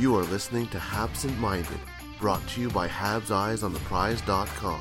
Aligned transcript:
You 0.00 0.16
are 0.16 0.24
listening 0.24 0.66
to 0.68 0.78
Habsent 0.78 1.38
Minded, 1.38 1.78
brought 2.18 2.40
to 2.48 2.60
you 2.62 2.70
by 2.70 2.88
Habs 2.88 3.30
Eyes 3.30 3.62
on 3.62 3.74
the 3.74 3.80
Prize.com. 3.80 4.24
Now 4.26 4.80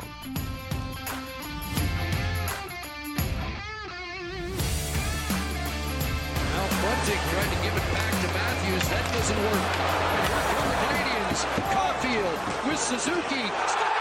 Bunting 6.81 7.19
trying 7.31 7.51
to 7.51 7.59
give 7.61 7.75
it 7.75 7.87
back 7.91 8.13
to 8.15 8.27
Matthews. 8.31 8.87
That 8.87 9.11
doesn't 9.11 9.39
work. 9.43 9.67
And 10.15 10.23
here 10.29 10.47
come 10.55 10.69
the 10.69 10.75
Canadians. 10.87 11.39
Caufield 11.75 12.39
with 12.69 12.79
Suzuki. 12.79 13.43
Scores! 13.67 13.98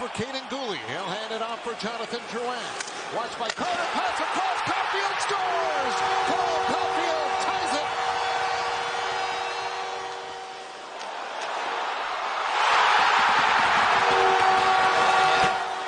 For 0.00 0.08
Kaiden 0.16 0.40
Guhle. 0.48 0.80
He'll 0.88 1.12
hand 1.12 1.28
it 1.28 1.42
off 1.42 1.60
for 1.60 1.76
Jonathan 1.76 2.24
Drouin. 2.32 2.56
Watched 3.12 3.36
by 3.36 3.52
Carter, 3.52 3.84
cuts 3.92 4.16
across, 4.16 4.56
Caufield 4.64 5.20
scores! 5.20 5.96
Cole 6.24 6.56
Caufield 6.72 7.28
ties 7.44 7.72
it! 7.76 7.84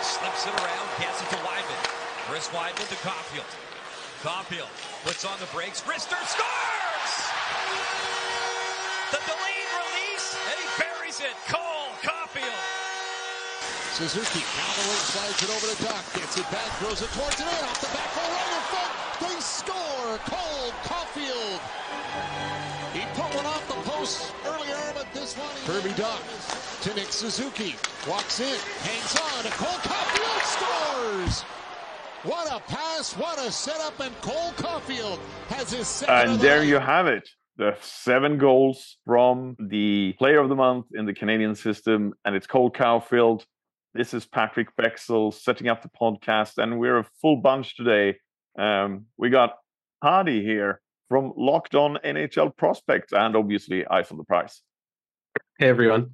Slips 0.05 0.45
it 0.45 0.61
around, 0.61 0.87
passes 1.01 1.29
to 1.33 1.41
Wideman. 1.41 1.81
Chris 2.29 2.53
Wideman 2.53 2.85
to 2.93 3.01
Caufield. 3.01 3.49
Caufield 4.21 4.69
puts 5.09 5.25
on 5.25 5.41
the 5.41 5.49
brakes. 5.57 5.81
Rister 5.89 6.21
scores! 6.29 7.13
The 9.09 9.25
delayed 9.25 9.73
release, 9.73 10.37
and 10.37 10.61
he 10.61 10.69
buries 10.77 11.21
it. 11.21 11.33
Cole. 11.49 11.72
Suzuki 14.03 14.43
down 14.59 14.75
the 14.75 14.83
wing, 14.91 15.05
slides 15.15 15.43
it 15.47 15.51
over 15.55 15.67
to 15.71 15.79
Dach, 15.79 16.03
gets 16.19 16.37
it 16.37 16.51
back, 16.51 16.67
throws 16.83 17.03
it 17.03 17.11
towards 17.15 17.39
it 17.39 17.47
in, 17.47 17.63
off 17.63 17.79
the 17.79 17.87
back 17.95 18.11
goal, 18.19 18.27
right 18.35 18.51
in 18.51 18.65
front. 18.67 18.91
They 19.23 19.39
score! 19.39 20.19
Cole 20.27 20.75
Caufield! 20.83 21.63
He 22.93 23.07
put 23.15 23.31
one 23.37 23.47
off 23.47 23.63
the 23.69 23.79
post 23.89 24.35
earlier, 24.45 24.77
but 24.95 25.07
this 25.15 25.39
one... 25.39 25.55
Kirby 25.67 25.95
Dach 25.95 26.19
to 26.83 26.95
Nick 26.97 27.13
Suzuki. 27.13 27.77
Walks 28.09 28.41
in, 28.41 28.59
hangs 28.83 29.15
on, 29.15 29.47
and 29.47 29.55
Cole 29.55 29.79
Caufield 29.87 30.43
scores! 30.51 31.43
What 32.25 32.53
a 32.53 32.59
pass, 32.59 33.17
what 33.17 33.39
a 33.39 33.53
setup, 33.53 34.01
and 34.01 34.21
Cole 34.21 34.51
Caufield 34.57 35.21
has 35.47 35.71
his 35.71 35.87
second 35.87 36.31
And 36.31 36.41
the 36.41 36.43
there 36.43 36.65
you 36.65 36.81
have 36.81 37.07
it. 37.07 37.29
The 37.57 37.77
seven 37.81 38.37
goals 38.37 38.97
from 39.07 39.55
the 39.61 40.15
player 40.19 40.41
of 40.41 40.49
the 40.49 40.57
month 40.57 40.87
in 40.93 41.07
the 41.07 41.15
Canadian 41.15 41.55
system, 41.55 42.15
and 42.25 42.35
it's 42.35 42.49
Cole 42.49 42.73
Caufield. 42.73 43.45
This 43.95 44.15
is 44.15 44.25
Patrik 44.25 44.69
Bexell 44.81 45.35
setting 45.35 45.69
up 45.69 45.83
the 45.83 45.91
podcast, 45.91 46.57
and 46.57 46.81
we're 46.81 47.01
a 47.01 47.07
full 47.21 47.37
bunch 47.37 47.77
today. 47.77 48.17
Um, 48.59 49.05
we 49.19 49.29
got 49.29 49.59
Hadi 50.03 50.43
here 50.43 50.81
from 51.11 51.35
Locked 51.37 51.75
On 51.75 51.99
NHL 52.03 52.57
Prospects, 52.57 53.13
and 53.13 53.37
obviously 53.37 53.87
Eyes 53.87 54.11
on 54.11 54.17
the 54.17 54.25
Prize. 54.25 54.63
Hey 55.59 55.69
everyone. 55.69 56.13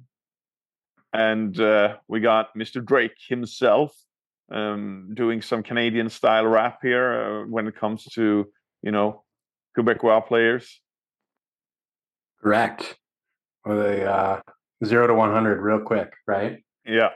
And 1.13 1.57
uh, 1.57 1.95
we 2.09 2.19
got 2.19 2.53
Mr. 2.53 2.83
Drake 2.83 3.15
himself 3.29 3.95
um, 4.51 5.11
doing 5.13 5.41
some 5.41 5.63
Canadian 5.63 6.09
style 6.09 6.47
rap 6.47 6.79
here 6.81 7.13
uh, 7.13 7.49
when 7.49 7.65
it 7.65 7.77
comes 7.77 8.03
to, 8.15 8.51
you 8.81 8.91
know, 8.91 9.23
Quebecois 9.77 10.27
players. 10.27 10.81
Correct. 12.41 12.97
With 13.65 13.79
a 13.79 14.03
uh, 14.03 14.41
zero 14.83 15.07
to 15.07 15.13
one 15.13 15.31
hundred, 15.31 15.61
real 15.61 15.79
quick, 15.79 16.11
right? 16.27 16.61
Yeah. 16.85 17.11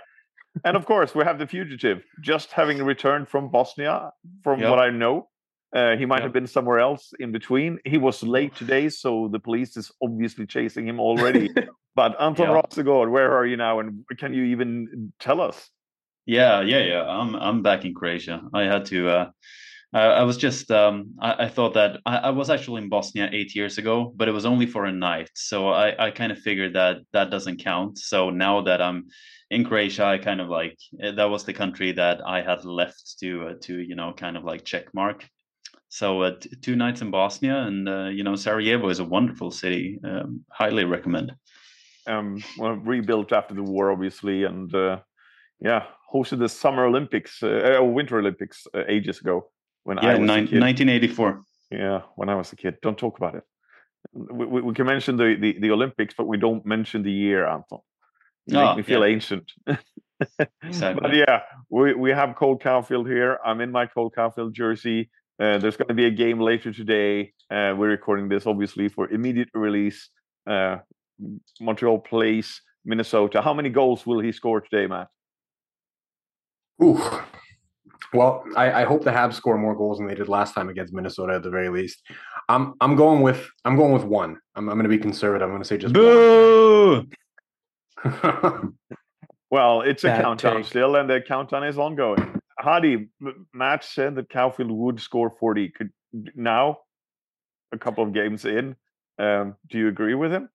And 0.63 0.77
of 0.77 0.85
course, 0.85 1.15
we 1.15 1.23
have 1.23 1.39
the 1.39 1.47
fugitive 1.47 2.03
just 2.21 2.51
having 2.51 2.83
returned 2.83 3.27
from 3.27 3.49
Bosnia, 3.49 4.11
from 4.43 4.59
Yep. 4.59 4.69
what 4.69 4.79
I 4.79 4.89
know. 4.89 5.29
Uh, 5.75 5.95
he 5.97 6.05
might 6.05 6.17
Yep. 6.17 6.23
have 6.23 6.33
been 6.33 6.45
somewhere 6.47 6.79
else 6.79 7.13
in 7.19 7.31
between. 7.31 7.79
He 7.85 7.97
was 7.97 8.21
late 8.21 8.55
today, 8.55 8.89
so 8.89 9.27
the 9.31 9.39
police 9.39 9.75
is 9.75 9.91
obviously 10.03 10.45
chasing 10.45 10.87
him 10.87 10.99
already. 10.99 11.49
but 11.95 12.15
Anton. 12.21 12.47
Rasegård, 12.49 13.09
where 13.11 13.35
are 13.35 13.45
you 13.45 13.57
now? 13.57 13.79
And 13.79 14.03
can 14.19 14.33
you 14.35 14.43
even 14.43 15.11
tell 15.19 15.41
us? 15.41 15.71
Yeah, 16.27 16.61
yeah, 16.61 16.83
yeah. 16.83 17.03
I'm 17.07 17.35
I'm 17.35 17.63
back 17.63 17.85
in 17.85 17.93
Croatia. 17.93 18.41
I 18.53 18.63
had 18.63 18.85
to. 18.85 19.09
Uh, 19.09 19.29
I, 19.93 20.05
I 20.05 20.23
was 20.23 20.37
just. 20.37 20.71
Um, 20.71 21.13
I, 21.21 21.45
I 21.45 21.47
thought 21.47 21.73
that 21.75 21.99
I, 22.05 22.17
I 22.17 22.29
was 22.31 22.49
actually 22.49 22.81
in 22.81 22.89
Bosnia 22.89 23.29
eight 23.31 23.55
years 23.55 23.77
ago, 23.77 24.11
but 24.15 24.27
it 24.27 24.31
was 24.31 24.45
only 24.45 24.65
for 24.65 24.85
a 24.85 24.91
night. 24.91 25.29
So 25.35 25.69
I 25.69 26.07
I 26.07 26.11
kind 26.11 26.31
of 26.31 26.39
figured 26.39 26.73
that 26.73 26.97
that 27.13 27.29
doesn't 27.29 27.63
count. 27.63 27.99
So 27.99 28.29
now 28.29 28.61
that 28.61 28.81
I'm 28.81 29.07
in 29.51 29.63
Croatia, 29.63 30.05
I 30.05 30.17
kind 30.17 30.41
of 30.41 30.49
like 30.49 30.77
eh, 31.01 31.11
that 31.11 31.29
was 31.29 31.43
the 31.43 31.53
country 31.53 31.91
that 31.93 32.21
I 32.25 32.41
had 32.41 32.65
left 32.65 33.19
to 33.19 33.49
uh, 33.49 33.53
to 33.61 33.79
you 33.79 33.95
know 33.95 34.13
kind 34.13 34.35
of 34.37 34.43
like 34.43 34.65
check 34.65 34.93
mark. 34.93 35.27
So 35.89 36.23
uh, 36.23 36.31
t- 36.39 36.49
two 36.61 36.75
nights 36.75 37.01
in 37.01 37.11
Bosnia, 37.11 37.57
and 37.57 37.87
uh, 37.87 38.05
you 38.05 38.23
know 38.23 38.35
Sarajevo 38.35 38.89
is 38.89 38.99
a 38.99 39.05
wonderful 39.05 39.51
city. 39.51 39.99
Um, 40.03 40.43
highly 40.51 40.85
recommend. 40.85 41.33
Um, 42.07 42.43
well, 42.57 42.73
rebuilt 42.73 43.31
after 43.31 43.53
the 43.53 43.63
war, 43.63 43.91
obviously, 43.91 44.43
and 44.43 44.73
uh, 44.73 44.99
yeah, 45.61 45.85
hosted 46.11 46.39
the 46.39 46.49
Summer 46.49 46.85
Olympics, 46.85 47.41
uh, 47.41 47.77
uh, 47.79 47.83
Winter 47.83 48.19
Olympics 48.19 48.67
uh, 48.75 48.83
ages 48.89 49.21
ago 49.21 49.47
when 49.83 49.99
I 49.99 50.03
Yeah, 50.03 50.11
was 50.17 50.23
a 50.23 50.25
nine, 50.25 50.47
kid. 50.47 50.61
1984. 50.61 51.41
Yeah, 51.71 52.01
when 52.15 52.29
I 52.29 52.35
was 52.35 52.51
a 52.53 52.55
kid. 52.55 52.77
Don't 52.81 52.97
talk 52.97 53.17
about 53.17 53.35
it. 53.35 53.43
We, 54.13 54.45
we, 54.45 54.61
we 54.61 54.73
can 54.73 54.85
mention 54.85 55.17
the, 55.17 55.35
the, 55.39 55.57
the 55.59 55.71
Olympics, 55.71 56.13
but 56.17 56.27
we 56.27 56.37
don't 56.37 56.65
mention 56.65 57.03
the 57.03 57.11
year, 57.11 57.45
Anton. 57.47 57.79
You 58.47 58.57
make 58.59 58.65
Ah, 58.69 58.75
me 58.75 58.83
feel 58.83 59.01
yeah. 59.01 59.13
ancient. 59.13 59.51
Exactly. 60.63 61.01
But 61.01 61.15
yeah, 61.15 61.41
we, 61.69 61.93
we 61.95 62.11
have 62.11 62.35
Cole 62.35 62.57
Caufield 62.57 63.07
here. 63.09 63.39
I'm 63.45 63.59
in 63.59 63.71
my 63.71 63.87
Cole 63.87 64.09
Caufield 64.09 64.53
jersey. 64.53 65.09
Uh, 65.37 65.57
there's 65.57 65.75
going 65.75 65.89
to 65.89 65.93
be 65.93 66.05
a 66.05 66.11
game 66.11 66.39
later 66.39 66.71
today. 66.71 67.33
Uh, 67.51 67.73
we're 67.77 67.89
recording 67.89 68.29
this 68.29 68.45
obviously 68.45 68.87
for 68.87 69.09
immediate 69.09 69.49
release. 69.53 70.09
Uh, 70.47 70.77
Montreal 71.59 71.99
plays 71.99 72.61
Minnesota. 72.85 73.41
How 73.41 73.53
many 73.53 73.67
goals 73.69 74.05
will 74.05 74.19
he 74.21 74.31
score 74.31 74.61
today, 74.61 74.87
Matt? 74.87 75.07
Ooh. 76.81 77.01
Well, 78.11 78.43
I, 78.55 78.81
I 78.81 78.83
hope 78.85 79.03
the 79.03 79.11
Habs 79.11 79.33
score 79.35 79.57
more 79.57 79.75
goals 79.75 79.97
than 79.99 80.07
they 80.07 80.15
did 80.15 80.27
last 80.29 80.53
time 80.53 80.69
against 80.69 80.93
Minnesota 80.93 81.33
at 81.35 81.43
the 81.43 81.49
very 81.49 81.69
least. 81.69 82.01
I'm 82.49 82.73
I'm 82.81 82.95
going 82.95 83.21
with 83.21 83.47
I'm 83.65 83.75
going 83.75 83.93
with 83.93 84.03
one. 84.03 84.37
I'm 84.55 84.69
I'm 84.69 84.75
going 84.75 84.83
to 84.83 84.89
be 84.89 84.97
conservative. 84.97 85.45
I'm 85.47 85.51
going 85.51 85.61
to 85.61 85.67
say 85.67 85.77
just 85.77 85.93
Boo! 85.93 87.05
one. 88.03 88.73
Well, 89.51 89.81
it's 89.81 90.03
a 90.03 90.07
Bad 90.07 90.23
countdown 90.23 90.55
take. 90.57 90.65
still, 90.65 90.95
and 90.95 91.07
the 91.07 91.21
countdown 91.21 91.63
is 91.63 91.77
ongoing. 91.77 92.41
Hadi, 92.57 93.07
M- 93.21 93.45
Matt 93.53 93.83
said 93.83 94.15
that 94.15 94.29
Caufield 94.29 94.71
would 94.71 94.99
score 94.99 95.29
40. 95.39 95.69
Could 95.69 95.91
now, 96.33 96.79
a 97.71 97.77
couple 97.77 98.03
of 98.03 98.15
games 98.15 98.45
in, 98.45 98.75
um, 99.19 99.55
do 99.69 99.77
you 99.77 99.89
agree 99.89 100.15
with 100.15 100.31
him? 100.31 100.49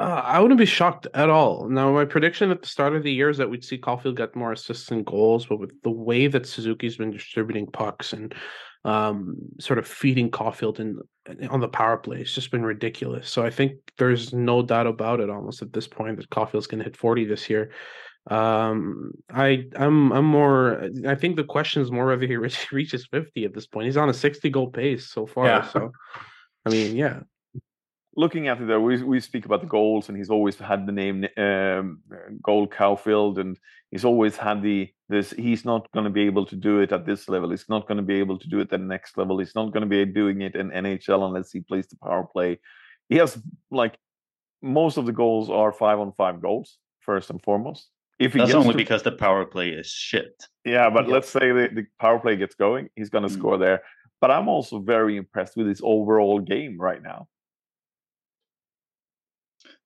Uh, 0.00 0.22
I 0.24 0.40
wouldn't 0.40 0.58
be 0.58 0.64
shocked 0.64 1.06
at 1.12 1.28
all. 1.28 1.68
Now, 1.68 1.92
my 1.92 2.06
prediction 2.06 2.50
at 2.50 2.62
the 2.62 2.68
start 2.68 2.96
of 2.96 3.02
the 3.02 3.12
year 3.12 3.28
is 3.28 3.36
that 3.36 3.50
we'd 3.50 3.62
see 3.62 3.76
Caufield 3.76 4.16
get 4.16 4.34
more 4.34 4.52
assists 4.52 4.90
and 4.90 5.04
goals, 5.04 5.44
but 5.44 5.58
with 5.58 5.72
the 5.82 5.90
way 5.90 6.26
that 6.26 6.46
Suzuki's 6.46 6.96
been 6.96 7.10
distributing 7.10 7.66
pucks 7.66 8.14
and 8.14 8.34
um, 8.86 9.36
sort 9.60 9.78
of 9.78 9.86
feeding 9.86 10.30
Caufield 10.30 10.80
in 10.80 10.98
on 11.50 11.60
the 11.60 11.68
power 11.68 11.98
play, 11.98 12.22
it's 12.22 12.34
just 12.34 12.50
been 12.50 12.64
ridiculous. 12.64 13.28
So 13.28 13.44
I 13.44 13.50
think 13.50 13.74
there's 13.98 14.32
no 14.32 14.62
doubt 14.62 14.86
about 14.86 15.20
it, 15.20 15.28
almost 15.28 15.60
at 15.60 15.74
this 15.74 15.86
point, 15.86 16.16
that 16.16 16.30
Caufield's 16.30 16.66
going 16.66 16.78
to 16.78 16.84
hit 16.84 16.96
40 16.96 17.26
this 17.26 17.50
year. 17.50 17.70
Um, 18.30 19.12
I 19.28 19.66
I'm 19.76 20.12
I'm 20.12 20.24
more. 20.24 20.88
I 21.06 21.14
think 21.14 21.36
the 21.36 21.44
question 21.44 21.82
is 21.82 21.90
more 21.90 22.06
whether 22.06 22.26
he 22.26 22.36
reaches 22.72 23.06
50 23.06 23.44
at 23.44 23.52
this 23.52 23.66
point. 23.66 23.84
He's 23.84 23.98
on 23.98 24.08
a 24.08 24.14
60 24.14 24.48
goal 24.48 24.70
pace 24.70 25.08
so 25.08 25.26
far. 25.26 25.44
Yeah. 25.44 25.68
So, 25.68 25.92
I 26.64 26.70
mean, 26.70 26.96
yeah. 26.96 27.20
Looking 28.16 28.48
at 28.48 28.60
it, 28.60 28.66
though, 28.66 28.80
we, 28.80 29.02
we 29.02 29.20
speak 29.20 29.44
about 29.46 29.60
the 29.60 29.68
goals, 29.68 30.08
and 30.08 30.18
he's 30.18 30.30
always 30.30 30.58
had 30.58 30.84
the 30.84 30.92
name 30.92 31.26
um, 31.36 32.00
Gold 32.42 32.70
Caufield, 32.72 33.38
and 33.38 33.56
he's 33.92 34.04
always 34.04 34.36
had 34.36 34.62
the 34.62 34.90
this. 35.08 35.30
He's 35.30 35.64
not 35.64 35.90
going 35.92 36.04
to 36.04 36.10
be 36.10 36.22
able 36.22 36.44
to 36.46 36.56
do 36.56 36.80
it 36.80 36.90
at 36.92 37.06
this 37.06 37.28
level. 37.28 37.50
He's 37.50 37.68
not 37.68 37.86
going 37.86 37.96
to 37.98 38.02
be 38.02 38.16
able 38.16 38.38
to 38.38 38.48
do 38.48 38.58
it 38.58 38.62
at 38.62 38.70
the 38.70 38.78
next 38.78 39.16
level. 39.16 39.38
He's 39.38 39.54
not 39.54 39.72
going 39.72 39.82
to 39.82 39.86
be 39.86 40.04
doing 40.04 40.40
it 40.42 40.56
in 40.56 40.70
NHL 40.70 41.24
unless 41.24 41.52
he 41.52 41.60
plays 41.60 41.86
the 41.86 41.96
power 41.96 42.24
play. 42.24 42.58
He 43.08 43.16
has 43.16 43.40
like 43.70 43.96
most 44.60 44.96
of 44.96 45.06
the 45.06 45.12
goals 45.12 45.48
are 45.48 45.72
five 45.72 46.00
on 46.00 46.12
five 46.12 46.42
goals 46.42 46.78
first 47.00 47.30
and 47.30 47.40
foremost. 47.42 47.88
If 48.18 48.32
he 48.34 48.40
That's 48.40 48.52
only 48.54 48.72
to- 48.72 48.76
because 48.76 49.02
the 49.04 49.12
power 49.12 49.44
play 49.46 49.70
is 49.70 49.86
shit. 49.86 50.44
Yeah, 50.64 50.90
but 50.90 51.06
Yeah. 51.06 51.14
let's 51.14 51.30
say 51.30 51.52
the, 51.52 51.68
the 51.72 51.86
power 52.00 52.18
play 52.18 52.36
gets 52.36 52.54
going, 52.56 52.90
he's 52.96 53.08
going 53.08 53.26
to 53.26 53.30
Mm. 53.34 53.38
score 53.38 53.56
there. 53.56 53.82
But 54.20 54.30
I'm 54.32 54.48
also 54.48 54.80
very 54.80 55.16
impressed 55.16 55.56
with 55.56 55.66
his 55.68 55.80
overall 55.82 56.40
game 56.40 56.76
right 56.78 57.02
now. 57.02 57.28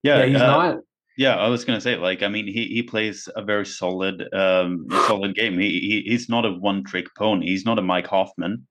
Yeah, 0.05 0.19
yeah, 0.19 0.27
he's 0.27 0.41
uh, 0.41 0.47
not. 0.47 0.79
Yeah, 1.17 1.37
I 1.37 1.49
was 1.49 1.65
gonna 1.65 1.81
say, 1.81 1.97
like, 1.97 2.23
I 2.23 2.29
mean, 2.29 2.47
he 2.47 2.67
he 2.67 2.83
plays 2.83 3.29
a 3.35 3.43
very 3.43 3.67
solid, 3.67 4.23
um, 4.33 4.87
solid 5.07 5.35
game. 5.35 5.59
He, 5.59 5.81
he 5.81 6.11
he's 6.11 6.29
not 6.29 6.45
a 6.45 6.53
one 6.53 6.85
trick 6.85 7.07
pony. 7.17 7.47
He's 7.47 7.65
not 7.65 7.79
a 7.79 7.83
Mike 7.83 8.07
Hoffman, 8.07 8.67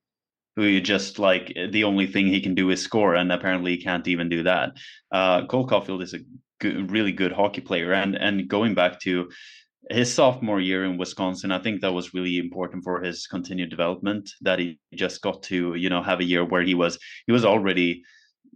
who 0.55 0.63
you 0.63 0.79
just 0.79 1.19
like 1.19 1.53
the 1.71 1.83
only 1.83 2.05
thing 2.05 2.27
he 2.27 2.41
can 2.41 2.53
do 2.53 2.69
is 2.69 2.81
score, 2.81 3.15
and 3.15 3.31
apparently 3.31 3.71
he 3.75 3.83
can't 3.83 4.07
even 4.07 4.29
do 4.29 4.43
that. 4.43 4.71
Uh, 5.11 5.47
Cole 5.47 5.67
Caufield 5.67 6.03
is 6.03 6.13
a 6.13 6.19
good, 6.59 6.91
really 6.91 7.11
good 7.11 7.31
hockey 7.31 7.61
player. 7.61 7.93
And 7.93 8.15
and 8.15 8.47
going 8.47 8.75
back 8.75 8.99
to 9.01 9.29
his 9.89 10.13
sophomore 10.13 10.61
year 10.61 10.85
in 10.85 10.97
Wisconsin, 10.97 11.51
I 11.51 11.59
think 11.59 11.81
that 11.81 11.93
was 11.93 12.13
really 12.13 12.37
important 12.37 12.83
for 12.83 13.01
his 13.01 13.27
continued 13.27 13.69
development. 13.69 14.29
That 14.41 14.59
he 14.59 14.79
just 14.93 15.21
got 15.21 15.43
to 15.43 15.75
you 15.75 15.89
know 15.89 16.03
have 16.03 16.19
a 16.19 16.25
year 16.25 16.45
where 16.45 16.63
he 16.63 16.75
was 16.75 16.99
he 17.25 17.31
was 17.33 17.45
already 17.45 18.03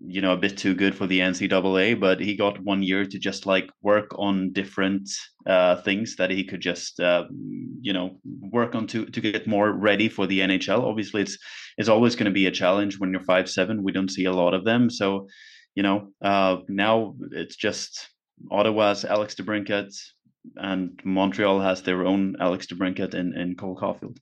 you 0.06 0.22
know 0.22 0.34
a 0.34 0.38
bit 0.38 0.58
too 0.58 0.76
good 0.76 0.96
for 0.96 1.08
the 1.08 1.20
NCAA, 1.20 2.00
but 2.00 2.20
he 2.20 2.36
got 2.36 2.64
one 2.64 2.84
year 2.84 3.06
to 3.06 3.20
just 3.20 3.46
like 3.46 3.70
work 3.82 4.08
on 4.18 4.52
different 4.54 5.10
uh, 5.46 5.78
things 5.82 6.16
that 6.18 6.30
he 6.30 6.44
could 6.44 6.62
just 6.62 7.00
uh, 7.00 7.26
you 7.82 7.94
know 7.94 8.20
work 8.52 8.76
on 8.76 8.88
to 8.88 9.06
to 9.06 9.22
get 9.22 9.48
more 9.48 9.72
ready 9.72 10.10
for 10.10 10.28
the 10.28 10.40
NHL. 10.40 10.84
Obviously, 10.84 11.22
it's 11.22 11.38
it's 11.78 11.90
always 11.90 12.16
going 12.16 12.26
to 12.26 12.32
be 12.32 12.48
a 12.48 12.52
challenge 12.52 13.00
when 13.00 13.12
you're 13.12 13.24
five 13.24 13.50
seven. 13.50 13.84
We 13.84 13.92
don't 13.92 14.12
see 14.12 14.26
a 14.26 14.34
lot 14.34 14.54
of 14.54 14.66
them, 14.66 14.90
so 14.90 15.28
you 15.76 15.84
know 15.84 16.10
uh, 16.22 16.58
now 16.68 17.16
it's 17.32 17.56
just 17.56 18.10
Ottawa's 18.52 19.06
Alex 19.06 19.36
DeBrincat 19.36 19.94
and 20.56 21.00
Montreal 21.04 21.60
has 21.60 21.82
their 21.82 22.06
own 22.06 22.36
Alex 22.40 22.68
DeBrincat 22.68 23.14
in 23.14 23.38
in 23.38 23.56
Cole 23.56 23.76
Caufield. 23.76 24.18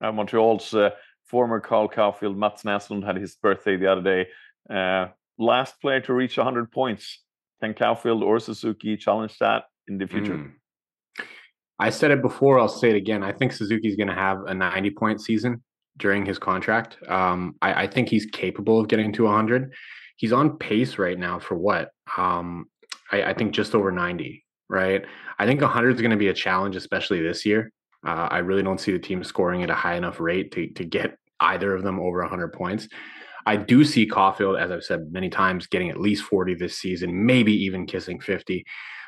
Uh, 0.00 0.12
Montreal's 0.12 0.74
uh, 0.74 0.90
former 1.26 1.60
Cole 1.60 1.88
Caufield, 1.88 2.36
Mats 2.36 2.62
Naslund, 2.62 3.04
had 3.04 3.16
his 3.16 3.36
birthday 3.36 3.76
the 3.76 3.90
other 3.90 4.02
day. 4.02 4.28
Uh, 4.72 5.08
last 5.38 5.80
player 5.80 6.00
to 6.00 6.12
reach 6.12 6.36
100 6.36 6.70
points. 6.70 7.22
Can 7.62 7.74
Caufield 7.74 8.22
or 8.22 8.38
Suzuki 8.38 8.96
challenge 8.96 9.38
that 9.38 9.64
in 9.88 9.98
the 9.98 10.06
future? 10.06 10.34
Mm. 10.34 10.52
I 11.78 11.90
said 11.90 12.10
it 12.10 12.22
before. 12.22 12.58
I'll 12.58 12.68
say 12.68 12.90
it 12.90 12.96
again. 12.96 13.22
I 13.22 13.32
think 13.32 13.52
Suzuki's 13.52 13.96
going 13.96 14.08
to 14.08 14.14
have 14.14 14.44
a 14.46 14.54
90 14.54 14.90
point 14.90 15.20
season 15.20 15.62
during 15.96 16.24
his 16.24 16.38
contract. 16.38 16.98
Um, 17.08 17.56
I, 17.62 17.84
I, 17.84 17.86
think 17.86 18.08
he's 18.08 18.26
capable 18.26 18.80
of 18.80 18.88
getting 18.88 19.12
to 19.14 19.24
100. 19.24 19.72
He's 20.16 20.32
on 20.32 20.56
pace 20.58 20.98
right 20.98 21.18
now 21.18 21.38
for 21.38 21.56
what? 21.56 21.90
Um, 22.16 22.66
I, 23.10 23.24
I, 23.24 23.34
think 23.34 23.52
just 23.52 23.74
over 23.74 23.90
90, 23.90 24.44
right? 24.68 25.04
I 25.38 25.46
think 25.46 25.60
100 25.60 25.94
is 25.94 26.00
going 26.00 26.12
to 26.12 26.16
be 26.16 26.28
a 26.28 26.34
challenge, 26.34 26.76
especially 26.76 27.20
this 27.20 27.44
year. 27.44 27.72
Uh, 28.06 28.28
I 28.30 28.38
really 28.38 28.62
don't 28.62 28.80
see 28.80 28.92
the 28.92 28.98
team 28.98 29.24
scoring 29.24 29.62
at 29.62 29.70
a 29.70 29.74
high 29.74 29.96
enough 29.96 30.20
rate 30.20 30.52
to, 30.52 30.68
to 30.68 30.84
get 30.84 31.16
either 31.40 31.74
of 31.74 31.82
them 31.82 31.98
over 31.98 32.20
100 32.20 32.52
points. 32.52 32.88
I 33.48 33.56
do 33.56 33.82
see 33.82 34.06
Caufield, 34.06 34.60
as 34.60 34.70
I've 34.70 34.84
said 34.84 35.10
many 35.10 35.30
times, 35.30 35.66
getting 35.66 35.88
at 35.88 35.98
least 35.98 36.24
40 36.24 36.54
this 36.56 36.78
season, 36.78 37.24
maybe 37.24 37.52
even 37.64 37.86
kissing 37.86 38.20
50. 38.20 38.62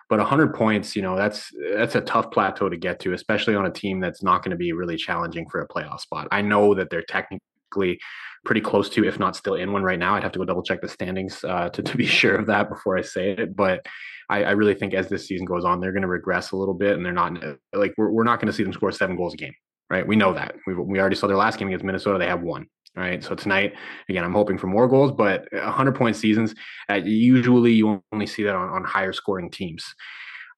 But 0.09 0.19
100 0.19 0.55
points, 0.55 0.97
you 0.97 1.03
know, 1.03 1.15
that's 1.15 1.53
that's 1.75 1.95
a 1.95 2.01
tough 2.01 2.31
plateau 2.31 2.71
to 2.71 2.77
get 2.79 3.01
to, 3.01 3.13
especially 3.13 3.55
on 3.55 3.67
a 3.67 3.71
team 3.71 4.01
that's 4.01 4.23
not 4.23 4.43
going 4.43 4.53
to 4.53 4.57
be 4.57 4.73
really 4.73 4.97
challenging 4.97 5.47
for 5.51 5.61
a 5.61 5.69
playoff 5.69 6.01
spot. 6.01 6.27
I 6.33 6.41
know 6.41 6.75
that 6.75 6.89
they're 6.89 7.05
technically 7.07 8.01
pretty 8.47 8.63
close 8.63 8.89
to, 8.89 9.05
if 9.05 9.19
not 9.19 9.37
still 9.37 9.57
in 9.57 9.73
one 9.73 9.83
right 9.83 9.99
now. 9.99 10.15
I'd 10.15 10.23
have 10.23 10.33
to 10.33 10.39
go 10.39 10.47
double 10.47 10.63
check 10.63 10.81
the 10.81 10.89
standings 10.89 11.45
uh, 11.45 11.69
to 11.69 11.83
to 11.83 11.97
be 11.99 12.07
sure 12.21 12.37
of 12.37 12.47
that 12.47 12.71
before 12.71 12.97
I 12.97 13.03
say 13.03 13.33
it. 13.33 13.55
But 13.55 13.85
I, 14.31 14.45
I 14.45 14.51
really 14.53 14.75
think 14.75 14.95
as 14.95 15.09
this 15.09 15.27
season 15.27 15.45
goes 15.45 15.67
on, 15.67 15.81
they're 15.81 15.93
going 15.93 16.03
to 16.03 16.09
regress 16.09 16.53
a 16.53 16.57
little 16.57 16.75
bit, 16.75 16.97
and 16.97 17.05
they're 17.05 17.13
not 17.13 17.35
like 17.75 17.93
we're 17.99 18.11
we're 18.11 18.25
not 18.25 18.41
going 18.41 18.47
to 18.47 18.55
see 18.55 18.63
them 18.63 18.73
score 18.73 18.91
seven 18.91 19.17
goals 19.17 19.35
a 19.35 19.37
game, 19.37 19.55
right? 19.91 20.07
We 20.07 20.17
know 20.17 20.33
that. 20.33 20.55
We 20.67 20.73
we 20.75 20.99
already 20.99 21.17
saw 21.17 21.27
their 21.27 21.37
last 21.37 21.59
game 21.59 21.69
against 21.69 21.85
Minnesota; 21.85 22.19
they 22.19 22.27
have 22.27 22.41
one. 22.41 22.67
All 22.97 23.03
right. 23.05 23.23
So 23.23 23.35
tonight, 23.35 23.75
again, 24.09 24.25
I'm 24.25 24.33
hoping 24.33 24.59
for 24.59 24.67
more 24.67 24.89
goals, 24.89 25.13
but 25.13 25.47
100 25.53 25.95
point 25.95 26.17
seasons, 26.17 26.55
uh, 26.89 26.95
usually 26.95 27.73
you 27.73 28.03
only 28.13 28.27
see 28.27 28.43
that 28.43 28.55
on, 28.55 28.69
on 28.69 28.85
higher 28.85 29.13
scoring 29.13 29.51
teams. 29.51 29.95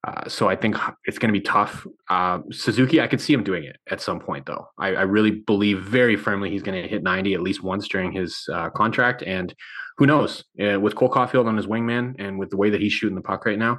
Uh, 0.05 0.29
so 0.29 0.49
I 0.49 0.57
think 0.57 0.77
it's 1.05 1.19
going 1.19 1.33
to 1.33 1.39
be 1.39 1.45
tough. 1.45 1.87
Uh, 2.09 2.41
Suzuki, 2.51 3.01
I 3.01 3.07
could 3.07 3.21
see 3.21 3.33
him 3.33 3.45
doing 3.45 3.65
it 3.65 3.77
at 3.89 4.01
some 4.01 4.19
point, 4.19 4.47
though. 4.47 4.67
I, 4.77 4.89
I 4.95 5.03
really 5.03 5.31
believe 5.31 5.81
very 5.81 6.17
firmly 6.17 6.51
he's 6.51 6.63
going 6.63 6.81
to 6.83 6.89
hit 6.89 7.05
90 7.05 7.35
at 7.35 7.43
least 7.43 7.63
once 7.63 7.87
during 7.87 8.11
his 8.11 8.45
uh, 8.53 8.71
contract. 8.71 9.23
And 9.23 9.55
who 9.99 10.07
knows? 10.07 10.43
Uh, 10.61 10.81
with 10.81 10.97
Cole 10.97 11.11
Caufield 11.11 11.47
on 11.47 11.57
his 11.57 11.67
wingman 11.67 12.17
and 12.19 12.39
with 12.39 12.51
the 12.51 12.57
way 12.57 12.71
that 12.71 12.81
he's 12.81 12.93
shooting 12.93 13.15
the 13.15 13.23
puck 13.23 13.47
right 13.47 13.59
now, 13.59 13.79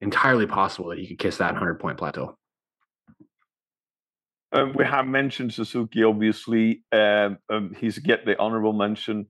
entirely 0.00 0.46
possible 0.46 0.88
that 0.88 0.98
he 0.98 1.06
could 1.06 1.18
kiss 1.18 1.36
that 1.36 1.52
100 1.52 1.78
point 1.78 1.98
plateau. 1.98 2.36
Um, 4.52 4.72
we 4.74 4.84
have 4.84 5.06
mentioned 5.06 5.52
Suzuki, 5.54 6.02
obviously. 6.02 6.82
Um, 6.92 7.38
um, 7.48 7.74
he's 7.78 7.98
get 7.98 8.26
the 8.26 8.38
honorable 8.38 8.72
mention. 8.72 9.26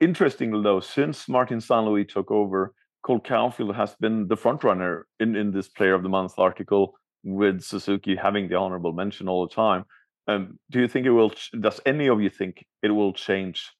Interestingly, 0.00 0.62
though, 0.62 0.80
since 0.80 1.28
Martin. 1.28 1.60
Louis 1.70 2.04
took 2.04 2.30
over, 2.30 2.72
Cole 3.02 3.20
Caufield 3.20 3.74
has 3.74 3.94
been 3.96 4.26
the 4.28 4.36
front 4.36 4.64
runner 4.64 5.06
in, 5.20 5.36
in 5.36 5.50
this 5.50 5.68
Player 5.68 5.94
of 5.94 6.02
the 6.02 6.08
Month 6.08 6.38
article, 6.38 6.94
with 7.24 7.62
Suzuki 7.62 8.16
having 8.16 8.48
the 8.48 8.54
honorable 8.54 8.92
mention 8.92 9.28
all 9.28 9.46
the 9.46 9.54
time. 9.54 9.84
Um, 10.28 10.58
do 10.70 10.80
you 10.80 10.88
think 10.88 11.06
it 11.06 11.10
will? 11.10 11.32
Does 11.60 11.80
any 11.84 12.08
of 12.08 12.20
you 12.20 12.30
think 12.30 12.64
it 12.82 12.90
will 12.90 13.12
change 13.12 13.70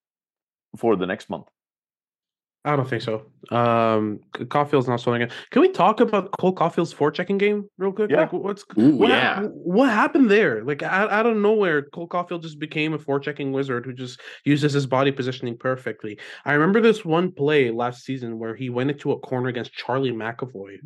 for 0.77 0.97
the 0.97 1.07
next 1.07 1.31
month? 1.31 1.47
I 2.69 2.77
don't 2.77 2.87
think 2.87 3.01
so. 3.01 3.25
Um, 3.51 4.21
Caufield's 4.35 4.89
not 4.89 5.01
swinging. 5.01 5.31
Can 5.51 5.63
we 5.63 5.71
talk 5.71 6.01
about 6.01 6.31
Cole 6.39 6.55
Caufield's 6.55 6.93
forechecking 6.93 7.39
game 7.39 7.67
real 7.79 7.93
quick? 7.93 8.11
Yeah. 8.11 8.21
Like, 8.21 8.33
what's 8.35 8.63
Ooh, 8.79 8.97
what, 8.97 9.09
yeah. 9.09 9.41
what 9.45 9.89
happened 9.89 10.31
there? 10.31 10.63
Like, 10.63 10.83
out, 10.83 11.11
out 11.11 11.25
of 11.25 11.35
nowhere, 11.35 11.83
Cole 11.83 12.07
Caufield 12.07 12.43
just 12.43 12.59
became 12.59 12.93
a 12.93 12.99
forechecking 12.99 13.53
wizard 13.53 13.87
who 13.87 13.95
just 13.95 14.21
uses 14.45 14.75
his 14.75 14.87
body 14.87 15.11
positioning 15.11 15.57
perfectly. 15.57 16.19
I 16.45 16.53
remember 16.53 16.83
this 16.83 17.07
one 17.07 17.33
play 17.33 17.71
last 17.71 18.05
season 18.05 18.39
where 18.39 18.55
he 18.55 18.69
went 18.69 18.91
into 18.91 19.13
a 19.13 19.19
corner 19.19 19.49
against 19.49 19.73
Charlie 19.73 20.13
McAvoy 20.13 20.77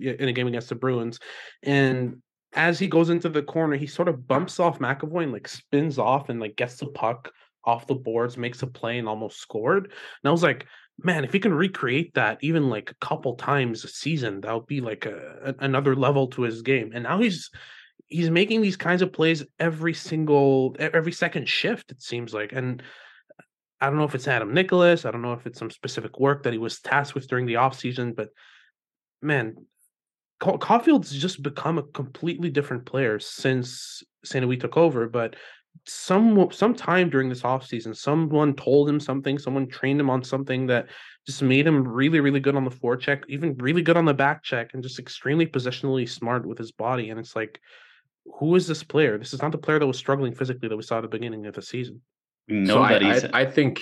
in 0.00 0.28
a 0.28 0.32
game 0.32 0.46
against 0.46 0.68
the 0.68 0.76
Bruins, 0.76 1.18
and 1.64 2.22
as 2.52 2.78
he 2.78 2.86
goes 2.86 3.10
into 3.10 3.28
the 3.28 3.42
corner, 3.42 3.76
he 3.76 3.88
sort 3.88 4.06
of 4.06 4.28
bumps 4.28 4.60
off 4.60 4.78
McAvoy 4.78 5.24
and 5.24 5.32
like 5.32 5.48
spins 5.48 5.98
off 5.98 6.28
and 6.28 6.38
like 6.38 6.54
gets 6.54 6.76
the 6.76 6.86
puck 6.86 7.32
off 7.66 7.86
the 7.86 7.94
boards, 7.94 8.36
makes 8.36 8.62
a 8.62 8.66
play, 8.66 8.98
and 8.98 9.08
almost 9.08 9.40
scored. 9.40 9.84
And 9.86 10.28
I 10.28 10.30
was 10.30 10.42
like, 10.42 10.66
man, 10.98 11.24
if 11.24 11.32
he 11.32 11.40
can 11.40 11.54
recreate 11.54 12.14
that 12.14 12.38
even 12.40 12.68
like 12.70 12.90
a 12.90 13.06
couple 13.06 13.34
times 13.34 13.84
a 13.84 13.88
season, 13.88 14.40
that 14.40 14.54
would 14.54 14.66
be 14.66 14.80
like 14.80 15.06
a, 15.06 15.54
a, 15.58 15.64
another 15.64 15.96
level 15.96 16.28
to 16.28 16.42
his 16.42 16.62
game. 16.62 16.92
And 16.94 17.04
now 17.04 17.18
he's 17.18 17.50
he's 18.06 18.30
making 18.30 18.62
these 18.62 18.76
kinds 18.76 19.02
of 19.02 19.12
plays 19.12 19.44
every 19.58 19.94
single 19.94 20.76
every 20.78 21.12
second 21.12 21.48
shift. 21.48 21.90
It 21.90 22.02
seems 22.02 22.32
like, 22.32 22.52
and 22.52 22.82
I 23.80 23.86
don't 23.86 23.98
know 23.98 24.04
if 24.04 24.14
it's 24.14 24.28
Adam 24.28 24.54
Nicholas. 24.54 25.04
I 25.04 25.10
don't 25.10 25.22
know 25.22 25.32
if 25.32 25.46
it's 25.46 25.58
some 25.58 25.70
specific 25.70 26.18
work 26.20 26.44
that 26.44 26.52
he 26.52 26.58
was 26.58 26.80
tasked 26.80 27.14
with 27.14 27.28
during 27.28 27.46
the 27.46 27.54
offseason, 27.54 28.14
but 28.14 28.28
man, 29.20 29.56
Caufield's 30.40 31.12
just 31.12 31.42
become 31.42 31.78
a 31.78 31.82
completely 31.82 32.50
different 32.50 32.86
player 32.86 33.18
since. 33.18 34.02
Louis 34.32 34.56
took 34.56 34.76
over. 34.76 35.08
But 35.08 35.36
some 35.86 36.48
sometime 36.50 37.10
during 37.10 37.28
this 37.28 37.42
offseason, 37.42 37.94
someone 37.96 38.54
told 38.54 38.88
him 38.88 38.98
something, 38.98 39.38
someone 39.38 39.68
trained 39.68 40.00
him 40.00 40.10
on 40.10 40.22
something 40.22 40.66
that 40.68 40.88
just 41.26 41.42
made 41.42 41.66
him 41.66 41.86
really, 41.86 42.20
really 42.20 42.40
good 42.40 42.56
on 42.56 42.64
the 42.64 42.70
forecheck, 42.70 43.22
even 43.28 43.56
really 43.56 43.82
good 43.82 43.96
on 43.96 44.04
the 44.04 44.14
back 44.14 44.42
check, 44.42 44.70
and 44.72 44.82
just 44.82 44.98
extremely 44.98 45.46
positionally 45.46 46.08
smart 46.08 46.46
with 46.46 46.58
his 46.58 46.72
body. 46.72 47.10
And 47.10 47.20
it's 47.20 47.36
like, 47.36 47.60
who 48.38 48.54
is 48.54 48.66
this 48.66 48.82
player? 48.82 49.18
This 49.18 49.34
is 49.34 49.42
not 49.42 49.52
the 49.52 49.58
player 49.58 49.78
that 49.78 49.86
was 49.86 49.98
struggling 49.98 50.34
physically 50.34 50.68
that 50.68 50.76
we 50.76 50.82
saw 50.82 50.98
at 50.98 51.02
the 51.02 51.08
beginning 51.08 51.46
of 51.46 51.54
the 51.54 51.62
season. 51.62 52.00
no 52.48 52.74
so 52.74 52.82
I. 52.82 52.94
I, 52.94 53.30
I 53.32 53.44
think. 53.46 53.80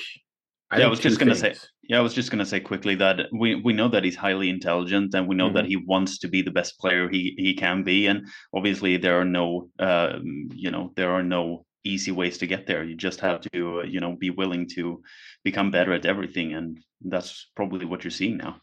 I 0.70 0.78
yeah, 0.78 0.86
I 0.86 0.88
was 0.88 1.00
just 1.00 1.18
gonna 1.18 1.34
say. 1.34 1.54
Yeah, 1.82 1.98
I 1.98 2.00
was 2.00 2.14
just 2.14 2.30
gonna 2.30 2.46
say 2.46 2.58
quickly 2.58 2.94
that 2.94 3.26
we 3.30 3.56
we 3.56 3.74
know 3.74 3.88
that 3.88 4.04
he's 4.04 4.16
highly 4.16 4.48
intelligent, 4.48 5.14
and 5.14 5.28
we 5.28 5.36
know 5.36 5.48
mm-hmm. 5.48 5.56
that 5.56 5.66
he 5.66 5.76
wants 5.76 6.18
to 6.20 6.28
be 6.28 6.40
the 6.40 6.50
best 6.50 6.78
player 6.80 7.10
he 7.10 7.34
he 7.36 7.54
can 7.54 7.82
be, 7.82 8.06
and 8.06 8.26
obviously 8.54 8.96
there 8.96 9.20
are 9.20 9.24
no, 9.24 9.68
uh, 9.78 10.18
you 10.54 10.70
know, 10.70 10.92
there 10.96 11.10
are 11.10 11.22
no 11.22 11.66
easy 11.84 12.10
ways 12.10 12.38
to 12.38 12.46
get 12.46 12.66
there. 12.66 12.84
You 12.84 12.94
just 12.94 13.20
have 13.20 13.40
to, 13.52 13.80
uh, 13.80 13.82
you 13.84 14.00
know, 14.00 14.16
be 14.16 14.30
willing 14.30 14.68
to 14.74 15.02
become 15.44 15.70
better 15.70 15.92
at 15.92 16.06
everything, 16.06 16.54
and 16.54 16.78
that's 17.00 17.50
probably 17.56 17.84
what 17.84 18.04
you're 18.04 18.10
seeing 18.10 18.36
now. 18.36 18.60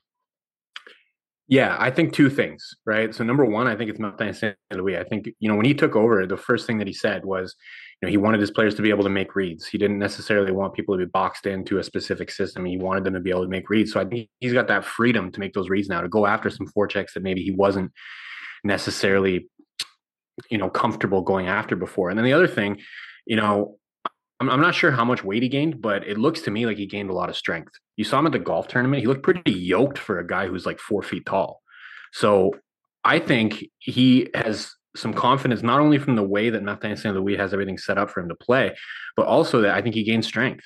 Yeah, 1.47 1.75
I 1.79 1.89
think 1.89 2.13
two 2.13 2.29
things, 2.29 2.75
right? 2.85 3.13
So 3.13 3.23
number 3.23 3.43
one, 3.43 3.65
I 3.65 3.75
think 3.75 3.89
it's 3.89 3.99
Martin 3.99 4.35
St. 4.35 4.55
Louis. 4.71 4.97
I 4.97 5.03
think 5.03 5.29
you 5.39 5.49
know 5.49 5.55
when 5.55 5.65
he 5.65 5.73
took 5.73 5.95
over, 5.95 6.27
the 6.27 6.37
first 6.37 6.67
thing 6.67 6.77
that 6.77 6.85
he 6.85 6.93
said 6.93 7.25
was, 7.25 7.55
you 7.99 8.05
know, 8.05 8.11
he 8.11 8.17
wanted 8.17 8.39
his 8.39 8.51
players 8.51 8.75
to 8.75 8.83
be 8.83 8.91
able 8.91 9.03
to 9.03 9.09
make 9.09 9.35
reads. 9.35 9.65
He 9.65 9.79
didn't 9.79 9.97
necessarily 9.97 10.51
want 10.51 10.75
people 10.75 10.95
to 10.95 11.05
be 11.05 11.09
boxed 11.09 11.47
into 11.47 11.79
a 11.79 11.83
specific 11.83 12.29
system. 12.29 12.65
He 12.65 12.77
wanted 12.77 13.03
them 13.03 13.15
to 13.15 13.19
be 13.19 13.31
able 13.31 13.43
to 13.43 13.49
make 13.49 13.67
reads. 13.67 13.91
So 13.91 13.99
I 13.99 14.05
think 14.05 14.29
he's 14.39 14.53
got 14.53 14.67
that 14.67 14.85
freedom 14.85 15.31
to 15.31 15.39
make 15.39 15.53
those 15.53 15.69
reads 15.69 15.89
now, 15.89 16.01
to 16.01 16.07
go 16.07 16.27
after 16.27 16.51
some 16.51 16.67
forechecks 16.67 17.13
that 17.13 17.23
maybe 17.23 17.41
he 17.41 17.51
wasn't 17.51 17.91
necessarily, 18.63 19.49
you 20.51 20.59
know, 20.59 20.69
comfortable 20.69 21.23
going 21.23 21.47
after 21.47 21.75
before. 21.75 22.09
And 22.09 22.17
then 22.17 22.25
the 22.25 22.33
other 22.33 22.47
thing 22.47 22.79
you 23.25 23.35
know, 23.35 23.77
I'm, 24.39 24.49
I'm 24.49 24.61
not 24.61 24.75
sure 24.75 24.91
how 24.91 25.05
much 25.05 25.23
weight 25.23 25.43
he 25.43 25.49
gained, 25.49 25.81
but 25.81 26.07
it 26.07 26.17
looks 26.17 26.41
to 26.41 26.51
me 26.51 26.65
like 26.65 26.77
he 26.77 26.85
gained 26.85 27.09
a 27.09 27.13
lot 27.13 27.29
of 27.29 27.35
strength. 27.35 27.71
You 27.97 28.03
saw 28.03 28.19
him 28.19 28.25
at 28.25 28.31
the 28.31 28.39
golf 28.39 28.67
tournament. 28.67 29.01
He 29.01 29.07
looked 29.07 29.23
pretty 29.23 29.51
yoked 29.51 29.97
for 29.97 30.19
a 30.19 30.27
guy 30.27 30.47
who's 30.47 30.65
like 30.65 30.79
four 30.79 31.01
feet 31.01 31.25
tall. 31.25 31.61
So 32.13 32.51
I 33.03 33.19
think 33.19 33.65
he 33.79 34.29
has 34.33 34.73
some 34.95 35.13
confidence, 35.13 35.61
not 35.61 35.79
only 35.79 35.97
from 35.97 36.15
the 36.15 36.23
way 36.23 36.49
that 36.49 36.97
St. 36.97 37.15
Louis 37.15 37.37
has 37.37 37.53
everything 37.53 37.77
set 37.77 37.97
up 37.97 38.09
for 38.09 38.21
him 38.21 38.29
to 38.29 38.35
play, 38.35 38.75
but 39.15 39.27
also 39.27 39.61
that 39.61 39.75
I 39.75 39.81
think 39.81 39.95
he 39.95 40.03
gained 40.03 40.25
strength. 40.25 40.63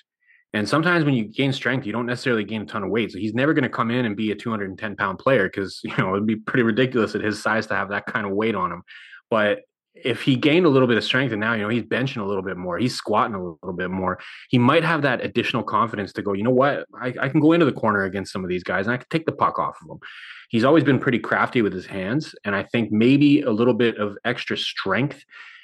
And 0.54 0.70
sometimes 0.70 1.04
when 1.04 1.16
you 1.16 1.26
gain 1.26 1.52
strength, 1.52 1.86
you 1.86 1.92
don't 1.92 2.06
necessarily 2.06 2.44
gain 2.44 2.62
a 2.62 2.66
ton 2.66 2.84
of 2.84 2.92
weight. 2.92 3.12
So 3.12 3.18
he's 3.18 3.34
never 3.34 3.54
going 3.54 3.64
to 3.64 3.70
come 3.70 3.90
in 3.90 4.06
and 4.06 4.16
be 4.16 4.32
a 4.32 4.36
210 4.36 4.96
pound 4.96 5.18
player 5.18 5.50
because, 5.50 5.80
you 5.84 5.96
know, 5.98 6.14
it'd 6.14 6.28
be 6.28 6.36
pretty 6.36 6.64
ridiculous 6.64 7.16
at 7.16 7.22
his 7.22 7.42
size 7.42 7.68
to 7.68 7.76
have 7.76 7.90
that 7.90 8.06
kind 8.06 8.26
of 8.26 8.34
weight 8.34 8.56
on 8.56 8.72
him. 8.72 8.84
But 9.30 9.62
if 9.96 10.22
he 10.22 10.36
gained 10.36 10.66
a 10.66 10.70
little 10.70 10.88
bit 10.88 10.98
of 10.98 11.04
strength 11.04 11.32
and 11.32 11.40
now 11.40 11.54
you 11.54 11.62
know 11.62 11.70
he's 11.70 11.84
benching 11.84 12.22
a 12.22 12.26
little 12.26 12.42
bit 12.42 12.58
more 12.58 12.78
he's 12.78 12.96
squatting 12.96 13.36
a 13.36 13.44
little 13.44 13.74
bit 13.76 13.92
more 13.92 14.20
he 14.50 14.58
might 14.58 14.84
have 14.84 15.04
that 15.04 15.24
additional 15.24 15.64
confidence 15.64 16.12
to 16.12 16.22
go 16.22 16.34
you 16.34 16.44
know 16.44 16.50
what? 16.50 16.86
I, 17.00 17.14
I, 17.20 17.30
can 17.30 17.40
go 17.40 17.52
into 17.52 17.66
the 17.66 17.72
corner 17.72 18.04
against 18.04 18.34
some 18.34 18.44
of 18.44 18.50
these 18.50 18.64
guys 18.64 18.88
and 18.88 18.94
i 18.94 18.98
can 18.98 19.08
take 19.10 19.26
the 19.26 19.32
puck 19.32 19.60
off 19.60 19.78
of 19.82 19.88
them 19.88 20.00
he's 20.50 20.64
always 20.64 20.84
been 20.84 21.00
pretty 21.00 21.20
crafty 21.20 21.62
with 21.62 21.74
his 21.74 21.86
hands 21.86 22.34
and 22.44 22.56
i 22.56 22.64
think 22.64 22.92
maybe 22.92 23.42
a 23.42 23.52
little 23.52 23.76
bit 23.76 23.98
of 23.98 24.18
extra 24.26 24.58
strength 24.58 25.24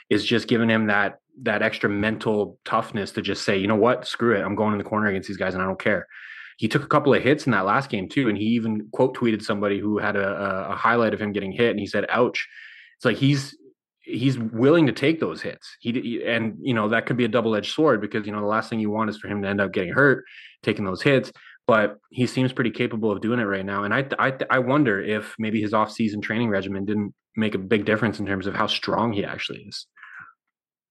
is 0.09 0.25
just 0.25 0.47
giving 0.47 0.69
him 0.69 0.87
that 0.87 1.19
that 1.41 1.61
extra 1.61 1.89
mental 1.89 2.57
toughness 2.65 3.11
to 3.11 3.21
just 3.21 3.45
say 3.45 3.57
you 3.57 3.67
know 3.67 3.75
what? 3.75 4.07
Screw 4.07 4.35
it. 4.35 4.41
I'm 4.41 4.55
going 4.55 4.73
in 4.73 4.77
the 4.77 4.83
corner 4.83 5.07
against 5.07 5.27
these 5.27 5.37
guys 5.37 5.53
and 5.53 5.63
i 5.63 5.65
don't 5.65 5.79
care. 5.79 6.07
He 6.57 6.67
took 6.67 6.83
a 6.83 6.87
couple 6.87 7.13
of 7.13 7.23
hits 7.23 7.45
in 7.45 7.51
that 7.53 7.65
last 7.65 7.89
game 7.89 8.09
too 8.09 8.27
and 8.27 8.37
he 8.37 8.45
even 8.45 8.89
quote 8.91 9.15
tweeted 9.15 9.41
somebody 9.41 9.79
who 9.79 9.97
had 9.97 10.15
a, 10.15 10.69
a 10.69 10.75
highlight 10.75 11.13
of 11.13 11.21
him 11.21 11.31
getting 11.31 11.51
hit 11.51 11.71
and 11.71 11.79
he 11.79 11.87
said 11.87 12.05
ouch. 12.09 12.47
It's 12.97 13.05
like 13.05 13.17
he's 13.17 13.57
he's 14.09 14.37
willing 14.37 14.87
to 14.87 14.91
take 14.91 15.19
those 15.19 15.41
hits. 15.41 15.77
He 15.79 16.23
and 16.25 16.57
you 16.61 16.73
know 16.73 16.89
that 16.89 17.05
could 17.05 17.17
be 17.17 17.25
a 17.25 17.29
double 17.29 17.55
edged 17.55 17.73
sword 17.73 18.01
because 18.01 18.25
you 18.25 18.31
know 18.31 18.41
the 18.41 18.47
last 18.47 18.69
thing 18.69 18.79
you 18.79 18.89
want 18.89 19.09
is 19.09 19.17
for 19.17 19.27
him 19.27 19.41
to 19.41 19.47
end 19.47 19.61
up 19.61 19.71
getting 19.71 19.93
hurt 19.93 20.25
taking 20.63 20.85
those 20.85 21.01
hits. 21.01 21.31
But 21.67 21.97
he 22.09 22.25
seems 22.25 22.51
pretty 22.51 22.71
capable 22.71 23.11
of 23.11 23.21
doing 23.21 23.39
it 23.39 23.43
right 23.43 23.65
now, 23.65 23.83
and 23.83 23.93
I 23.93 24.05
I 24.17 24.33
I 24.49 24.59
wonder 24.59 25.01
if 25.01 25.35
maybe 25.37 25.61
his 25.61 25.73
off 25.73 25.91
season 25.91 26.21
training 26.21 26.49
regimen 26.49 26.85
didn't 26.85 27.13
make 27.35 27.55
a 27.55 27.59
big 27.59 27.85
difference 27.85 28.19
in 28.19 28.25
terms 28.25 28.47
of 28.47 28.55
how 28.55 28.67
strong 28.67 29.13
he 29.13 29.23
actually 29.23 29.61
is. 29.61 29.85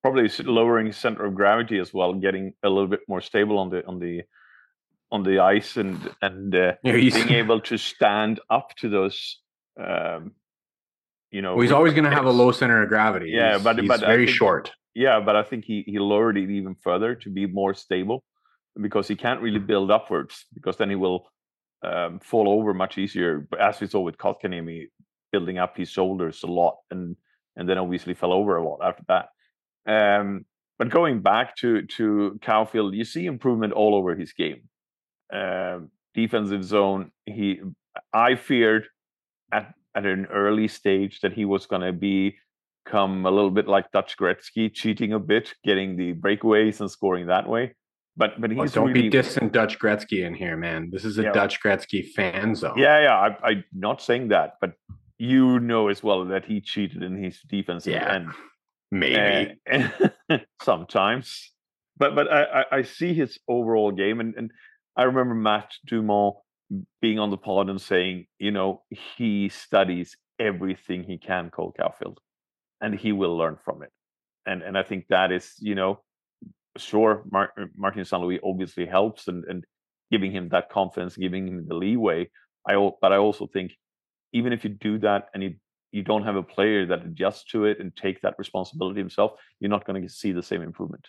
Probably 0.03 0.29
lowering 0.45 0.87
his 0.87 0.97
center 0.97 1.25
of 1.25 1.35
gravity 1.35 1.79
as 1.79 1.93
well, 1.93 2.15
getting 2.15 2.55
a 2.63 2.69
little 2.69 2.87
bit 2.87 3.01
more 3.09 3.21
stable 3.21 3.59
on 3.59 3.71
the 3.71 3.85
on 3.87 3.99
the 3.99 4.23
on 5.11 5.25
the 5.25 5.41
ice 5.41 5.77
and 5.77 6.15
and 6.23 6.55
uh, 6.55 6.75
being 6.85 7.31
able 7.31 7.61
to 7.63 7.77
stand 7.77 8.39
up 8.49 8.75
to 8.77 8.89
those 8.89 9.41
um, 9.81 10.33
you 11.31 11.43
know, 11.43 11.55
well, 11.55 11.63
he's 11.63 11.73
always 11.73 11.93
going 11.93 12.05
to 12.05 12.11
have 12.11 12.25
a 12.25 12.31
low 12.31 12.53
center 12.53 12.83
of 12.83 12.89
gravity. 12.89 13.31
Yeah, 13.31 13.55
he's, 13.55 13.63
but 13.63 13.79
he's 13.79 13.89
but 13.89 14.01
very 14.01 14.27
think, 14.27 14.37
short. 14.37 14.73
Yeah, 14.95 15.21
but 15.21 15.37
I 15.37 15.43
think 15.43 15.65
he 15.65 15.85
he 15.87 15.99
lowered 15.99 16.37
it 16.37 16.51
even 16.51 16.75
further 16.75 17.15
to 17.17 17.31
be 17.31 17.47
more 17.47 17.75
stable 17.75 18.25
because 18.81 19.09
he 19.09 19.17
can't 19.17 19.41
really 19.41 19.59
build 19.59 19.91
upwards 19.91 20.47
because 20.55 20.77
then 20.77 20.89
he 20.89 20.97
will 20.97 21.29
um, 21.83 22.21
fall 22.21 22.49
over 22.49 22.73
much 22.73 22.99
easier. 22.99 23.47
But 23.51 23.61
as 23.61 23.81
we 23.81 23.87
saw 23.87 24.01
with 24.01 24.17
Kotkaniemi 24.17 24.87
building 25.33 25.59
up 25.59 25.77
his 25.77 25.91
shoulders 25.91 26.43
a 26.43 26.47
lot 26.47 26.79
and 26.91 27.17
and 27.57 27.69
then 27.69 27.79
obviously 27.79 28.15
fell 28.15 28.33
over 28.33 28.57
a 28.57 28.67
lot 28.67 28.79
after 28.83 29.05
that. 29.09 29.29
Um, 29.87 30.47
but 30.79 30.91
going 30.91 31.21
back 31.21 31.57
to 31.57 31.83
to 31.83 32.39
Caufield, 32.43 32.97
you 32.97 33.05
see 33.05 33.27
improvement 33.27 33.73
all 33.73 33.95
over 33.95 34.15
his 34.15 34.33
game. 34.33 34.63
Um, 35.33 35.91
defensive 36.15 36.65
zone, 36.65 37.11
he 37.27 37.61
I 38.13 38.37
feared 38.37 38.87
at 39.53 39.75
at 39.99 40.07
an 40.07 40.27
early 40.27 40.69
stage 40.69 41.21
that 41.21 41.33
he 41.33 41.45
was 41.45 41.67
going 41.67 41.83
to 41.83 41.93
become 41.93 43.27
a 43.27 43.31
little 43.31 43.51
bit 43.51 43.67
like 43.67 43.91
Dutch 43.91 44.17
Gretzky, 44.17 44.73
cheating 44.73 45.13
a 45.13 45.19
bit, 45.19 45.53
getting 45.65 45.97
the 45.97 46.15
breakaways 46.15 46.81
and 46.81 46.89
scoring 46.89 47.27
that 47.27 47.49
way. 47.49 47.75
But 48.17 48.41
but 48.41 48.51
he's 48.51 48.59
well, 48.59 48.69
don't 48.69 48.89
really, 48.89 49.09
be 49.09 49.11
dissing 49.11 49.51
Dutch 49.51 49.79
Gretzky 49.79 50.25
in 50.25 50.35
here, 50.35 50.57
man. 50.57 50.91
This 50.93 51.05
is 51.05 51.19
a 51.19 51.25
yeah. 51.25 51.33
Dutch 51.33 51.61
Gretzky 51.61 52.09
fan 52.13 52.55
zone. 52.55 52.79
Yeah, 52.79 53.01
yeah. 53.01 53.15
I, 53.15 53.49
I'm 53.49 53.65
not 53.73 54.01
saying 54.01 54.29
that, 54.29 54.55
but 54.61 54.73
you 55.19 55.59
know 55.61 55.89
as 55.89 56.03
well 56.03 56.25
that 56.27 56.45
he 56.45 56.61
cheated 56.61 57.03
in 57.03 57.17
his 57.23 57.41
defensive 57.49 57.93
yeah, 57.93 58.15
end. 58.15 58.29
Maybe 58.91 59.61
uh, 59.71 60.39
sometimes, 60.63 61.53
but 61.97 62.15
but 62.15 62.33
I, 62.33 62.65
I 62.73 62.83
see 62.83 63.15
his 63.15 63.39
overall 63.47 63.93
game, 63.93 64.21
and 64.21 64.35
and 64.37 64.51
I 64.97 65.05
remember 65.05 65.35
Matt 65.35 65.73
Dumont 65.87 66.37
being 67.01 67.19
on 67.19 67.31
the 67.31 67.37
pod 67.37 67.71
and 67.71 67.81
saying, 67.81 68.27
you 68.39 68.51
know, 68.51 68.83
he 68.91 69.49
studies 69.49 70.17
everything 70.39 71.03
he 71.03 71.19
can, 71.19 71.51
Cole 71.51 71.75
Caufield, 71.79 72.19
and 72.81 72.95
he 72.95 73.13
will 73.13 73.37
learn 73.37 73.57
from 73.65 73.83
it. 73.83 73.91
And 74.47 74.63
and 74.63 74.77
I 74.77 74.83
think 74.83 75.07
that 75.09 75.33
is, 75.33 75.55
you 75.59 75.75
know, 75.75 76.01
sure, 76.77 77.25
Mar- 77.31 77.53
uh, 77.61 77.67
Martin 77.77 78.05
St. 78.05 78.23
Louis 78.23 78.41
obviously 78.43 78.87
helps 78.87 79.29
and 79.29 79.45
and 79.45 79.65
giving 80.11 80.33
him 80.33 80.49
that 80.51 80.71
confidence, 80.71 81.17
giving 81.17 81.47
him 81.49 81.67
the 81.67 81.75
leeway. 81.75 82.31
I 82.67 82.75
but 83.01 83.13
I 83.13 83.17
also 83.17 83.47
think 83.47 83.73
even 84.33 84.53
if 84.53 84.65
you 84.65 84.71
do 84.71 84.99
that 84.99 85.29
and 85.35 85.43
you 85.43 85.55
you 85.91 86.03
don't 86.03 86.25
have 86.25 86.37
a 86.37 86.43
player 86.43 86.85
that 86.87 87.05
adjusts 87.05 87.45
to 87.45 87.65
it 87.65 87.81
and 87.81 87.97
take 87.97 88.21
that 88.21 88.35
responsibility 88.39 89.01
himself, 89.01 89.33
you're 89.59 89.71
not 89.71 89.87
going 89.87 90.03
to 90.03 90.09
see 90.09 90.33
the 90.33 90.43
same 90.43 90.63
improvement. 90.63 91.09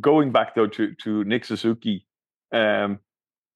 Going 0.00 0.32
back 0.32 0.54
though 0.54 0.66
to 0.66 0.94
to 1.02 1.24
Nick 1.24 1.44
Suzuki, 1.44 2.06
um, 2.52 3.00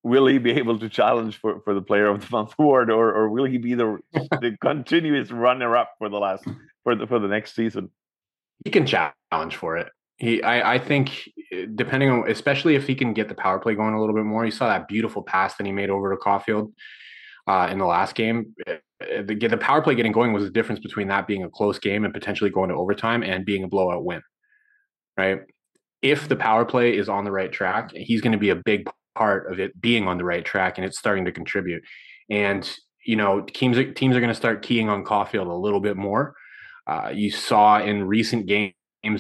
will 0.03 0.27
he 0.27 0.39
be 0.39 0.53
able 0.53 0.79
to 0.79 0.89
challenge 0.89 1.39
for, 1.39 1.61
for 1.61 1.75
the 1.75 1.83
Player 1.83 2.07
of 2.07 2.21
the 2.21 2.29
Month 2.31 2.55
award, 2.59 2.91
or 2.91 3.13
or 3.13 3.29
will 3.29 3.45
he 3.45 3.59
be 3.59 3.75
the 3.75 3.99
the 4.13 4.57
continuous 4.61 5.31
runner 5.31 5.77
up 5.77 5.91
for 5.99 6.09
the 6.09 6.19
last 6.19 6.45
for 6.83 6.95
the 6.95 7.07
for 7.07 7.19
the 7.19 7.29
next 7.29 7.55
season? 7.55 7.91
He 8.65 8.71
can 8.71 8.87
challenge 8.87 9.57
for 9.57 9.77
it. 9.77 9.89
He, 10.17 10.43
I, 10.43 10.75
I 10.75 10.79
think, 10.79 11.29
eh, 11.53 11.67
depending 11.75 12.09
on, 12.09 12.31
especially 12.31 12.77
if 12.77 12.87
he 12.87 12.95
can 12.95 13.13
get 13.13 13.29
the 13.29 13.35
power 13.35 13.59
play 13.59 13.75
going 13.75 13.95
a 13.95 14.01
little 14.01 14.15
bit 14.15 14.25
more. 14.25 14.45
You 14.45 14.53
saw 14.53 14.69
that 14.69 14.87
beautiful 14.87 15.23
pass 15.23 15.57
that 15.57 15.67
he 15.67 15.73
made 15.73 15.91
over 15.91 16.11
to 16.11 16.17
Caufield 16.17 16.73
uh, 17.49 17.69
in 17.71 17.79
the 17.79 17.85
last 17.85 18.15
game. 18.15 18.55
Eh, 18.67 18.77
eh, 19.01 19.23
the, 19.23 19.35
the 19.35 19.57
power 19.57 19.83
play 19.83 19.97
getting 19.97 20.13
going 20.13 20.33
was 20.33 20.45
the 20.45 20.51
difference 20.51 20.81
between 20.81 21.09
that 21.09 21.27
being 21.27 21.43
a 21.43 21.51
close 21.51 21.81
game 21.81 22.05
and 22.05 22.15
potentially 22.15 22.49
going 22.49 22.69
to 22.69 22.77
overtime 22.77 23.25
and 23.25 23.45
being 23.45 23.65
a 23.65 23.69
blowout 23.69 24.05
win. 24.05 24.23
Right 25.17 25.41
if 26.05 26.29
the 26.29 26.37
power 26.37 26.67
play 26.67 26.97
is 26.97 27.09
on 27.09 27.25
the 27.25 27.33
right 27.33 27.51
track, 27.51 27.91
he's 27.95 28.21
going 28.21 28.33
to 28.33 28.39
be 28.39 28.51
a 28.51 28.57
big 28.57 28.89
part 29.15 29.51
of 29.51 29.59
it 29.59 29.81
being 29.81 30.07
on 30.07 30.19
the 30.19 30.25
right 30.25 30.45
track 30.45 30.77
and 30.77 30.85
it's 30.85 30.99
starting 30.99 31.25
to 31.25 31.33
contribute. 31.33 31.83
And 32.31 32.71
you 33.05 33.17
know, 33.17 33.41
teams 33.41 33.79
are, 33.79 33.93
teams 33.93 34.15
are 34.15 34.21
going 34.21 34.29
to 34.29 34.35
start 34.35 34.63
keying 34.63 34.89
on 34.89 35.05
Caufield 35.05 35.49
a 35.49 35.55
little 35.55 35.81
bit 35.81 35.97
more. 35.97 36.35
Uh, 36.87 37.11
you 37.13 37.31
saw 37.31 37.81
in 37.81 38.05
recent 38.05 38.47
games 38.47 38.75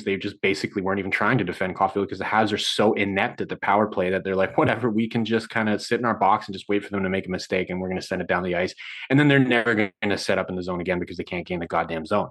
they 0.04 0.16
just 0.16 0.40
basically 0.40 0.80
weren't 0.80 0.98
even 0.98 1.10
trying 1.10 1.38
to 1.38 1.44
defend 1.44 1.76
Caufield 1.76 2.04
because 2.04 2.18
the 2.18 2.24
Habs 2.24 2.52
are 2.52 2.58
so 2.58 2.94
inept 2.94 3.40
at 3.40 3.48
the 3.48 3.56
power 3.56 3.86
play 3.86 4.10
that 4.10 4.24
they're 4.24 4.36
like, 4.36 4.56
whatever, 4.58 4.90
we 4.90 5.08
can 5.08 5.24
just 5.24 5.48
kind 5.48 5.70
of 5.70 5.80
sit 5.80 5.98
in 5.98 6.06
our 6.06 6.18
box 6.18 6.46
and 6.46 6.54
just 6.54 6.68
wait 6.68 6.84
for 6.84 6.90
them 6.90 7.02
to 7.02 7.10
make 7.10 7.26
a 7.26 7.30
mistake 7.30 7.70
and 7.70 7.80
we're 7.80 7.88
going 7.88 8.00
to 8.00 8.06
send 8.06 8.20
it 8.20 8.28
down 8.28 8.42
the 8.42 8.56
ice. 8.56 8.74
And 9.08 9.18
then 9.18 9.28
they're 9.28 9.38
never 9.38 9.74
going 9.74 9.92
to 10.02 10.18
set 10.18 10.38
up 10.38 10.50
in 10.50 10.56
the 10.56 10.62
zone 10.62 10.80
again 10.80 10.98
because 10.98 11.16
they 11.16 11.24
can't 11.24 11.46
gain 11.46 11.60
the 11.60 11.66
goddamn 11.66 12.04
zone. 12.04 12.28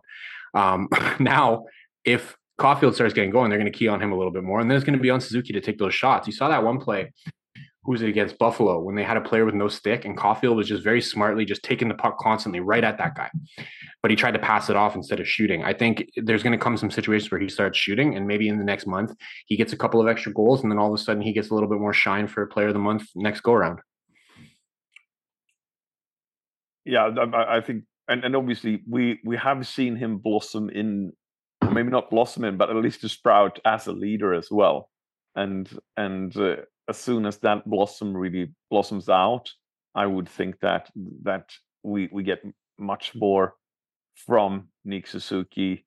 Um, 0.53 0.89
now, 1.19 1.65
if 2.03 2.35
Caufield 2.63 2.93
starts 2.93 3.13
getting 3.13 3.29
going, 3.29 3.49
they're 3.49 3.59
going 3.59 3.71
to 3.71 3.77
key 3.77 3.89
on 3.89 4.01
him 4.01 4.13
a 4.13 4.17
little 4.17 4.31
bit 4.31 4.43
more. 4.43 4.61
And 4.61 4.71
then 4.71 4.77
it's 4.77 4.85
going 4.85 4.97
to 4.97 5.01
be 5.01 5.09
on 5.09 5.19
Suzuki 5.19 5.51
to 5.51 5.59
take 5.59 5.77
those 5.77 5.93
shots. 5.93 6.27
You 6.27 6.33
saw 6.33 6.47
that 6.47 6.63
one 6.63 6.79
play. 6.79 7.11
Who 7.83 7.91
was 7.91 8.01
it 8.01 8.07
against 8.07 8.37
Buffalo 8.37 8.79
when 8.79 8.95
they 8.95 9.03
had 9.03 9.17
a 9.17 9.21
player 9.21 9.43
with 9.43 9.55
no 9.55 9.67
stick 9.67 10.05
and 10.05 10.17
Caufield 10.17 10.55
was 10.55 10.69
just 10.69 10.81
very 10.81 11.01
smartly 11.01 11.43
just 11.43 11.63
taking 11.63 11.89
the 11.89 11.95
puck 11.95 12.17
constantly 12.17 12.61
right 12.61 12.81
at 12.81 12.97
that 12.99 13.15
guy. 13.15 13.29
But 14.01 14.11
he 14.11 14.15
tried 14.15 14.31
to 14.31 14.39
pass 14.39 14.69
it 14.69 14.77
off 14.77 14.95
instead 14.95 15.19
of 15.19 15.27
shooting. 15.27 15.65
I 15.65 15.73
think 15.73 16.09
there's 16.15 16.43
going 16.43 16.57
to 16.57 16.63
come 16.63 16.77
some 16.77 16.89
situations 16.89 17.29
where 17.29 17.41
he 17.41 17.49
starts 17.49 17.77
shooting 17.77 18.15
and 18.15 18.25
maybe 18.25 18.47
in 18.47 18.57
the 18.57 18.63
next 18.63 18.87
month 18.87 19.13
he 19.47 19.57
gets 19.57 19.73
a 19.73 19.77
couple 19.77 19.99
of 19.99 20.07
extra 20.07 20.31
goals 20.31 20.63
and 20.63 20.71
then 20.71 20.79
all 20.79 20.93
of 20.93 20.97
a 20.97 21.03
sudden 21.03 21.21
he 21.21 21.33
gets 21.33 21.49
a 21.49 21.53
little 21.53 21.67
bit 21.67 21.79
more 21.79 21.91
shine 21.91 22.29
for 22.29 22.41
a 22.43 22.47
player 22.47 22.67
of 22.67 22.73
the 22.73 22.79
month 22.79 23.03
next 23.15 23.41
go 23.41 23.51
around. 23.51 23.79
Yeah, 26.85 27.09
I 27.33 27.59
think 27.59 27.83
and, 28.07 28.23
and 28.23 28.33
obviously 28.33 28.81
we 28.89 29.19
we 29.25 29.35
have 29.35 29.67
seen 29.67 29.97
him 29.97 30.19
blossom 30.19 30.69
in 30.69 31.11
maybe 31.71 31.89
not 31.89 32.09
blossoming, 32.09 32.57
but 32.57 32.69
at 32.69 32.75
least 32.75 33.01
to 33.01 33.09
sprout 33.09 33.59
as 33.65 33.87
a 33.87 33.91
leader 33.91 34.33
as 34.33 34.49
well. 34.51 34.89
And 35.35 35.69
and 35.97 36.35
uh, 36.37 36.57
as 36.89 36.97
soon 36.97 37.25
as 37.25 37.37
that 37.39 37.67
blossom 37.67 38.15
really 38.15 38.51
blossoms 38.69 39.09
out, 39.09 39.49
I 39.95 40.05
would 40.05 40.29
think 40.29 40.59
that 40.61 40.89
that 41.23 41.51
we 41.83 42.09
we 42.11 42.23
get 42.23 42.43
much 42.77 43.15
more 43.15 43.55
from 44.15 44.67
Nick 44.85 45.07
Suzuki 45.07 45.85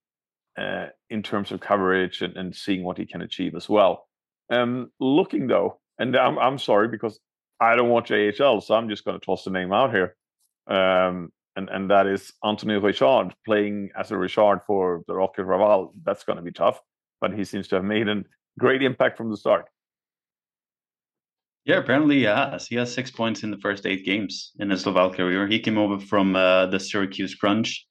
uh, 0.58 0.86
in 1.10 1.22
terms 1.22 1.52
of 1.52 1.60
coverage 1.60 2.22
and, 2.22 2.36
and 2.36 2.54
seeing 2.54 2.82
what 2.82 2.98
he 2.98 3.06
can 3.06 3.22
achieve 3.22 3.54
as 3.54 3.68
well. 3.68 4.08
Um, 4.50 4.90
looking 5.00 5.46
though, 5.46 5.80
and 5.98 6.16
I'm 6.16 6.38
I'm 6.38 6.58
sorry 6.58 6.88
because 6.88 7.18
I 7.60 7.76
don't 7.76 7.88
watch 7.88 8.10
AHL, 8.10 8.60
so 8.60 8.74
I'm 8.74 8.88
just 8.88 9.04
going 9.04 9.18
to 9.18 9.24
toss 9.24 9.44
the 9.44 9.50
name 9.50 9.72
out 9.72 9.92
here. 9.92 10.16
Um, 10.66 11.32
and 11.56 11.68
and 11.70 11.90
that 11.90 12.06
is 12.06 12.32
Anthony 12.44 12.74
Richard 12.74 13.34
playing 13.44 13.90
as 13.98 14.10
a 14.10 14.18
Richard 14.18 14.60
for 14.66 15.02
the 15.08 15.14
Rocket 15.14 15.46
Laval. 15.46 15.94
That's 16.04 16.24
going 16.24 16.36
to 16.36 16.42
be 16.42 16.52
tough, 16.52 16.80
but 17.20 17.32
he 17.32 17.44
seems 17.44 17.68
to 17.68 17.76
have 17.76 17.84
made 17.84 18.08
a 18.08 18.22
great 18.58 18.82
impact 18.82 19.16
from 19.16 19.30
the 19.30 19.36
start. 19.36 19.66
Yeah, 21.64 21.78
apparently 21.78 22.18
he 22.18 22.22
has. 22.22 22.68
He 22.68 22.76
has 22.76 22.94
six 22.94 23.10
points 23.10 23.42
in 23.42 23.50
the 23.50 23.58
first 23.58 23.86
eight 23.86 24.04
games 24.04 24.52
in 24.60 24.70
his 24.70 24.86
Laval 24.86 25.12
career. 25.12 25.48
He 25.48 25.58
came 25.58 25.78
over 25.78 25.98
from 25.98 26.36
uh, 26.36 26.66
the 26.66 26.78
Syracuse 26.78 27.34
Crunch, 27.34 27.84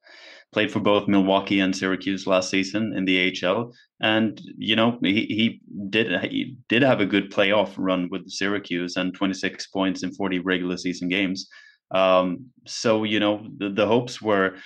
played 0.54 0.72
for 0.72 0.80
both 0.80 1.10
Milwaukee 1.10 1.60
and 1.60 1.76
Syracuse 1.76 2.26
last 2.26 2.50
season 2.50 2.94
in 2.96 3.04
the 3.04 3.34
AHL, 3.44 3.74
and 4.00 4.40
you 4.58 4.78
know 4.78 4.98
he, 5.02 5.26
he 5.26 5.62
did 5.90 6.08
he 6.32 6.56
did 6.70 6.84
have 6.84 7.02
a 7.02 7.06
good 7.06 7.32
playoff 7.32 7.74
run 7.78 8.08
with 8.10 8.30
Syracuse 8.30 8.96
and 8.96 9.14
26 9.14 9.68
points 9.68 10.04
in 10.04 10.14
40 10.14 10.40
regular 10.40 10.78
season 10.78 11.10
games. 11.10 11.50
Um, 11.96 12.48
so 12.66 13.04
you 13.04 13.20
know 13.20 13.48
the, 13.58 13.70
the 13.70 13.88
hopes 13.88 14.22
were 14.22 14.58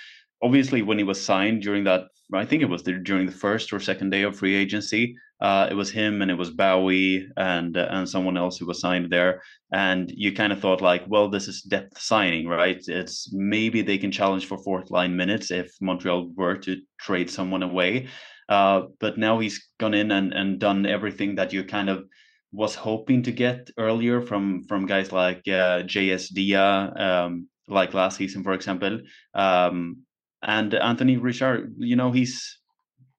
obviously 0.42 0.82
when 0.82 0.98
he 0.98 1.04
was 1.04 1.22
signed 1.22 1.62
during 1.62 1.84
that 1.84 2.02
I 2.34 2.44
think 2.44 2.62
it 2.62 2.68
was 2.68 2.82
the, 2.82 2.92
during 2.92 3.26
the 3.26 3.32
first 3.32 3.72
or 3.72 3.80
second 3.80 4.10
day 4.10 4.22
of 4.22 4.36
free 4.36 4.54
agency. 4.54 5.16
Uh, 5.40 5.66
it 5.70 5.74
was 5.74 5.90
him 5.90 6.20
and 6.20 6.30
it 6.30 6.36
was 6.36 6.50
Bowie 6.50 7.26
and 7.36 7.76
uh, 7.76 7.88
and 7.90 8.08
someone 8.08 8.36
else 8.36 8.58
who 8.58 8.66
was 8.66 8.80
signed 8.80 9.10
there. 9.10 9.42
And 9.72 10.12
you 10.14 10.32
kind 10.32 10.52
of 10.52 10.60
thought 10.60 10.82
like, 10.82 11.04
well, 11.08 11.30
this 11.30 11.48
is 11.48 11.62
depth 11.62 11.98
signing, 11.98 12.46
right? 12.46 12.80
It's 12.86 13.32
maybe 13.32 13.82
they 13.82 13.98
can 13.98 14.12
challenge 14.12 14.46
for 14.46 14.58
fourth 14.58 14.90
line 14.90 15.16
minutes 15.16 15.50
if 15.50 15.72
Montreal 15.80 16.30
were 16.36 16.58
to 16.58 16.76
trade 16.98 17.30
someone 17.30 17.62
away. 17.62 18.08
Uh, 18.48 18.82
but 18.98 19.16
now 19.16 19.38
he's 19.38 19.68
gone 19.78 19.94
in 19.94 20.10
and, 20.10 20.32
and 20.34 20.58
done 20.58 20.84
everything 20.84 21.36
that 21.36 21.52
you 21.52 21.64
kind 21.64 21.88
of 21.88 22.04
was 22.52 22.74
hoping 22.74 23.22
to 23.22 23.32
get 23.32 23.70
earlier 23.78 24.20
from 24.20 24.64
from 24.64 24.86
guys 24.86 25.12
like 25.12 25.42
uh, 25.46 25.82
JS 25.86 26.32
Dea, 26.34 26.54
um, 26.56 27.48
like 27.68 27.94
last 27.94 28.16
season, 28.16 28.42
for 28.42 28.52
example. 28.52 29.00
Um, 29.34 30.04
and 30.42 30.74
Anthony 30.74 31.16
Richard, 31.16 31.74
you 31.78 31.96
know, 31.96 32.10
he's 32.10 32.58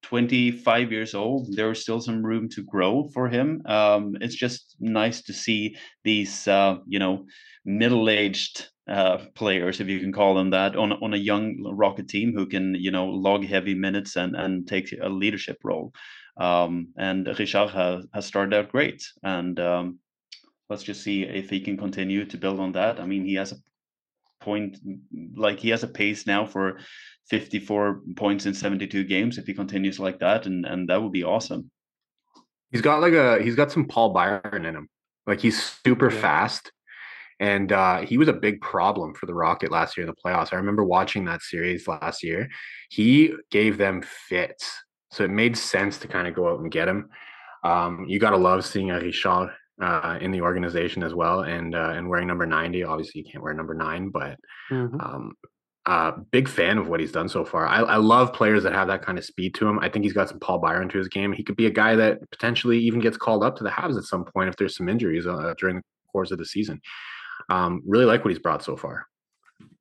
25 0.04 0.92
years 0.92 1.14
old. 1.14 1.56
There's 1.56 1.82
still 1.82 2.02
some 2.02 2.26
room 2.26 2.50
to 2.50 2.64
grow 2.64 3.08
for 3.14 3.30
him. 3.30 3.62
Um, 3.66 4.16
it's 4.20 4.36
just 4.36 4.76
nice 4.80 5.22
to 5.24 5.34
see 5.34 5.78
these, 6.04 6.48
uh, 6.48 6.78
you 6.88 7.00
know, 7.00 7.26
middle-aged 7.66 8.68
uh, 8.90 9.20
players, 9.36 9.80
if 9.80 9.88
you 9.88 10.00
can 10.00 10.12
call 10.12 10.36
them 10.36 10.50
that, 10.50 10.76
on 10.76 10.92
on 10.94 11.14
a 11.14 11.18
young 11.18 11.56
Rocket 11.64 12.10
team 12.10 12.34
who 12.36 12.46
can, 12.48 12.76
you 12.76 12.92
know, 12.92 13.06
log 13.06 13.46
heavy 13.46 13.76
minutes 13.76 14.16
and 14.16 14.36
and 14.36 14.68
take 14.68 14.94
a 15.02 15.08
leadership 15.08 15.58
role. 15.64 15.94
Um, 16.38 16.90
and 16.98 17.28
Richard 17.28 17.70
has, 17.70 18.06
has 18.14 18.26
started 18.26 18.54
out 18.54 18.72
great, 18.72 19.06
and 19.24 19.60
um, 19.60 20.00
let's 20.70 20.84
just 20.84 21.04
see 21.04 21.24
if 21.24 21.50
he 21.50 21.60
can 21.60 21.78
continue 21.78 22.26
to 22.26 22.38
build 22.38 22.60
on 22.60 22.72
that. 22.74 23.00
I 23.00 23.06
mean, 23.06 23.26
he 23.26 23.36
has 23.36 23.52
a 23.52 23.58
point, 24.44 24.78
like 25.36 25.60
he 25.60 25.70
has 25.70 25.84
a 25.84 25.88
pace 25.88 26.26
now 26.26 26.46
for 26.46 26.80
54 27.30 28.02
points 28.16 28.46
in 28.46 28.54
72 28.54 29.04
games 29.04 29.38
if 29.38 29.46
he 29.46 29.54
continues 29.54 30.00
like 30.00 30.20
that, 30.20 30.46
and 30.46 30.66
and 30.66 30.90
that 30.90 31.02
would 31.02 31.12
be 31.12 31.24
awesome. 31.24 31.70
He's 32.72 32.82
got 32.82 33.02
like 33.02 33.14
a 33.14 33.42
he's 33.42 33.56
got 33.56 33.72
some 33.72 33.86
Paul 33.86 34.14
Byron 34.14 34.66
in 34.66 34.76
him. 34.76 34.90
Like 35.28 35.40
he's 35.40 35.62
super 35.84 36.12
yeah. 36.12 36.22
fast. 36.22 36.72
And 37.40 37.72
uh, 37.72 38.02
he 38.02 38.20
was 38.20 38.28
a 38.28 38.34
big 38.34 38.62
problem 38.62 39.16
for 39.16 39.26
the 39.26 39.34
Rocket 39.34 39.72
last 39.72 39.98
year 39.98 40.06
in 40.06 40.14
the 40.14 40.22
playoffs. 40.24 40.54
I 40.54 40.58
remember 40.58 40.84
watching 40.84 41.26
that 41.26 41.42
series 41.42 41.88
last 41.88 42.22
year. 42.22 42.48
He 42.92 43.34
gave 43.50 43.80
them 43.80 44.04
fits. 44.04 44.72
So 45.12 45.24
it 45.24 45.30
made 45.30 45.58
sense 45.58 45.98
to 46.00 46.08
kind 46.08 46.27
of 46.27 46.34
go 46.34 46.50
out 46.50 46.60
and 46.60 46.72
get 46.72 46.88
him. 46.88 47.10
Um, 47.63 48.06
you 48.08 48.20
got 48.20 48.32
to 48.32 48.38
love 48.38 48.65
seeing 48.65 48.91
a 48.91 49.00
Richard 49.00 49.50
uh, 49.82 50.18
in 50.22 50.32
the 50.32 50.41
organization 50.41 51.03
as 51.03 51.13
well, 51.13 51.41
and 51.41 51.75
uh, 51.75 51.94
and 51.96 52.08
wearing 52.08 52.27
number 52.27 52.46
ninety. 52.46 52.84
Obviously, 52.84 53.22
you 53.22 53.32
can't 53.32 53.44
wear 53.44 53.53
number 53.53 53.74
nine, 53.74 54.10
but 54.10 54.38
mm-hmm. 54.72 55.00
um, 55.00 55.34
uh, 55.86 56.12
big 56.32 56.48
fan 56.48 56.77
of 56.77 56.88
what 56.88 57.00
he's 57.00 57.12
done 57.12 57.27
so 57.27 57.44
far. 57.44 57.68
I, 57.68 57.80
I, 57.80 57.96
love 57.96 58.34
players 58.34 58.62
that 58.63 58.74
have 58.74 58.88
that 58.89 59.03
kind 59.03 59.18
of 59.18 59.25
speed 59.25 59.56
to 59.56 59.68
him. 59.68 59.80
I 59.80 59.89
think 59.89 60.06
he's 60.06 60.13
got 60.13 60.30
some 60.30 60.39
Paul 60.39 60.60
Byron 60.60 60.89
to 60.89 60.98
his 61.00 61.08
game. 61.08 61.34
He 61.34 61.44
could 61.44 61.56
be 61.56 61.65
a 61.65 61.72
guy 61.72 61.96
that 61.96 62.20
potentially 62.30 62.77
even 62.77 63.00
gets 63.00 63.18
called 63.18 63.44
up 63.44 63.56
to 63.58 63.63
the 63.63 63.72
Habs 63.72 63.98
at 63.98 64.03
some 64.03 64.24
point 64.24 64.50
if 64.50 64.56
there's 64.58 64.75
some 64.75 64.88
injuries 64.88 65.25
uh, 65.25 65.56
during 65.58 65.77
the 65.77 65.82
course 66.12 66.30
of 66.30 66.38
the 66.38 66.46
season. 66.46 66.80
Um, 67.50 67.82
really 67.86 68.06
like 68.06 68.24
what 68.24 68.30
he's 68.30 68.39
brought 68.39 68.63
so 68.63 68.77
far. 68.77 69.08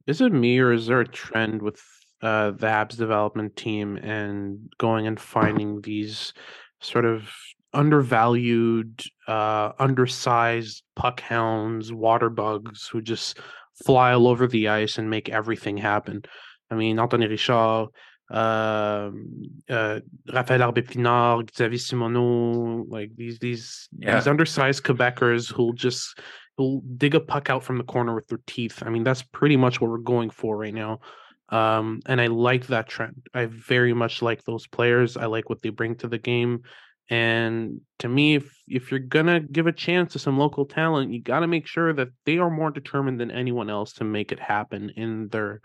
Is 0.07 0.23
it 0.23 0.33
me 0.33 0.59
or 0.59 0.73
is 0.73 0.87
there 0.87 1.01
a 1.01 1.07
trend 1.07 1.61
with 1.61 1.83
uh, 2.23 2.51
the 2.53 2.67
Habs 2.67 2.97
development 2.97 3.57
team 3.57 3.97
and 3.97 4.73
going 4.79 5.07
and 5.07 5.19
finding 5.19 5.81
these 5.81 6.33
sort 6.81 7.05
of 7.05 7.31
undervalued, 7.73 9.03
uh, 9.29 9.73
undersized 9.79 10.83
puck 10.97 11.21
hounds, 11.21 11.93
water 11.93 12.29
bugs 12.29 12.89
who 12.89 13.01
just 13.01 13.39
fly 13.85 14.13
all 14.13 14.29
over 14.29 14.47
the 14.47 14.69
ice 14.69 14.99
and 14.99 15.09
make 15.09 15.29
everything 15.29 15.77
happen. 15.77 16.23
I 16.71 16.75
mean, 16.75 16.99
Anthony 16.99 17.27
Richard, 17.27 17.89
uh, 18.31 19.11
uh, 19.69 20.01
Rafaël 20.29 20.61
Harvey-Pinard, 20.61 21.55
Xavier 21.55 21.79
Simoneau, 21.79 22.85
like 22.89 23.11
these 23.17 23.39
these 23.39 23.89
yeah. 23.99 24.15
these 24.15 24.29
undersized 24.29 24.85
Quebecers 24.85 25.53
who'll 25.53 25.73
just 25.73 26.19
who'll 26.57 26.83
dig 26.97 27.15
a 27.15 27.21
puck 27.21 27.51
out 27.51 27.65
from 27.65 27.79
the 27.79 27.85
corner 27.85 28.15
with 28.15 28.29
their 28.29 28.41
teeth. 28.47 28.83
I 28.85 28.91
mean, 28.91 29.03
that's 29.03 29.23
pretty 29.23 29.57
much 29.57 29.81
what 29.81 29.91
we're 29.91 29.99
going 29.99 30.31
for 30.31 30.57
right 30.57 30.75
now. 30.75 31.01
Um, 31.51 32.01
and 32.07 32.21
I 32.21 32.29
like 32.29 32.69
that 32.69 32.89
trend. 32.89 33.27
I 33.35 33.47
very 33.47 33.93
much 33.93 34.23
like 34.23 34.45
those 34.45 34.67
players. 34.67 35.17
I 35.17 35.27
like 35.27 35.49
what 35.51 35.63
they 35.63 35.71
bring 35.71 35.97
to 35.97 36.09
the 36.09 36.19
game. 36.19 36.63
And 37.09 37.81
to 37.99 38.09
me, 38.09 38.37
if 38.37 38.57
if 38.69 38.91
you're 38.91 39.01
gonna 39.01 39.41
give 39.41 39.67
a 39.67 39.73
chance 39.73 40.13
to 40.13 40.21
some 40.21 40.39
local 40.39 40.65
talent, 40.65 41.13
you 41.13 41.21
got 41.21 41.41
to 41.41 41.49
make 41.49 41.67
sure 41.67 41.93
that 41.93 42.09
they 42.25 42.39
are 42.39 42.51
more 42.51 42.71
determined 42.71 43.21
than 43.21 43.33
anyone 43.33 43.69
else 43.69 43.95
to 43.95 44.05
make 44.05 44.31
it 44.31 44.39
happen 44.39 44.91
in 44.97 45.27
their 45.29 45.61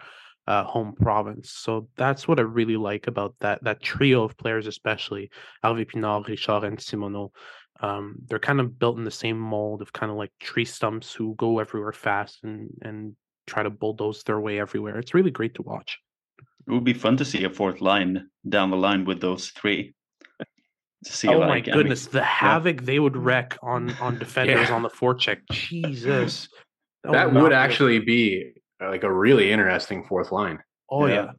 uh, 0.48 0.63
home 0.63 0.95
province. 1.00 1.52
So 1.52 1.88
that's 1.95 2.28
what 2.28 2.39
I 2.39 2.43
really 2.43 2.78
like 2.78 3.06
about 3.06 3.36
that 3.41 3.63
that 3.63 3.84
trio 3.84 4.24
of 4.24 4.38
players, 4.38 4.65
especially 4.65 5.30
Harvey-Pinard, 5.63 6.28
Richard, 6.28 6.63
and 6.63 6.80
Simoneau. 6.80 7.32
Um, 7.80 8.15
they're 8.26 8.39
kind 8.39 8.60
of 8.60 8.80
built 8.80 8.98
in 8.98 9.04
the 9.04 9.12
same 9.12 9.38
mold 9.38 9.82
of 9.82 9.93
kind 9.93 10.12
of 10.12 10.17
like 10.17 10.32
tree 10.39 10.65
stumps 10.65 11.13
who 11.13 11.36
go 11.36 11.60
everywhere 11.60 11.91
fast 11.91 12.43
and 12.43 12.69
and 12.82 13.15
try 13.47 13.63
to 13.63 13.69
bulldoze 13.69 14.23
their 14.23 14.39
way 14.39 14.60
everywhere. 14.60 14.97
It's 14.97 15.13
really 15.13 15.31
great 15.31 15.55
to 15.55 15.62
watch. 15.62 15.99
It 16.67 16.71
would 16.71 16.84
be 16.84 16.93
fun 16.93 17.17
to 17.17 17.25
see 17.25 17.43
a 17.43 17.49
fourth 17.49 17.81
line 17.81 18.29
down 18.47 18.71
the 18.71 18.77
line 18.77 19.05
with 19.05 19.21
those 19.21 19.49
three 19.49 19.93
To 21.05 21.13
see. 21.13 21.27
Oh 21.27 21.38
like, 21.38 21.49
my 21.49 21.60
goodness, 21.60 22.05
I 22.05 22.08
mean, 22.08 22.13
the 22.13 22.23
havoc 22.23 22.81
they 22.81 22.99
would 22.99 23.15
wreck 23.27 23.58
on 23.62 23.91
on 24.01 24.17
defenders 24.17 24.69
yeah. 24.69 24.75
on 24.75 24.81
the 24.81 24.89
forecheck. 24.89 25.38
Jesus, 25.51 26.49
that, 27.03 27.12
that 27.12 27.31
would, 27.31 27.43
would 27.43 27.53
actually 27.53 27.99
be 27.99 28.53
uh, 28.81 28.89
like 28.89 29.03
a 29.03 29.13
really 29.13 29.51
interesting 29.51 30.03
fourth 30.05 30.31
line. 30.31 30.60
Oh 30.89 31.05
yeah. 31.05 31.13
yeah. 31.13 31.31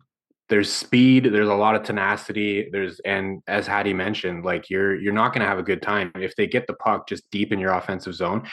There's 0.49 0.73
speed, 0.73 1.25
there's 1.33 1.49
a 1.49 1.55
lot 1.55 1.75
of 1.75 1.83
tenacity, 1.83 2.69
there's 2.71 3.01
and 3.01 3.42
as 3.49 3.66
Hadi 3.66 3.92
mentioned, 3.92 4.45
like 4.45 4.71
you're 4.71 4.95
you're 4.95 5.12
not 5.12 5.33
gonna 5.33 5.47
have 5.47 5.59
a 5.59 5.64
good 5.64 5.83
time 5.83 6.12
if 6.14 6.37
they 6.37 6.47
get 6.47 6.69
the 6.69 6.75
puck 6.75 7.09
just 7.09 7.29
deep 7.33 7.53
in 7.53 7.59
your 7.59 7.73
offensive 7.73 8.14
zone 8.14 8.47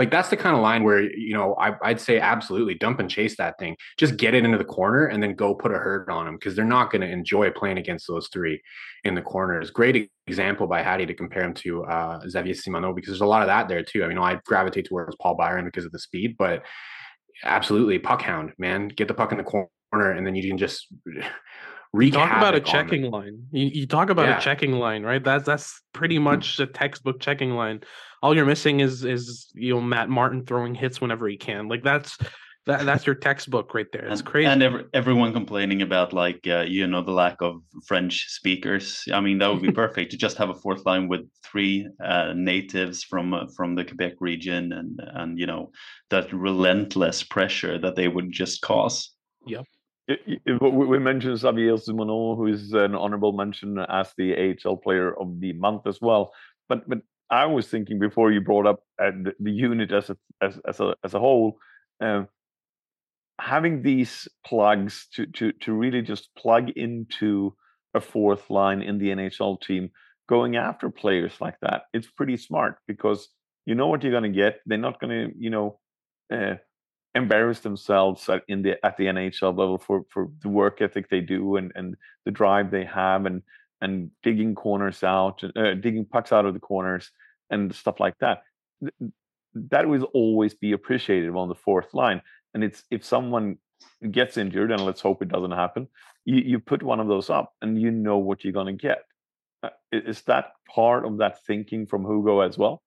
like 0.00 0.10
that's 0.10 0.30
the 0.30 0.36
kind 0.36 0.56
of 0.56 0.62
line 0.62 0.82
where 0.82 1.02
you 1.02 1.34
know 1.34 1.52
I, 1.56 1.90
would 1.90 2.00
say 2.00 2.18
absolutely 2.18 2.74
dump 2.74 3.00
and 3.00 3.10
chase 3.10 3.36
that 3.36 3.58
thing. 3.58 3.76
Just 3.98 4.16
get 4.16 4.32
it 4.32 4.46
into 4.46 4.56
the 4.56 4.64
corner 4.64 5.04
and 5.04 5.22
then 5.22 5.34
go 5.34 5.54
put 5.54 5.72
a 5.72 5.76
hurt 5.76 6.08
on 6.08 6.24
them 6.24 6.36
because 6.36 6.56
they're 6.56 6.64
not 6.64 6.90
going 6.90 7.02
to 7.02 7.06
enjoy 7.06 7.50
playing 7.50 7.76
against 7.76 8.08
those 8.08 8.26
three 8.32 8.62
in 9.04 9.14
the 9.14 9.20
corners. 9.20 9.70
Great 9.70 10.10
example 10.26 10.66
by 10.66 10.82
hadi 10.82 11.04
to 11.04 11.12
compare 11.12 11.44
him 11.44 11.52
to 11.52 11.84
uh, 11.84 12.18
xavier 12.26 12.54
simoneau 12.54 12.94
because 12.94 13.10
there's 13.10 13.20
a 13.20 13.26
lot 13.26 13.42
of 13.42 13.48
that 13.48 13.68
there 13.68 13.82
too. 13.82 14.02
I 14.02 14.08
mean 14.08 14.16
i 14.16 14.40
gravitate 14.46 14.86
towards 14.86 15.14
paul 15.16 15.34
byron 15.34 15.66
because 15.66 15.84
of 15.84 15.92
the 15.92 15.98
speed 15.98 16.36
but 16.38 16.64
absolutely 17.44 17.98
puck 17.98 18.22
hound 18.22 18.52
man 18.56 18.88
get 18.88 19.06
the 19.06 19.14
puck 19.14 19.32
in 19.32 19.38
the 19.38 19.44
corner 19.44 20.12
and 20.12 20.26
then 20.26 20.34
you 20.34 20.48
can 20.48 20.56
just 20.56 20.86
wreak 21.92 22.12
talk 22.12 22.36
about 22.36 22.54
a 22.54 22.60
checking 22.60 23.10
line 23.10 23.42
you, 23.50 23.66
you 23.66 23.86
talk 23.86 24.10
about 24.10 24.26
yeah. 24.26 24.38
a 24.38 24.40
checking 24.40 24.72
line 24.72 25.02
right 25.02 25.24
that's 25.24 25.44
that's 25.44 25.82
pretty 25.92 26.16
hmm. 26.16 26.24
much 26.24 26.60
a 26.60 26.66
textbook 26.66 27.20
checking 27.20 27.50
line 27.50 27.80
all 28.22 28.34
you're 28.34 28.46
missing 28.46 28.80
is 28.80 29.04
is 29.04 29.50
you 29.54 29.74
know 29.74 29.80
Matt 29.80 30.08
Martin 30.08 30.44
throwing 30.44 30.74
hits 30.74 31.00
whenever 31.00 31.28
he 31.28 31.36
can. 31.36 31.68
Like 31.68 31.82
that's 31.82 32.18
that 32.66 32.84
that's 32.84 33.06
your 33.06 33.14
textbook 33.14 33.74
right 33.74 33.86
there. 33.92 34.06
It's 34.06 34.20
and, 34.20 34.28
crazy. 34.28 34.46
And 34.46 34.62
every, 34.62 34.84
everyone 34.92 35.32
complaining 35.32 35.82
about 35.82 36.12
like 36.12 36.46
uh, 36.46 36.64
you 36.68 36.86
know 36.86 37.02
the 37.02 37.12
lack 37.12 37.40
of 37.40 37.62
French 37.86 38.26
speakers. 38.28 39.04
I 39.12 39.20
mean 39.20 39.38
that 39.38 39.48
would 39.48 39.62
be 39.62 39.72
perfect 39.84 40.10
to 40.10 40.16
just 40.18 40.36
have 40.36 40.50
a 40.50 40.54
fourth 40.54 40.84
line 40.84 41.08
with 41.08 41.22
three 41.42 41.88
uh, 42.04 42.34
natives 42.36 43.02
from 43.02 43.32
uh, 43.32 43.46
from 43.56 43.74
the 43.74 43.84
Quebec 43.84 44.14
region 44.20 44.72
and 44.72 45.00
and 45.14 45.38
you 45.38 45.46
know 45.46 45.70
that 46.10 46.32
relentless 46.32 47.22
pressure 47.22 47.78
that 47.78 47.96
they 47.96 48.08
would 48.08 48.30
just 48.32 48.60
cause. 48.60 49.12
Yep. 49.46 49.64
We 50.60 50.98
mentioned 50.98 51.38
Xavier 51.38 51.76
Simoneau, 51.76 52.36
who 52.36 52.46
is 52.46 52.72
an 52.72 52.94
honorable 52.94 53.32
mention 53.32 53.78
as 53.78 54.12
the 54.16 54.56
AHL 54.64 54.76
Player 54.76 55.18
of 55.18 55.40
the 55.40 55.52
Month 55.52 55.86
as 55.86 56.00
well. 56.00 56.32
But 56.68 56.88
but 56.88 56.98
I 57.30 57.46
was 57.46 57.68
thinking 57.68 57.98
before 57.98 58.32
you 58.32 58.40
brought 58.40 58.66
up 58.66 58.80
uh, 59.00 59.10
the, 59.10 59.34
the, 59.38 59.52
unit 59.52 59.92
as 59.92 60.10
a 60.10 60.16
as, 60.40 60.58
as 60.66 60.80
a 60.80 60.94
as 61.04 61.14
a 61.14 61.20
whole, 61.20 61.58
uh, 62.02 62.24
having 63.40 63.82
these 63.82 64.26
plugs 64.44 65.06
to 65.14 65.26
to 65.26 65.52
to 65.52 65.72
really 65.72 66.02
just 66.02 66.34
plug 66.36 66.70
into 66.70 67.54
a 67.94 68.00
fourth 68.00 68.50
line 68.50 68.82
in 68.82 68.98
the 68.98 69.08
NHL 69.08 69.60
team, 69.60 69.90
going 70.28 70.56
after 70.56 70.90
players 70.90 71.40
like 71.40 71.56
that, 71.60 71.82
it's 71.92 72.10
pretty 72.10 72.36
smart 72.36 72.78
because 72.86 73.28
you 73.66 73.74
know 73.74 73.88
what 73.88 74.02
you're 74.02 74.12
going 74.12 74.32
to 74.32 74.38
get. 74.38 74.60
They're 74.66 74.78
not 74.78 75.00
going 75.00 75.10
to 75.10 75.34
you 75.38 75.50
know 75.50 75.78
uh, 76.32 76.54
embarrass 77.14 77.60
themselves 77.60 78.28
at, 78.28 78.42
in 78.48 78.62
the 78.62 78.84
at 78.84 78.96
the 78.96 79.06
NHL 79.06 79.56
level 79.56 79.78
for 79.78 80.04
for 80.08 80.28
the 80.42 80.48
work 80.48 80.80
ethic 80.80 81.08
they 81.08 81.20
do 81.20 81.56
and 81.56 81.72
and 81.74 81.96
the 82.24 82.30
drive 82.30 82.70
they 82.70 82.84
have 82.84 83.26
and 83.26 83.42
and 83.80 84.10
digging 84.22 84.54
corners 84.54 85.02
out, 85.02 85.42
uh, 85.56 85.74
digging 85.74 86.04
pucks 86.04 86.32
out 86.32 86.46
of 86.46 86.54
the 86.54 86.60
corners 86.60 87.10
and 87.50 87.74
stuff 87.74 87.98
like 87.98 88.16
that. 88.18 88.42
That 89.54 89.88
will 89.88 90.04
always 90.04 90.54
be 90.54 90.72
appreciated 90.72 91.34
on 91.34 91.48
the 91.48 91.54
fourth 91.54 91.92
line. 91.94 92.22
And 92.54 92.62
it's 92.62 92.84
if 92.90 93.04
someone 93.04 93.58
gets 94.10 94.36
injured, 94.36 94.70
and 94.70 94.84
let's 94.84 95.00
hope 95.00 95.22
it 95.22 95.28
doesn't 95.28 95.50
happen, 95.52 95.88
you, 96.24 96.36
you 96.36 96.58
put 96.58 96.82
one 96.82 97.00
of 97.00 97.08
those 97.08 97.30
up 97.30 97.54
and 97.62 97.80
you 97.80 97.90
know 97.90 98.18
what 98.18 98.44
you're 98.44 98.52
going 98.52 98.78
to 98.78 98.82
get. 98.82 99.04
Uh, 99.62 99.70
is 99.92 100.22
that 100.22 100.52
part 100.68 101.04
of 101.04 101.18
that 101.18 101.44
thinking 101.44 101.86
from 101.86 102.04
Hugo 102.04 102.40
as 102.40 102.58
well? 102.58 102.82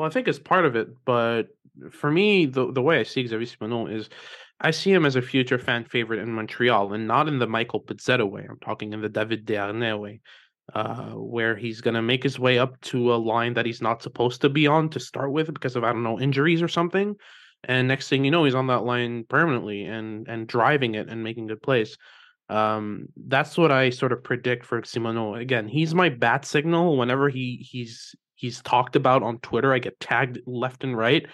Well, 0.00 0.08
I 0.08 0.10
think 0.12 0.28
it's 0.28 0.38
part 0.38 0.64
of 0.64 0.76
it, 0.76 0.88
but 1.04 1.48
for 1.92 2.10
me, 2.10 2.46
the 2.46 2.72
the 2.72 2.82
way 2.82 3.00
I 3.00 3.04
see 3.04 3.26
Xavier 3.26 3.46
Simoneau 3.46 3.86
is 3.86 4.08
I 4.60 4.70
see 4.72 4.92
him 4.92 5.06
as 5.06 5.16
a 5.16 5.22
future 5.22 5.58
fan 5.58 5.84
favorite 5.84 6.20
in 6.20 6.32
Montreal 6.32 6.92
and 6.94 7.06
not 7.06 7.28
in 7.28 7.38
the 7.38 7.46
Michael 7.46 7.82
Pezzetta 7.82 8.28
way. 8.30 8.46
I'm 8.48 8.58
talking 8.60 8.92
in 8.92 9.02
the 9.02 9.08
David 9.10 9.46
Desharnais 9.46 9.98
way. 10.00 10.20
uh, 10.74 11.10
where 11.12 11.56
he's 11.56 11.80
going 11.80 11.94
to 11.94 12.02
make 12.02 12.22
his 12.22 12.38
way 12.38 12.58
up 12.58 12.80
to 12.82 13.12
a 13.12 13.16
line 13.16 13.54
that 13.54 13.66
he's 13.66 13.82
not 13.82 14.02
supposed 14.02 14.40
to 14.42 14.48
be 14.48 14.66
on 14.66 14.88
to 14.90 15.00
start 15.00 15.32
with 15.32 15.52
because 15.52 15.76
of 15.76 15.84
I 15.84 15.92
don't 15.92 16.02
know 16.04 16.20
injuries 16.20 16.62
or 16.62 16.68
something, 16.68 17.16
and 17.64 17.88
next 17.88 18.08
thing 18.08 18.24
you 18.24 18.30
know, 18.30 18.44
he's 18.44 18.54
on 18.54 18.68
that 18.68 18.84
line 18.84 19.24
permanently 19.28 19.84
and 19.84 20.28
and 20.28 20.46
driving 20.46 20.94
it 20.94 21.08
and 21.08 21.24
making 21.24 21.48
good 21.48 21.62
plays. 21.62 21.96
Um, 22.48 23.06
that's 23.28 23.58
what 23.58 23.72
I 23.72 23.90
sort 23.90 24.12
of 24.12 24.24
predict 24.24 24.66
for 24.66 24.82
Simoneau. 24.82 25.34
Again, 25.40 25.68
he's 25.68 25.94
my 25.94 26.08
bat 26.08 26.44
signal. 26.44 26.96
Whenever 26.96 27.28
he 27.28 27.66
he's 27.68 28.14
he's 28.40 28.62
talked 28.62 28.96
about 28.96 29.22
on 29.22 29.38
Twitter, 29.38 29.72
I 29.72 29.78
get 29.78 30.00
tagged 30.00 30.40
left 30.46 30.82
and 30.82 30.96
right. 30.96 31.26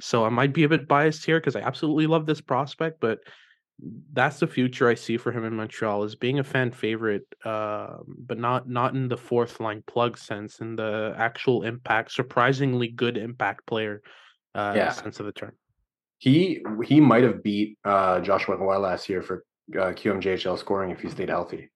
So 0.00 0.24
I 0.24 0.28
might 0.28 0.52
be 0.52 0.64
a 0.64 0.68
bit 0.68 0.88
biased 0.88 1.24
here 1.24 1.38
because 1.40 1.56
I 1.56 1.60
absolutely 1.60 2.06
love 2.06 2.26
this 2.26 2.40
prospect, 2.40 3.00
but 3.00 3.18
that's 4.12 4.40
the 4.40 4.46
future 4.48 4.88
I 4.88 4.94
see 4.94 5.16
for 5.18 5.30
him 5.30 5.44
in 5.44 5.54
Montreal 5.54 6.02
is 6.02 6.16
being 6.16 6.40
a 6.40 6.44
fan 6.44 6.72
favorite, 6.72 7.26
uh, 7.44 7.98
but 8.06 8.38
not 8.38 8.68
not 8.68 8.94
in 8.94 9.08
the 9.08 9.16
fourth 9.16 9.60
line 9.60 9.82
plug 9.86 10.18
sense, 10.18 10.60
in 10.60 10.74
the 10.76 11.14
actual 11.16 11.62
impact, 11.62 12.10
surprisingly 12.12 12.88
good 12.88 13.16
impact 13.16 13.66
player 13.66 14.02
uh, 14.54 14.72
Yeah. 14.74 14.90
sense 14.90 15.20
of 15.20 15.26
the 15.26 15.32
term. 15.32 15.52
He 16.18 16.64
he 16.84 17.00
might 17.00 17.22
have 17.22 17.42
beat 17.44 17.78
uh, 17.84 18.20
Joshua 18.20 18.56
Noel 18.58 18.80
last 18.80 19.08
year 19.08 19.22
for 19.22 19.44
uh, 19.74 19.92
QMJHL 19.92 20.58
scoring 20.58 20.90
if 20.90 21.00
he 21.00 21.08
stayed 21.08 21.28
healthy. 21.28 21.70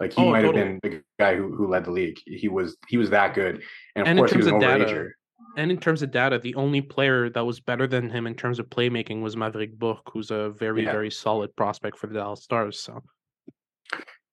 Like 0.00 0.12
he 0.12 0.22
Oh, 0.22 0.30
might 0.30 0.42
totally. 0.42 0.64
have 0.64 0.80
been 0.80 0.90
the 0.92 1.02
guy 1.18 1.36
who, 1.36 1.54
who 1.54 1.68
led 1.68 1.84
the 1.84 1.90
league. 1.90 2.18
He 2.26 2.48
was 2.48 2.76
he 2.88 2.96
was 2.96 3.10
that 3.10 3.34
good, 3.34 3.62
and 3.96 4.02
of 4.02 4.08
And 4.08 4.08
in 4.10 4.16
course 4.18 4.30
he 4.30 4.34
terms 4.34 4.44
was 4.44 4.52
an 4.52 4.54
of 4.56 4.60
data, 4.60 4.84
overager. 4.84 5.10
And 5.56 5.70
in 5.70 5.78
terms 5.78 6.02
of 6.02 6.10
data, 6.10 6.38
the 6.38 6.54
only 6.56 6.80
player 6.80 7.30
that 7.30 7.44
was 7.44 7.60
better 7.60 7.86
than 7.86 8.10
him 8.10 8.26
in 8.26 8.34
terms 8.34 8.58
of 8.58 8.66
playmaking 8.70 9.22
was 9.22 9.36
Maverick 9.36 9.78
Bourque, 9.78 10.10
who's 10.12 10.30
a 10.32 10.50
very, 10.50 10.82
Yeah. 10.82 10.90
very 10.90 11.10
solid 11.10 11.54
prospect 11.54 11.96
for 11.96 12.08
the 12.08 12.14
Dallas 12.14 12.42
Stars. 12.42 12.80
So 12.80 13.02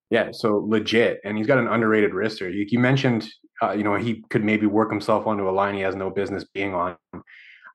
Yeah, 0.10 0.30
so 0.32 0.58
legit, 0.58 1.22
and 1.24 1.38
he's 1.38 1.48
got 1.48 1.58
an 1.60 1.68
underrated 1.68 2.12
wrister. 2.12 2.52
You, 2.54 2.66
you 2.68 2.80
mentioned, 2.80 3.30
uh, 3.62 3.72
you 3.72 3.84
know, 3.84 3.96
he 3.96 4.24
could 4.30 4.44
maybe 4.44 4.66
work 4.66 4.90
himself 4.90 5.28
onto 5.28 5.48
a 5.48 5.52
line 5.52 5.76
he 5.76 5.82
has 5.82 5.96
no 5.96 6.10
business 6.10 6.44
being 6.54 6.74
on. 6.74 6.98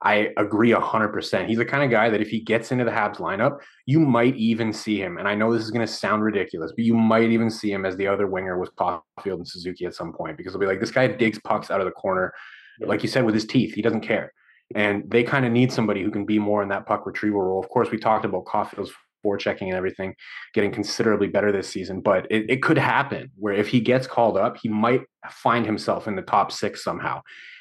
I 0.03 0.31
agree 0.37 0.73
hundred 0.73 1.09
percent. 1.09 1.49
He's 1.49 1.59
the 1.59 1.65
kind 1.65 1.83
of 1.83 1.91
guy 1.91 2.11
that 2.11 2.21
if 2.21 2.29
he 2.29 2.41
gets 2.41 2.71
into 2.71 2.85
the 2.85 2.91
Habs 2.91 3.17
lineup, 3.17 3.61
you 3.87 3.99
might 3.99 4.37
even 4.37 4.73
see 4.73 5.01
him. 5.01 5.17
And 5.19 5.27
I 5.27 5.35
know 5.35 5.53
this 5.53 5.63
is 5.63 5.71
going 5.71 5.87
to 5.87 5.93
sound 5.93 6.23
ridiculous, 6.23 6.73
but 6.73 6.85
you 6.85 6.95
might 6.95 7.31
even 7.31 7.51
see 7.51 7.73
him 7.73 7.87
as 7.87 7.97
the 7.97 8.07
other 8.07 8.27
winger 8.27 8.59
with 8.59 8.75
Caufield 8.77 9.03
and 9.25 9.49
Suzuki 9.49 9.87
at 9.87 9.95
some 9.95 10.13
point 10.13 10.37
because 10.37 10.53
they'll 10.53 10.61
be 10.61 10.67
like, 10.67 10.81
this 10.81 10.91
guy 10.91 11.07
digs 11.07 11.39
pucks 11.45 11.71
out 11.71 11.81
of 11.81 11.87
the 11.87 11.93
corner, 11.93 12.33
like 12.81 13.03
you 13.03 13.09
said, 13.09 13.25
with 13.25 13.35
his 13.35 13.47
teeth. 13.47 13.75
He 13.75 13.83
doesn't 13.83 14.03
care, 14.03 14.33
and 14.75 15.11
they 15.11 15.23
kind 15.23 15.47
of 15.47 15.53
need 15.53 15.73
somebody 15.73 16.03
who 16.03 16.11
can 16.11 16.27
be 16.27 16.39
more 16.39 16.63
in 16.63 16.69
that 16.69 16.87
puck 16.87 17.07
retrieval 17.07 17.43
role. 17.43 17.61
Of 17.61 17.69
course, 17.71 17.91
we 17.91 17.99
talked 17.99 18.25
about 18.25 18.45
Caufield's 18.45 18.93
forechecking 19.25 19.63
and 19.63 19.75
everything 19.75 20.15
getting 20.55 20.71
considerably 20.71 21.27
better 21.27 21.51
this 21.51 21.69
season, 21.69 22.01
but 22.01 22.27
it, 22.31 22.49
it 22.49 22.63
could 22.63 22.79
happen 22.79 23.31
where 23.37 23.55
if 23.55 23.69
he 23.69 23.81
gets 23.81 24.07
called 24.07 24.37
up, 24.37 24.57
he 24.63 24.69
might 24.69 25.01
find 25.31 25.67
himself 25.67 26.07
in 26.07 26.17
the 26.17 26.23
top 26.23 26.53
six 26.53 26.85
somehow. 26.85 27.21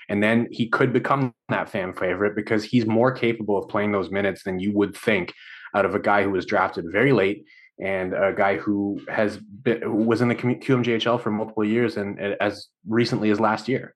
And 0.10 0.22
then 0.22 0.48
he 0.52 0.70
could 0.70 0.94
become 0.94 1.34
that 1.50 1.70
fan 1.70 1.94
favorite 1.94 2.36
because 2.36 2.64
he's 2.64 2.86
more 2.86 3.12
capable 3.12 3.58
of 3.58 3.70
playing 3.70 3.92
those 3.92 4.12
minutes 4.12 4.44
than 4.44 4.60
you 4.60 4.72
would 4.74 4.96
think 4.96 5.34
out 5.76 5.86
of 5.86 5.96
a 5.96 6.00
guy 6.00 6.24
who 6.24 6.32
was 6.32 6.46
drafted 6.46 6.86
very 6.92 7.12
late 7.12 7.46
and 7.84 8.14
a 8.14 8.34
guy 8.36 8.58
who 8.58 9.02
has 9.10 9.38
been 9.38 10.06
was 10.06 10.22
in 10.22 10.30
the 10.30 10.36
QMJHL 10.36 11.22
for 11.22 11.32
multiple 11.32 11.66
years 11.66 11.98
and 11.98 12.20
as 12.40 12.68
recently 12.88 13.30
as 13.32 13.40
last 13.40 13.68
year. 13.68 13.96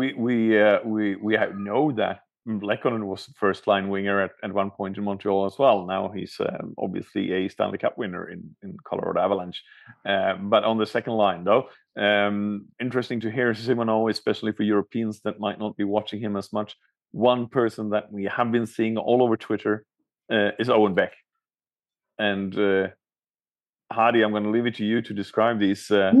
We 0.00 0.14
we 0.14 0.36
uh, 0.66 0.78
we 0.94 1.16
we 1.16 1.36
know 1.68 1.92
that 1.92 2.16
Lehkonen 2.48 3.04
was 3.04 3.28
first 3.36 3.66
line 3.66 3.86
winger 3.90 4.18
at, 4.22 4.32
at 4.42 4.52
one 4.62 4.70
point 4.70 4.96
in 4.96 5.04
Montreal 5.04 5.44
as 5.44 5.58
well. 5.58 5.86
Now 5.86 6.10
he's 6.16 6.36
um, 6.40 6.74
obviously 6.78 7.24
a 7.32 7.48
Stanley 7.48 7.76
Cup 7.76 7.98
winner 7.98 8.30
in, 8.34 8.56
in 8.62 8.76
Colorado 8.88 9.20
Avalanche. 9.20 9.62
Uh, 10.08 10.34
but 10.52 10.64
on 10.64 10.78
the 10.78 10.86
second 10.86 11.14
line, 11.24 11.44
though, 11.44 11.64
um, 12.08 12.66
interesting 12.80 13.20
to 13.20 13.30
hear 13.30 13.52
Simoneau, 13.52 14.08
especially 14.10 14.52
for 14.52 14.62
Europeans 14.62 15.20
that 15.24 15.38
might 15.38 15.58
not 15.58 15.76
be 15.76 15.84
watching 15.84 16.20
him 16.26 16.34
as 16.34 16.50
much. 16.50 16.76
One 17.12 17.46
person 17.48 17.90
that 17.90 18.10
we 18.10 18.24
have 18.24 18.50
been 18.50 18.66
seeing 18.66 18.96
all 18.96 19.22
over 19.22 19.36
Twitter 19.36 19.84
uh, 20.32 20.52
is 20.58 20.70
Owen 20.70 20.94
Beck. 20.94 21.12
And 22.18 22.58
uh, 22.58 22.88
Hadi, 23.92 24.22
I'm 24.22 24.30
going 24.30 24.44
to 24.48 24.54
leave 24.56 24.66
it 24.70 24.76
to 24.76 24.84
you 24.84 25.02
to 25.02 25.12
describe 25.12 25.58
these 25.58 25.90
uh, 25.90 26.12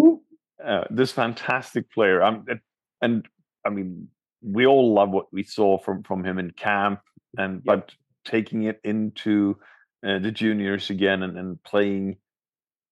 uh, 0.62 0.84
this 0.90 1.12
fantastic 1.12 1.90
player. 1.90 2.22
I'm, 2.22 2.44
and 3.00 3.26
I 3.64 3.70
mean, 3.70 4.08
we 4.42 4.66
all 4.66 4.94
love 4.94 5.10
what 5.10 5.32
we 5.32 5.42
saw 5.42 5.78
from 5.78 6.02
from 6.02 6.24
him 6.24 6.38
in 6.38 6.50
camp, 6.52 7.00
and 7.38 7.62
but 7.64 7.92
taking 8.24 8.64
it 8.64 8.80
into 8.84 9.58
uh, 10.06 10.18
the 10.18 10.30
juniors 10.30 10.90
again 10.90 11.22
and, 11.22 11.38
and 11.38 11.62
playing 11.62 12.16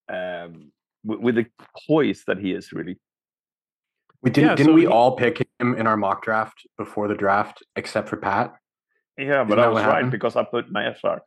um, 0.08 0.72
with, 1.04 1.20
with 1.20 1.34
the 1.36 1.46
poise 1.86 2.24
that 2.26 2.38
he 2.38 2.52
is 2.52 2.72
really. 2.72 2.98
We 4.22 4.30
didn't 4.30 4.50
Yeah, 4.50 4.54
didn't 4.56 4.72
so 4.72 4.74
we 4.74 4.80
he- 4.82 4.86
all 4.88 5.16
pick 5.16 5.46
him 5.60 5.74
in 5.76 5.86
our 5.86 5.96
mock 5.96 6.22
draft 6.24 6.66
before 6.76 7.08
the 7.08 7.14
draft 7.14 7.62
except 7.76 8.08
for 8.08 8.16
Pat? 8.16 8.54
Yeah, 9.16 9.44
but 9.44 9.58
Isn't 9.58 9.64
I 9.64 9.68
was 9.68 9.82
right 9.84 9.94
happened? 9.94 10.10
because 10.12 10.36
I 10.36 10.44
put 10.44 10.70
my 10.72 10.92
SR. 10.92 11.22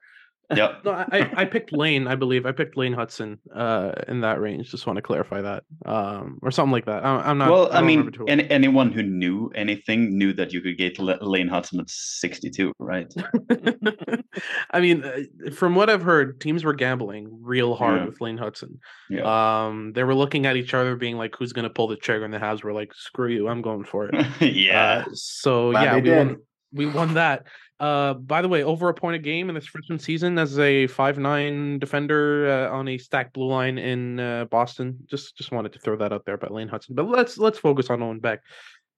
Yeah. 0.55 0.75
no, 0.83 0.91
I, 0.91 1.05
I 1.11 1.31
I 1.37 1.45
picked 1.45 1.71
Lane. 1.71 2.07
I 2.07 2.15
believe 2.15 2.45
I 2.45 2.51
picked 2.51 2.77
Lane 2.77 2.93
Hutson 2.93 3.37
uh, 3.55 3.91
in 4.07 4.21
that 4.21 4.39
range. 4.41 4.71
Just 4.71 4.85
want 4.87 4.97
to 4.97 5.01
clarify 5.01 5.41
that, 5.41 5.63
um, 5.85 6.39
or 6.41 6.51
something 6.51 6.71
like 6.71 6.85
that. 6.85 7.03
I, 7.05 7.17
I'm 7.17 7.37
not. 7.37 7.51
well, 7.51 7.71
I, 7.71 7.77
I, 7.77 7.81
mean, 7.81 7.99
remember 7.99 8.17
too 8.17 8.23
well. 8.25 8.31
any, 8.33 8.49
anyone 8.49 8.91
who 8.91 9.03
knew 9.03 9.51
anything 9.55 10.17
knew 10.17 10.33
that 10.33 10.53
you 10.53 10.61
could 10.61 10.77
get 10.77 10.99
L- 10.99 11.17
Lane 11.21 11.49
Hutson 11.49 11.79
at 11.79 11.89
62, 11.89 12.73
right? 12.79 13.11
I 14.71 14.79
mean, 14.79 15.03
uh, 15.03 15.51
from 15.51 15.75
what 15.75 15.89
I've 15.89 16.01
heard, 16.01 16.39
teams 16.41 16.63
were 16.63 16.73
gambling 16.73 17.39
real 17.41 17.75
hard 17.75 17.99
Yeah. 18.01 18.05
with 18.05 18.21
Lane 18.21 18.37
Hutson. 18.37 18.79
Yeah. 19.09 19.65
Um, 19.65 19.93
they 19.93 20.03
were 20.03 20.15
looking 20.15 20.45
at 20.45 20.55
each 20.55 20.73
other, 20.73 20.95
being 20.95 21.17
like, 21.17 21.35
"Who's 21.37 21.53
going 21.53 21.63
to 21.63 21.69
pull 21.73 21.87
the 21.87 21.95
trigger?" 21.95 22.25
And 22.25 22.33
the 22.33 22.39
Habs 22.39 22.63
were 22.63 22.73
like, 22.73 22.93
"Screw 22.93 23.29
you, 23.29 23.47
I'm 23.47 23.61
going 23.61 23.83
for 23.83 24.09
it." 24.11 24.25
yeah. 24.41 25.03
Uh, 25.07 25.09
so 25.13 25.71
Glad 25.71 25.83
yeah, 25.83 26.11
we 26.11 26.17
won, 26.17 26.37
we 26.73 26.85
won 26.85 27.13
that. 27.15 27.45
Uh, 27.81 28.13
by 28.13 28.43
the 28.43 28.47
way, 28.47 28.63
over 28.63 28.89
a 28.89 28.93
point 28.93 29.15
a 29.15 29.19
game 29.19 29.49
in 29.49 29.55
this 29.55 29.65
freshman 29.65 29.97
season 29.97 30.37
as 30.37 30.59
a 30.59 30.85
five 30.85 31.17
nine 31.17 31.79
defender 31.79 32.47
uh, 32.47 32.77
on 32.77 32.87
a 32.87 32.95
stacked 32.99 33.33
blue 33.33 33.47
line 33.47 33.79
in 33.79 34.19
uh, 34.19 34.45
Boston. 34.45 34.99
Just 35.07 35.35
just 35.35 35.51
wanted 35.51 35.73
to 35.73 35.79
throw 35.79 35.95
that 35.97 36.13
out 36.13 36.23
there 36.23 36.35
about 36.35 36.51
Lane 36.51 36.69
Hutson. 36.69 36.93
But 36.93 37.07
let's 37.07 37.39
let's 37.39 37.57
focus 37.57 37.89
on 37.89 38.03
Owen 38.03 38.19
Beck. 38.19 38.41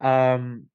Um, 0.02 0.66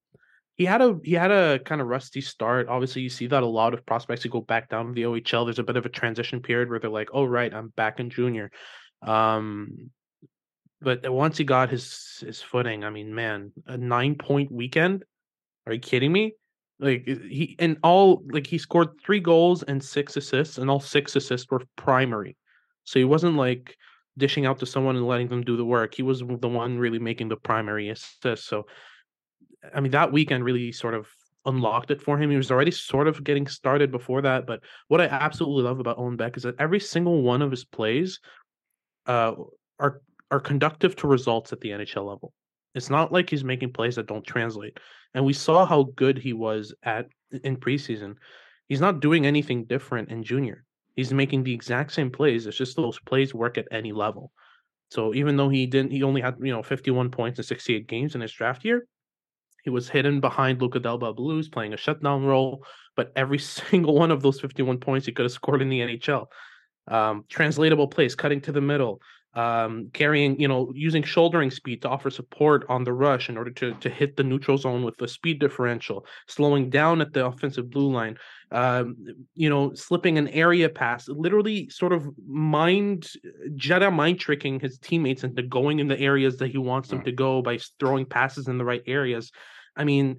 he 0.55 0.65
had 0.65 0.81
a 0.81 0.99
he 1.05 1.13
had 1.13 1.31
a 1.31 1.59
kind 1.59 1.83
of 1.83 1.87
rusty 1.87 2.23
start. 2.23 2.69
Obviously, 2.69 3.03
you 3.03 3.11
see 3.11 3.27
that 3.27 3.43
a 3.43 3.47
lot 3.47 3.75
of 3.75 3.85
prospects 3.85 4.23
who 4.23 4.31
go 4.31 4.41
back 4.41 4.71
down 4.71 4.87
to 4.87 4.93
the 4.95 5.03
OHL. 5.03 5.45
There's 5.45 5.59
a 5.59 5.63
bit 5.63 5.77
of 5.77 5.85
a 5.85 5.91
transition 5.91 6.41
period 6.41 6.71
where 6.71 6.79
they're 6.79 6.89
like, 6.89 7.11
"Oh 7.13 7.27
right, 7.27 7.53
I'm 7.53 7.69
back 7.77 8.01
in 8.01 8.09
junior." 8.09 8.51
Um, 9.03 9.91
but 10.81 11.07
once 11.13 11.37
he 11.37 11.45
got 11.45 11.69
his 11.69 12.25
his 12.25 12.41
footing, 12.41 12.85
I 12.85 12.91
mean, 12.91 13.15
man, 13.15 13.53
a 13.67 13.77
nine 13.77 14.15
point 14.15 14.51
weekend. 14.51 15.05
Are 15.67 15.75
you 15.75 15.81
kidding 15.81 16.11
me? 16.11 16.33
Like 16.81 17.07
he 17.07 17.57
and 17.59 17.77
all 17.83 18.23
like 18.31 18.47
he 18.47 18.59
scored 18.59 19.01
three 19.05 19.21
goals 19.21 19.63
and 19.65 19.83
six 19.83 20.17
assists, 20.17 20.59
and 20.59 20.71
all 20.71 20.81
six 20.81 21.17
assists 21.17 21.51
were 21.51 21.63
primary. 21.77 22.37
So 22.85 22.99
he 22.99 23.05
wasn't 23.05 23.37
like 23.37 23.77
dishing 24.17 24.47
out 24.47 24.59
to 24.61 24.67
someone 24.67 24.97
and 24.97 25.07
letting 25.07 25.29
them 25.29 25.43
do 25.43 25.57
the 25.57 25.65
work. 25.65 25.95
He 25.95 26.03
was 26.03 26.21
the 26.21 26.49
one 26.49 26.79
really 26.79 26.99
making 26.99 27.29
the 27.29 27.37
primary 27.37 27.89
assist. 27.89 28.47
So 28.47 28.67
I 29.75 29.81
mean 29.81 29.93
that 29.93 30.13
weekend 30.13 30.45
really 30.45 30.71
sort 30.71 30.95
of 30.95 31.09
unlocked 31.47 31.91
it 31.91 32.01
for 32.01 32.17
him. 32.19 32.31
He 32.31 32.37
was 32.37 32.51
already 32.51 32.71
sort 32.71 33.09
of 33.09 33.25
getting 33.25 33.47
started 33.47 33.91
before 33.91 34.23
that. 34.23 34.47
But 34.47 34.61
what 34.87 35.01
I 35.01 35.07
absolutely 35.07 35.65
love 35.65 35.81
about 35.81 35.99
Owen 35.99 36.17
Beck 36.17 36.37
is 36.37 36.45
that 36.45 36.61
every 36.61 36.81
single 36.81 37.23
one 37.23 37.43
of 37.43 37.51
his 37.51 37.65
plays 37.65 38.21
uh 39.07 39.33
are 39.81 40.01
are 40.31 40.41
conductive 40.41 40.95
to 40.97 41.09
results 41.09 41.53
at 41.53 41.61
the 41.61 41.71
NHL 41.71 42.07
level. 42.07 42.33
It's 42.79 42.89
not 42.89 43.13
like 43.13 43.29
he's 43.29 43.45
making 43.45 43.75
plays 43.75 43.97
that 43.97 44.07
don't 44.07 44.27
translate. 44.27 44.79
And 45.13 45.25
we 45.25 45.35
saw 45.35 45.67
how 45.67 45.83
good 45.95 46.17
he 46.17 46.33
was 46.33 46.75
at 46.83 47.09
in 47.45 47.59
preseason. 47.59 48.15
He's 48.69 48.81
not 48.81 49.01
doing 49.01 49.27
anything 49.27 49.65
different 49.65 50.11
in 50.11 50.23
junior. 50.23 50.65
He's 50.97 51.13
making 51.13 51.45
the 51.45 51.53
exact 51.53 51.93
same 51.93 52.11
plays. 52.11 52.47
It's 52.47 52.57
just 52.57 52.77
those 52.77 52.99
plays 53.01 53.35
work 53.35 53.59
at 53.59 53.69
any 53.71 53.93
level. 53.93 54.33
So 54.91 55.15
even 55.15 55.37
though 55.37 55.49
he 55.49 55.67
didn't, 55.67 55.93
he 55.93 56.03
only 56.03 56.21
had 56.21 56.37
you 56.41 56.53
know 56.53 56.63
51 56.63 57.11
points 57.11 57.39
in 57.39 57.45
68 57.45 57.87
games 57.87 58.15
in 58.15 58.21
his 58.21 58.33
draft 58.33 58.65
year. 58.65 58.87
He 59.65 59.71
was 59.71 59.89
hidden 59.89 60.21
behind 60.21 60.63
Luca 60.63 60.79
Del 60.79 60.99
Bel 60.99 61.15
Belluz 61.15 61.53
playing 61.53 61.75
a 61.75 61.77
shutdown 61.77 62.25
role, 62.25 62.65
but 62.97 63.13
every 63.17 63.39
single 63.61 63.95
one 63.95 64.11
of 64.11 64.23
those 64.23 64.41
51 64.41 64.79
points 64.79 65.07
he 65.07 65.13
could 65.13 65.25
have 65.25 65.33
scored 65.33 65.63
in 65.63 65.69
the 65.69 65.81
NHL. 65.81 66.27
Um, 66.87 67.25
translatable 67.29 67.89
plays, 67.89 68.15
cutting 68.15 68.41
to 68.43 68.53
the 68.53 68.63
middle, 68.63 69.03
um, 69.39 69.89
carrying, 69.93 70.41
you 70.41 70.49
know, 70.49 70.73
using 70.75 71.05
shouldering 71.05 71.53
speed 71.53 71.81
to 71.83 71.89
offer 71.89 72.11
support 72.11 72.67
on 72.69 72.83
the 72.83 72.93
rush 72.93 73.29
in 73.29 73.39
order 73.39 73.53
to 73.53 73.73
to 73.75 73.89
hit 73.89 74.17
the 74.17 74.25
neutral 74.25 74.59
zone 74.59 74.83
with 74.83 74.97
the 74.97 75.07
speed 75.07 75.39
differential, 75.39 76.05
slowing 76.27 76.71
down 76.71 77.01
at 77.01 77.13
the 77.13 77.25
offensive 77.25 77.71
blue 77.71 77.93
line, 77.93 78.19
um, 78.51 78.97
you 79.37 79.49
know, 79.49 79.73
slipping 79.75 80.19
an 80.19 80.27
area 80.31 80.69
pass, 80.69 81.07
literally 81.07 81.69
sort 81.69 81.93
of 81.93 82.09
mind 82.27 83.13
Jedi 83.55 83.95
mind 83.95 84.19
tricking 84.19 84.59
his 84.59 84.77
teammates 84.81 85.23
into 85.23 85.43
going 85.43 85.79
in 85.79 85.87
the 85.87 86.01
areas 86.01 86.39
that 86.39 86.49
he 86.49 86.59
wants 86.59 86.89
them 86.89 87.05
to 87.05 87.13
go 87.13 87.41
by 87.41 87.61
throwing 87.79 88.07
passes 88.07 88.49
in 88.49 88.59
the 88.59 88.65
right 88.65 88.83
areas. 88.89 89.31
I 89.77 89.85
mean, 89.85 90.19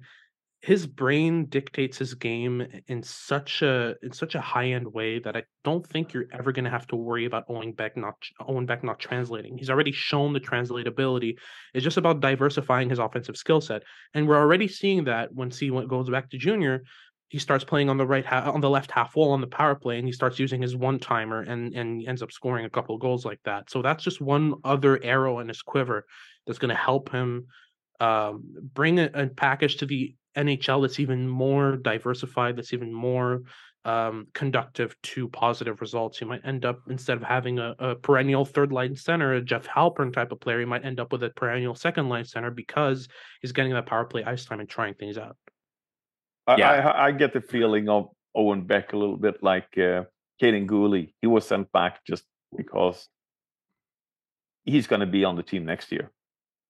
his 0.62 0.86
brain 0.86 1.46
dictates 1.46 1.96
his 1.96 2.12
game 2.14 2.66
in 2.86 3.02
such 3.02 3.62
a 3.62 3.94
in 4.02 4.12
such 4.12 4.34
a 4.34 4.40
high 4.40 4.68
end 4.68 4.92
way 4.92 5.18
that 5.18 5.34
I 5.34 5.44
don't 5.64 5.86
think 5.86 6.12
you're 6.12 6.26
ever 6.32 6.52
going 6.52 6.66
to 6.66 6.70
have 6.70 6.86
to 6.88 6.96
worry 6.96 7.24
about 7.24 7.44
Owen 7.48 7.72
Beck 7.72 7.96
not 7.96 8.16
Owen 8.46 8.66
Beck 8.66 8.84
not 8.84 8.98
translating. 8.98 9.56
He's 9.56 9.70
already 9.70 9.92
shown 9.92 10.34
the 10.34 10.40
translatability. 10.40 11.36
It's 11.72 11.84
just 11.84 11.96
about 11.96 12.20
diversifying 12.20 12.90
his 12.90 12.98
offensive 12.98 13.38
skill 13.38 13.62
set, 13.62 13.82
and 14.12 14.28
we're 14.28 14.36
already 14.36 14.68
seeing 14.68 15.04
that 15.04 15.32
when 15.32 15.50
C 15.50 15.70
goes 15.70 16.10
back 16.10 16.28
to 16.30 16.38
junior. 16.38 16.82
He 17.28 17.38
starts 17.38 17.64
playing 17.64 17.88
on 17.88 17.96
the 17.96 18.06
right 18.06 18.30
on 18.30 18.60
the 18.60 18.68
left 18.68 18.90
half 18.90 19.16
wall 19.16 19.30
on 19.30 19.40
the 19.40 19.46
power 19.46 19.76
play, 19.76 19.96
and 19.96 20.06
he 20.06 20.12
starts 20.12 20.38
using 20.38 20.60
his 20.60 20.76
one 20.76 20.98
timer, 20.98 21.40
and 21.40 21.72
and 21.74 22.06
ends 22.06 22.22
up 22.22 22.32
scoring 22.32 22.66
a 22.66 22.70
couple 22.70 22.98
goals 22.98 23.24
like 23.24 23.40
that. 23.44 23.70
So 23.70 23.80
that's 23.80 24.04
just 24.04 24.20
one 24.20 24.54
other 24.64 25.02
arrow 25.02 25.38
in 25.38 25.48
his 25.48 25.62
quiver 25.62 26.04
that's 26.46 26.58
going 26.58 26.74
to 26.74 26.74
help 26.74 27.10
him 27.12 27.46
um, 28.00 28.42
bring 28.74 28.98
a, 28.98 29.10
a, 29.12 29.26
package 29.26 29.76
to 29.76 29.86
the 29.86 30.14
NHL 30.36 30.82
that's 30.82 30.98
even 30.98 31.28
more 31.28 31.76
diversified, 31.76 32.56
that's 32.56 32.72
even 32.72 32.92
more 32.92 33.42
um, 33.84 34.26
conductive 34.34 34.94
to 35.02 35.28
positive 35.28 35.80
results. 35.80 36.20
You 36.20 36.26
might 36.26 36.44
end 36.44 36.64
up 36.64 36.80
instead 36.88 37.16
of 37.16 37.22
having 37.22 37.58
a, 37.58 37.74
a, 37.78 37.94
perennial 37.94 38.44
third 38.44 38.72
line 38.72 38.96
center, 38.96 39.34
a 39.34 39.42
Jeff 39.42 39.66
Halpern 39.66 40.12
type 40.12 40.32
of 40.32 40.40
player, 40.40 40.60
you 40.60 40.66
might 40.66 40.84
end 40.84 40.98
up 40.98 41.12
with 41.12 41.22
a 41.22 41.30
perennial 41.30 41.74
second 41.74 42.08
line 42.08 42.24
center 42.24 42.50
because 42.50 43.08
he's 43.42 43.52
getting 43.52 43.72
that 43.72 43.86
power 43.86 44.04
play 44.04 44.24
ice 44.24 44.44
time 44.44 44.60
and 44.60 44.68
trying 44.68 44.94
things 44.94 45.18
out. 45.18 45.36
I, 46.46 46.56
yeah. 46.56 46.70
I, 46.70 47.06
I 47.06 47.12
get 47.12 47.32
the 47.32 47.40
feeling 47.40 47.88
of 47.88 48.08
Owen 48.34 48.62
Beck 48.62 48.92
a 48.92 48.96
little 48.96 49.16
bit 49.16 49.42
like 49.42 49.68
uh, 49.76 50.04
Kaiden 50.40 50.66
Guhle. 50.66 51.12
He 51.20 51.26
was 51.26 51.46
sent 51.46 51.70
back 51.72 52.04
just 52.04 52.24
because 52.56 53.08
he's 54.64 54.86
going 54.86 55.00
to 55.00 55.06
be 55.06 55.24
on 55.24 55.36
the 55.36 55.42
team 55.42 55.64
next 55.64 55.92
year. 55.92 56.10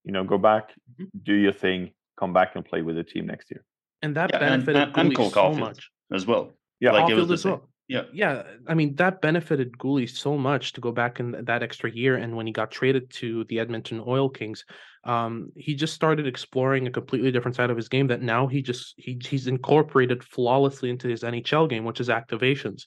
You 0.04 0.12
know, 0.12 0.24
go 0.24 0.38
back, 0.38 0.70
mm-hmm. 0.70 1.04
do 1.22 1.34
your 1.34 1.52
thing, 1.52 1.92
come 2.18 2.32
back 2.32 2.56
and 2.56 2.64
play 2.64 2.82
with 2.82 2.96
the 2.96 3.04
team 3.04 3.26
next 3.26 3.50
year. 3.50 3.64
And 4.02 4.16
that 4.16 4.30
yeah, 4.32 4.38
benefited 4.38 4.82
and, 4.82 4.96
and, 4.96 5.08
and 5.08 5.16
Cole 5.16 5.30
so 5.30 5.52
much 5.52 5.90
as 6.12 6.26
well. 6.26 6.52
Yeah, 6.80 6.92
like 6.92 7.04
Caufield 7.04 7.32
as 7.32 7.44
well. 7.44 7.68
Yeah, 7.90 8.04
yeah. 8.12 8.44
I 8.68 8.74
mean, 8.74 8.94
that 8.96 9.20
benefited 9.20 9.76
Guhle 9.76 10.08
so 10.08 10.38
much 10.38 10.74
to 10.74 10.80
go 10.80 10.92
back 10.92 11.18
in 11.18 11.44
that 11.44 11.64
extra 11.64 11.90
year. 11.90 12.16
And 12.16 12.36
when 12.36 12.46
he 12.46 12.52
got 12.52 12.70
traded 12.70 13.10
to 13.14 13.42
the 13.44 13.58
Edmonton 13.58 14.00
Oil 14.06 14.28
Kings, 14.28 14.64
um, 15.02 15.50
he 15.56 15.74
just 15.74 15.92
started 15.92 16.24
exploring 16.24 16.86
a 16.86 16.92
completely 16.92 17.32
different 17.32 17.56
side 17.56 17.68
of 17.68 17.76
his 17.76 17.88
game 17.88 18.06
that 18.06 18.22
now 18.22 18.46
he 18.46 18.62
just 18.62 18.94
he 18.96 19.20
he's 19.28 19.48
incorporated 19.48 20.22
flawlessly 20.22 20.88
into 20.88 21.08
his 21.08 21.24
NHL 21.24 21.68
game, 21.68 21.84
which 21.84 21.98
is 21.98 22.08
activations. 22.08 22.84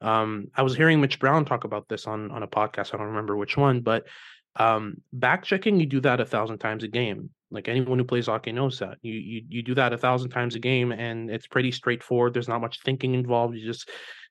Um, 0.00 0.46
I 0.54 0.62
was 0.62 0.76
hearing 0.76 1.00
Mitch 1.00 1.18
Brown 1.18 1.44
talk 1.44 1.64
about 1.64 1.88
this 1.88 2.06
on 2.06 2.30
on 2.30 2.44
a 2.44 2.48
podcast. 2.48 2.94
I 2.94 2.98
don't 2.98 3.08
remember 3.08 3.36
which 3.36 3.56
one, 3.56 3.80
but 3.80 4.06
um, 4.58 5.00
back 5.12 5.44
checking, 5.44 5.80
you 5.80 5.86
do 5.86 6.00
that 6.00 6.20
a 6.20 6.26
thousand 6.26 6.58
times 6.58 6.82
a 6.82 6.88
game. 6.88 7.30
Like 7.50 7.68
anyone 7.68 7.98
who 7.98 8.04
plays 8.04 8.26
hockey 8.26 8.52
knows 8.52 8.78
that. 8.80 8.98
You 9.02 9.12
you 9.12 9.42
you 9.48 9.62
do 9.62 9.74
that 9.76 9.92
a 9.92 9.98
thousand 9.98 10.30
times 10.30 10.56
a 10.56 10.58
game, 10.58 10.90
and 10.90 11.30
it's 11.30 11.46
pretty 11.46 11.70
straightforward. 11.70 12.34
There's 12.34 12.48
not 12.48 12.60
much 12.60 12.80
thinking 12.82 13.14
involved. 13.14 13.56
You 13.56 13.64
just 13.64 13.88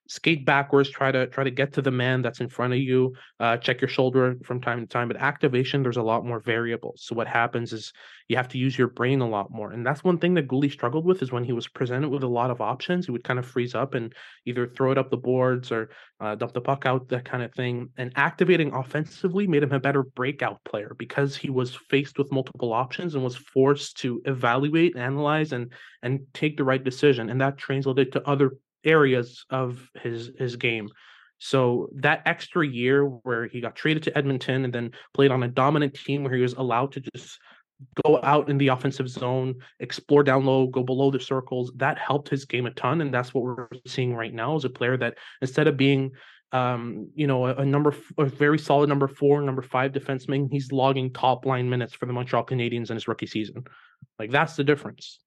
skate 0.08 0.44
backwards, 0.46 0.90
try 0.90 1.10
to 1.10 1.26
try 1.26 1.44
to 1.44 1.50
get 1.50 1.72
to 1.74 1.82
the 1.82 1.90
man 1.90 2.22
that's 2.22 2.40
in 2.40 2.48
front 2.48 2.72
of 2.72 2.78
you, 2.78 3.14
uh, 3.40 3.56
check 3.56 3.80
your 3.80 3.88
shoulder 3.88 4.36
from 4.44 4.60
time 4.60 4.80
to 4.80 4.86
time. 4.86 5.08
But 5.08 5.16
activation, 5.18 5.82
there's 5.82 5.96
a 5.96 6.02
lot 6.02 6.24
more 6.24 6.40
variables. 6.40 7.02
So 7.04 7.14
what 7.14 7.26
happens 7.26 7.72
is 7.72 7.92
you 8.28 8.36
have 8.36 8.48
to 8.48 8.58
use 8.58 8.76
your 8.76 8.88
brain 8.88 9.20
a 9.20 9.28
lot 9.28 9.50
more, 9.50 9.72
and 9.72 9.86
that's 9.86 10.04
one 10.04 10.18
thing 10.18 10.34
that 10.34 10.48
Guhle 10.48 10.70
struggled 10.70 11.04
with 11.04 11.22
is 11.22 11.32
when 11.32 11.44
he 11.44 11.52
was 11.52 11.68
presented 11.68 12.08
with 12.08 12.22
a 12.22 12.28
lot 12.28 12.50
of 12.50 12.60
options, 12.60 13.06
he 13.06 13.12
would 13.12 13.24
kind 13.24 13.38
of 13.38 13.46
freeze 13.46 13.74
up 13.74 13.94
and 13.94 14.14
either 14.44 14.66
throw 14.66 14.92
it 14.92 14.98
up 14.98 15.10
the 15.10 15.16
boards 15.16 15.70
or 15.70 15.90
uh, 16.20 16.34
dump 16.34 16.52
the 16.52 16.60
puck 16.60 16.86
out, 16.86 17.08
that 17.08 17.24
kind 17.24 17.42
of 17.42 17.52
thing. 17.54 17.88
And 17.96 18.12
activating 18.16 18.72
offensively 18.72 19.46
made 19.46 19.62
him 19.62 19.72
a 19.72 19.80
better 19.80 20.02
breakout 20.02 20.62
player 20.64 20.94
because 20.98 21.36
he 21.36 21.50
was 21.50 21.74
faced 21.74 22.18
with 22.18 22.32
multiple 22.32 22.72
options 22.72 23.14
and 23.14 23.22
was 23.22 23.36
forced 23.36 23.98
to 23.98 24.20
evaluate, 24.24 24.96
analyze, 24.96 25.52
and 25.52 25.72
and 26.02 26.20
take 26.34 26.56
the 26.56 26.64
right 26.64 26.82
decision, 26.82 27.30
and 27.30 27.40
that 27.40 27.58
translated 27.58 28.12
to 28.12 28.28
other 28.28 28.52
areas 28.86 29.44
of 29.50 29.88
his 30.02 30.30
his 30.38 30.56
game. 30.56 30.88
So 31.38 31.90
that 31.96 32.22
extra 32.24 32.66
year 32.66 33.04
where 33.04 33.46
he 33.46 33.60
got 33.60 33.76
traded 33.76 34.02
to 34.04 34.16
Edmonton 34.16 34.64
and 34.64 34.72
then 34.72 34.92
played 35.12 35.30
on 35.30 35.42
a 35.42 35.48
dominant 35.48 35.94
team 35.94 36.24
where 36.24 36.34
he 36.34 36.40
was 36.40 36.54
allowed 36.54 36.92
to 36.92 37.02
just 37.14 37.38
go 38.04 38.18
out 38.22 38.48
in 38.48 38.56
the 38.56 38.68
offensive 38.68 39.08
zone, 39.08 39.54
explore 39.80 40.22
down 40.22 40.46
low, 40.46 40.66
go 40.66 40.82
below 40.82 41.10
the 41.10 41.20
circles, 41.20 41.70
that 41.76 41.98
helped 41.98 42.30
his 42.30 42.46
game 42.46 42.64
a 42.64 42.70
ton. 42.70 43.02
And 43.02 43.12
that's 43.12 43.34
what 43.34 43.44
we're 43.44 43.68
seeing 43.86 44.14
right 44.14 44.32
now 44.32 44.56
is 44.56 44.64
a 44.64 44.70
player 44.70 44.96
that 44.96 45.18
instead 45.42 45.66
of 45.66 45.76
being 45.76 46.12
um, 46.52 47.10
you 47.14 47.26
know, 47.26 47.46
a, 47.46 47.56
a, 47.56 47.66
number, 47.66 47.94
a 48.18 48.24
very 48.24 48.58
solid 48.58 48.88
number 48.88 49.08
four, 49.08 49.42
number 49.42 49.62
five 49.62 49.92
defenseman. 49.92 50.48
He's 50.50 50.70
logging 50.70 51.12
top 51.12 51.44
line 51.44 51.68
minutes 51.68 51.92
for 51.92 52.06
the 52.06 52.12
Montreal 52.12 52.46
Canadiens 52.46 52.88
in 52.88 52.96
his 52.96 53.08
rookie 53.08 53.26
season. 53.26 53.64
Like 54.18 54.30
that's 54.30 54.54
the 54.54 54.64
difference 54.64 55.18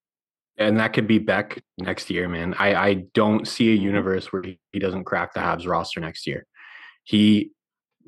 and 0.59 0.77
that 0.77 0.93
could 0.93 1.07
be 1.07 1.19
Beck 1.19 1.63
next 1.77 2.09
year, 2.09 2.27
man. 2.27 2.53
I, 2.59 2.75
I 2.75 2.93
don't 3.13 3.47
see 3.47 3.71
a 3.71 3.75
universe 3.75 4.31
where 4.31 4.43
he, 4.43 4.59
he 4.73 4.79
doesn't 4.79 5.05
crack 5.05 5.33
the 5.33 5.39
Habs 5.39 5.65
roster 5.65 6.01
next 6.01 6.27
year. 6.27 6.45
He 7.05 7.51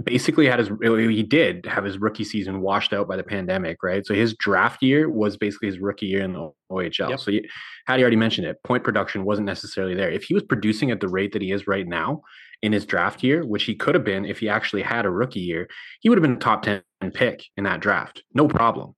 basically 0.03 0.47
had 0.47 0.59
his 0.59 0.69
he 0.81 1.23
did 1.23 1.65
have 1.65 1.83
his 1.83 1.97
rookie 1.97 2.23
season 2.23 2.61
washed 2.61 2.91
out 2.91 3.07
by 3.07 3.15
the 3.15 3.23
pandemic, 3.23 3.77
right? 3.83 4.05
So 4.05 4.13
his 4.13 4.35
draft 4.35 4.83
year 4.83 5.09
was 5.09 5.37
basically 5.37 5.69
his 5.69 5.79
rookie 5.79 6.07
year 6.07 6.23
in 6.23 6.33
the 6.33 6.51
OHL. 6.71 7.09
Yep. 7.09 7.19
So 7.19 7.31
he, 7.31 7.49
Hadi 7.87 8.01
already 8.01 8.17
mentioned 8.17 8.47
it. 8.47 8.61
Point 8.63 8.83
production 8.83 9.23
wasn't 9.23 9.45
necessarily 9.45 9.95
there. 9.95 10.11
If 10.11 10.23
he 10.23 10.33
was 10.33 10.43
producing 10.43 10.91
at 10.91 10.99
the 10.99 11.07
rate 11.07 11.31
that 11.33 11.41
he 11.41 11.51
is 11.51 11.67
right 11.67 11.87
now 11.87 12.21
in 12.61 12.73
his 12.73 12.85
draft 12.85 13.23
year, 13.23 13.45
which 13.45 13.63
he 13.63 13.75
could 13.75 13.95
have 13.95 14.03
been 14.03 14.25
if 14.25 14.39
he 14.39 14.49
actually 14.49 14.81
had 14.81 15.05
a 15.05 15.09
rookie 15.09 15.39
year, 15.39 15.67
he 16.01 16.09
would 16.09 16.17
have 16.17 16.23
been 16.23 16.35
a 16.35 16.39
top 16.39 16.63
10 16.63 16.83
pick 17.13 17.45
in 17.55 17.63
that 17.63 17.79
draft. 17.79 18.23
No 18.33 18.47
problem. 18.47 18.95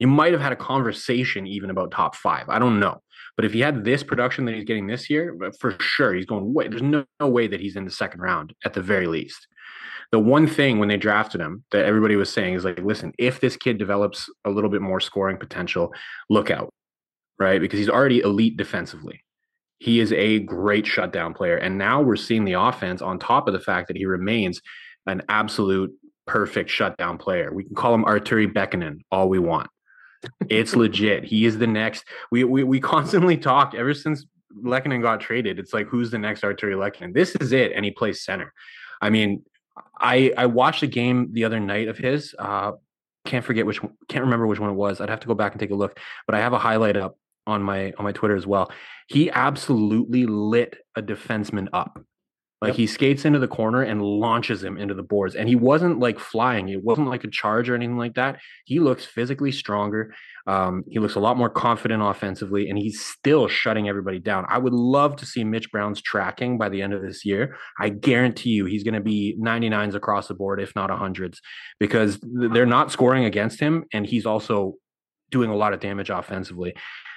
You 0.00 0.08
might 0.08 0.32
have 0.32 0.40
had 0.40 0.52
a 0.52 0.56
conversation 0.56 1.46
even 1.46 1.70
about 1.70 1.92
top 1.92 2.16
five. 2.16 2.48
I 2.48 2.58
don't 2.58 2.80
know. 2.80 3.00
But 3.36 3.44
if 3.44 3.52
he 3.52 3.60
had 3.60 3.84
this 3.84 4.02
production 4.02 4.44
that 4.46 4.54
he's 4.54 4.64
getting 4.64 4.86
this 4.86 5.08
year, 5.08 5.36
uh, 5.44 5.50
for 5.60 5.76
sure, 5.80 6.14
he's 6.14 6.26
going 6.26 6.52
way. 6.52 6.68
There's 6.68 6.82
no, 6.82 7.04
no 7.20 7.28
way 7.28 7.46
that 7.46 7.60
he's 7.60 7.76
in 7.76 7.84
the 7.84 7.90
second 7.90 8.20
round 8.20 8.54
at 8.64 8.74
the 8.74 8.82
very 8.82 9.06
least. 9.06 9.46
The 10.10 10.18
one 10.18 10.46
thing 10.46 10.78
when 10.78 10.88
they 10.88 10.96
drafted 10.96 11.40
him 11.40 11.64
that 11.70 11.84
everybody 11.84 12.16
was 12.16 12.32
saying 12.32 12.54
is 12.54 12.64
like, 12.64 12.80
listen, 12.80 13.12
if 13.18 13.40
this 13.40 13.56
kid 13.56 13.78
develops 13.78 14.28
a 14.44 14.50
little 14.50 14.70
bit 14.70 14.82
more 14.82 15.00
scoring 15.00 15.36
potential, 15.36 15.92
look 16.28 16.50
out, 16.50 16.72
right? 17.38 17.60
Because 17.60 17.78
he's 17.78 17.88
already 17.88 18.20
elite 18.20 18.56
defensively. 18.56 19.22
He 19.78 20.00
is 20.00 20.12
a 20.12 20.40
great 20.40 20.86
shutdown 20.86 21.32
player. 21.32 21.56
And 21.56 21.78
now 21.78 22.02
we're 22.02 22.16
seeing 22.16 22.44
the 22.44 22.54
offense 22.54 23.00
on 23.00 23.18
top 23.18 23.46
of 23.46 23.54
the 23.54 23.60
fact 23.60 23.88
that 23.88 23.96
he 23.96 24.04
remains 24.04 24.60
an 25.06 25.22
absolute 25.28 25.92
perfect 26.26 26.70
shutdown 26.70 27.18
player. 27.18 27.52
We 27.54 27.64
can 27.64 27.74
call 27.74 27.94
him 27.94 28.04
Artturi 28.04 28.52
Lehkonen 28.52 28.98
all 29.10 29.28
we 29.28 29.38
want. 29.38 29.70
It's 30.48 30.76
legit. 30.76 31.24
He 31.24 31.44
is 31.46 31.58
the 31.58 31.66
next. 31.66 32.04
We 32.30 32.44
we 32.44 32.64
we 32.64 32.80
constantly 32.80 33.36
talk 33.36 33.74
ever 33.74 33.94
since 33.94 34.26
Lehkonen 34.62 35.02
got 35.02 35.20
traded. 35.20 35.58
It's 35.58 35.72
like 35.72 35.86
who's 35.86 36.10
the 36.10 36.18
next 36.18 36.42
Artturi 36.42 36.74
Lehkonen? 36.74 37.14
This 37.14 37.34
is 37.36 37.52
it, 37.52 37.72
and 37.72 37.84
he 37.84 37.90
plays 37.90 38.22
center. 38.22 38.52
I 39.00 39.10
mean, 39.10 39.44
I 39.98 40.32
I 40.36 40.46
watched 40.46 40.82
a 40.82 40.86
game 40.86 41.32
the 41.32 41.44
other 41.44 41.60
night 41.60 41.88
of 41.88 41.98
his. 41.98 42.34
Uh, 42.38 42.72
can't 43.24 43.44
forget 43.44 43.66
which 43.66 43.80
can't 44.08 44.24
remember 44.24 44.46
which 44.46 44.60
one 44.60 44.70
it 44.70 44.74
was. 44.74 45.00
I'd 45.00 45.10
have 45.10 45.20
to 45.20 45.28
go 45.28 45.34
back 45.34 45.52
and 45.52 45.60
take 45.60 45.70
a 45.70 45.74
look. 45.74 45.98
But 46.26 46.34
I 46.34 46.40
have 46.40 46.52
a 46.52 46.58
highlight 46.58 46.96
up 46.96 47.16
on 47.46 47.62
my 47.62 47.92
on 47.98 48.04
my 48.04 48.12
Twitter 48.12 48.36
as 48.36 48.46
well. 48.46 48.70
He 49.08 49.30
absolutely 49.30 50.26
lit 50.26 50.76
a 50.96 51.02
defenseman 51.02 51.68
up. 51.72 52.02
Like 52.60 52.70
yep. 52.70 52.76
he 52.76 52.86
skates 52.86 53.24
into 53.24 53.38
the 53.38 53.48
corner 53.48 53.82
and 53.82 54.02
launches 54.02 54.62
him 54.62 54.76
into 54.76 54.92
the 54.92 55.02
boards. 55.02 55.34
And 55.34 55.48
he 55.48 55.56
wasn't 55.56 55.98
like 55.98 56.18
flying. 56.18 56.68
It 56.68 56.84
wasn't 56.84 57.08
like 57.08 57.24
a 57.24 57.30
charge 57.30 57.70
or 57.70 57.74
anything 57.74 57.96
like 57.96 58.14
that. 58.14 58.38
He 58.66 58.80
looks 58.80 59.04
physically 59.06 59.50
stronger. 59.50 60.14
Um, 60.46 60.84
he 60.88 60.98
looks 60.98 61.14
a 61.14 61.20
lot 61.20 61.38
more 61.38 61.48
confident 61.48 62.02
offensively, 62.02 62.68
and 62.68 62.78
he's 62.78 63.00
still 63.00 63.48
shutting 63.48 63.88
everybody 63.88 64.18
down. 64.18 64.44
I 64.48 64.58
would 64.58 64.72
love 64.72 65.16
to 65.16 65.26
see 65.26 65.44
Mitch 65.44 65.70
Brown's 65.70 66.02
tracking 66.02 66.58
by 66.58 66.68
the 66.68 66.82
end 66.82 66.92
of 66.92 67.02
this 67.02 67.24
year. 67.24 67.56
I 67.78 67.88
guarantee 67.88 68.50
you 68.50 68.66
he's 68.66 68.84
going 68.84 68.94
to 68.94 69.00
be 69.00 69.36
99s 69.40 69.94
across 69.94 70.28
the 70.28 70.34
board, 70.34 70.60
if 70.60 70.74
not 70.74 70.90
100s, 70.90 71.38
because 71.78 72.18
they're 72.22 72.66
not 72.66 72.92
scoring 72.92 73.24
against 73.24 73.60
him. 73.60 73.84
And 73.92 74.04
he's 74.04 74.26
also 74.26 74.74
doing 75.30 75.50
a 75.50 75.56
lot 75.56 75.72
of 75.72 75.80
damage 75.80 76.10
offensively. 76.10 76.74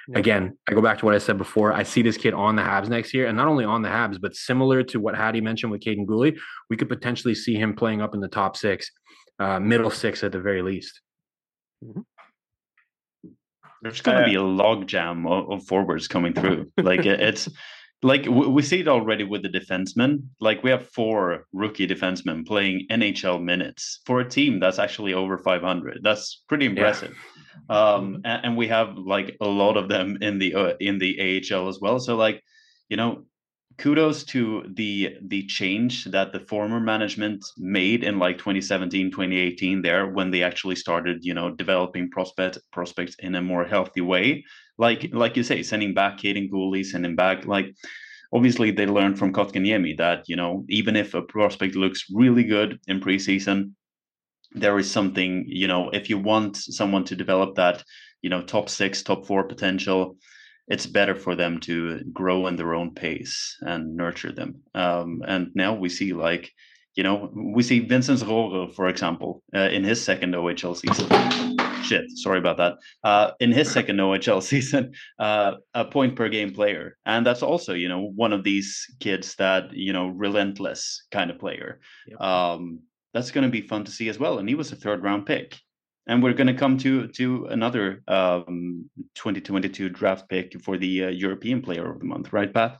Yeah. 0.08 0.20
Again, 0.20 0.58
I 0.68 0.74
go 0.74 0.82
back 0.82 0.98
to 1.00 1.06
what 1.06 1.16
I 1.16 1.18
said 1.18 1.38
before. 1.38 1.72
I 1.72 1.84
see 1.84 2.02
this 2.02 2.18
kid 2.18 2.34
on 2.34 2.56
the 2.56 2.62
Habs 2.62 2.90
next 2.90 3.14
year, 3.14 3.28
and 3.28 3.38
not 3.38 3.48
only 3.48 3.64
on 3.64 3.82
the 3.82 3.90
Habs, 3.90 4.20
but 4.20 4.36
similar 4.36 4.84
to 4.84 5.00
what 5.00 5.16
Hadi 5.16 5.40
mentioned 5.40 5.72
with 5.72 5.82
Kaiden 5.82 6.06
Guhle, 6.06 6.38
we 6.70 6.76
could 6.76 6.90
potentially 6.90 7.34
see 7.34 7.56
him 7.56 7.74
playing 7.74 8.02
up 8.02 8.14
in 8.14 8.20
the 8.20 8.28
top 8.28 8.58
six, 8.58 8.92
uh, 9.40 9.60
middle 9.60 9.90
six 9.90 10.24
at 10.24 10.34
the 10.34 10.42
very 10.42 10.62
least. 10.62 11.00
Mm-hmm. 11.84 12.02
There's 13.82 14.02
going 14.02 14.18
to 14.18 14.24
uh, 14.24 14.28
be 14.28 14.36
a 14.36 14.40
logjam 14.40 15.30
of, 15.30 15.52
of, 15.52 15.68
forwards 15.68 16.08
coming 16.08 16.34
through. 16.34 16.72
like 16.82 17.06
it's 17.06 17.50
like 18.02 18.26
we 18.26 18.62
see 18.62 18.80
it 18.80 18.88
already 18.88 19.24
with 19.24 19.44
the 19.44 19.50
defensemen. 19.50 20.24
Like 20.40 20.64
we 20.64 20.70
have 20.70 20.90
four 20.90 21.48
rookie 21.52 21.88
defensemen 21.88 22.46
playing 22.46 22.88
NHL 22.90 23.44
minutes 23.44 24.02
for 24.06 24.22
a 24.22 24.30
team 24.30 24.60
that's 24.60 24.80
actually 24.80 25.14
over 25.14 25.38
500. 25.38 26.00
That's 26.02 26.44
pretty 26.48 26.66
impressive. 26.66 27.16
Um, 27.70 28.22
and, 28.26 28.46
and 28.46 28.58
we 28.58 28.68
have 28.68 28.98
like 28.98 29.38
a 29.42 29.48
lot 29.48 29.78
of 29.78 29.90
them 29.90 30.18
in 30.22 30.40
the 30.40 30.56
uh, 30.56 30.74
in 30.80 30.98
the 30.98 31.42
AHL 31.52 31.68
as 31.68 31.80
well. 31.80 32.00
So 32.00 32.16
like, 32.16 32.42
you 32.90 32.98
know, 32.98 33.26
kudos 33.78 34.24
to 34.24 34.64
the 34.76 35.18
the 35.22 35.46
change 35.48 36.06
that 36.06 36.32
the 36.32 36.40
former 36.40 36.80
management 36.80 37.44
made 37.58 38.04
in 38.04 38.20
like 38.20 38.38
2017 38.38 39.12
2018 39.12 39.82
there 39.82 40.08
when 40.08 40.30
they 40.30 40.44
actually 40.44 40.76
started 40.76 41.24
you 41.24 41.34
know 41.34 41.50
developing 41.50 42.10
prospect 42.10 42.60
prospects 42.72 43.16
in 43.20 43.36
a 43.36 43.42
more 43.42 43.66
healthy 43.66 44.02
way 44.02 44.44
like 44.78 45.10
like 45.14 45.36
you 45.36 45.44
say 45.44 45.64
sending 45.64 45.94
back 45.94 46.20
Kaiden 46.20 46.52
Guhle 46.52 46.86
sending 46.86 47.16
back 47.16 47.46
like 47.46 47.74
obviously 48.32 48.72
they 48.72 48.86
learned 48.86 49.18
from 49.18 49.34
Kotkaniemi 49.34 49.98
that 49.98 50.24
you 50.28 50.36
know 50.36 50.66
even 50.70 50.96
if 50.96 51.14
a 51.14 51.22
prospect 51.22 51.76
looks 51.76 52.06
really 52.14 52.44
good 52.44 52.80
in 52.88 53.00
preseason 53.00 53.72
there 54.56 54.78
is 54.80 54.90
something 54.90 55.46
you 55.48 55.68
know 55.68 55.90
if 55.90 56.10
you 56.10 56.18
want 56.18 56.58
someone 56.58 57.04
to 57.04 57.16
develop 57.16 57.56
that 57.56 57.84
you 58.22 58.30
know 58.30 58.42
top 58.42 58.70
6 58.70 59.04
top 59.04 59.26
4 59.26 59.44
potential 59.46 60.18
it's 60.68 60.86
better 60.86 61.16
for 61.16 61.36
them 61.36 61.60
to 61.62 62.00
grow 62.14 62.48
in 62.48 62.56
their 62.56 62.74
own 62.74 62.94
pace 62.94 63.58
and 63.62 63.96
nurture 63.96 64.32
them. 64.32 64.62
Um, 64.74 65.22
and 65.28 65.52
now 65.56 65.74
we 65.74 65.90
see 65.90 66.14
like, 66.14 66.52
you 66.96 67.04
know, 67.04 67.32
we 67.34 67.64
see 67.64 67.80
Vincent 67.80 68.20
Rohrer, 68.20 68.74
for 68.74 68.88
example, 68.88 69.44
uh, 69.54 69.70
in 69.72 69.84
his 69.84 70.04
second 70.04 70.34
OHL 70.34 70.76
season. 70.78 71.10
Shit, 71.84 72.06
sorry 72.12 72.40
about 72.40 72.58
that. 72.58 72.76
Uh, 73.04 73.32
in 73.40 73.52
his 73.52 73.70
second 73.70 73.98
OHL 73.98 74.42
season, 74.52 74.94
uh, 75.20 75.56
a 75.74 75.84
point 75.84 76.16
per 76.16 76.30
game 76.30 76.54
player, 76.54 76.98
and 77.06 77.26
that's 77.26 77.44
also, 77.44 77.74
you 77.74 77.90
know, 77.90 78.12
one 78.16 78.32
of 78.32 78.44
these 78.44 78.86
kids 79.00 79.36
that 79.36 79.74
you 79.74 79.92
know, 79.92 80.08
relentless 80.08 81.06
kind 81.12 81.30
of 81.30 81.40
player. 81.40 81.82
Yep. 82.08 82.22
Um, 82.22 82.80
that's 83.14 83.32
going 83.32 83.44
to 83.46 83.50
be 83.50 83.62
fun 83.62 83.84
to 83.86 83.92
see 83.92 84.10
as 84.10 84.20
well. 84.20 84.40
And 84.40 84.50
he 84.50 84.56
was 84.56 84.72
a 84.72 84.76
third 84.76 85.04
round 85.04 85.26
pick 85.26 85.60
and 86.08 86.22
we're 86.22 86.34
going 86.34 86.48
to 86.48 86.54
come 86.54 86.78
to 86.78 87.08
to 87.08 87.46
another 87.46 88.04
um, 88.08 88.90
2022 89.16 89.90
draft 89.90 90.28
pick 90.30 90.60
for 90.62 90.78
the 90.78 91.06
uh, 91.06 91.08
European 91.10 91.62
Player 91.62 91.90
of 91.92 92.00
the 92.00 92.06
Month, 92.06 92.34
right, 92.34 92.54
Pat? 92.54 92.78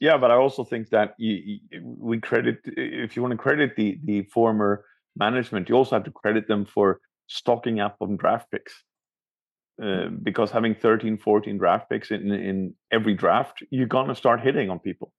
Yeah, 0.00 0.16
but 0.16 0.30
I 0.30 0.34
also 0.34 0.64
think 0.64 0.90
that 0.90 1.14
you, 1.18 1.60
you, 1.70 1.82
we 1.82 2.20
credit 2.20 2.58
if 2.64 3.16
you 3.16 3.22
want 3.22 3.32
to 3.32 3.38
credit 3.38 3.76
the 3.76 3.98
the 4.04 4.22
former 4.22 4.84
management, 5.16 5.68
you 5.68 5.74
also 5.74 5.96
have 5.96 6.04
to 6.04 6.10
credit 6.10 6.46
them 6.48 6.64
for 6.64 7.00
stocking 7.26 7.80
up 7.80 7.96
on 8.00 8.16
draft 8.16 8.50
picks. 8.50 8.74
Uh, 9.80 10.08
because 10.24 10.50
having 10.50 10.74
13, 10.74 11.18
14 11.18 11.56
draft 11.56 11.88
picks 11.88 12.10
in 12.10 12.32
in 12.32 12.74
every 12.90 13.14
draft, 13.14 13.62
you're 13.70 13.86
gonna 13.86 14.14
start 14.14 14.40
hitting 14.40 14.70
on 14.70 14.78
people. 14.80 15.12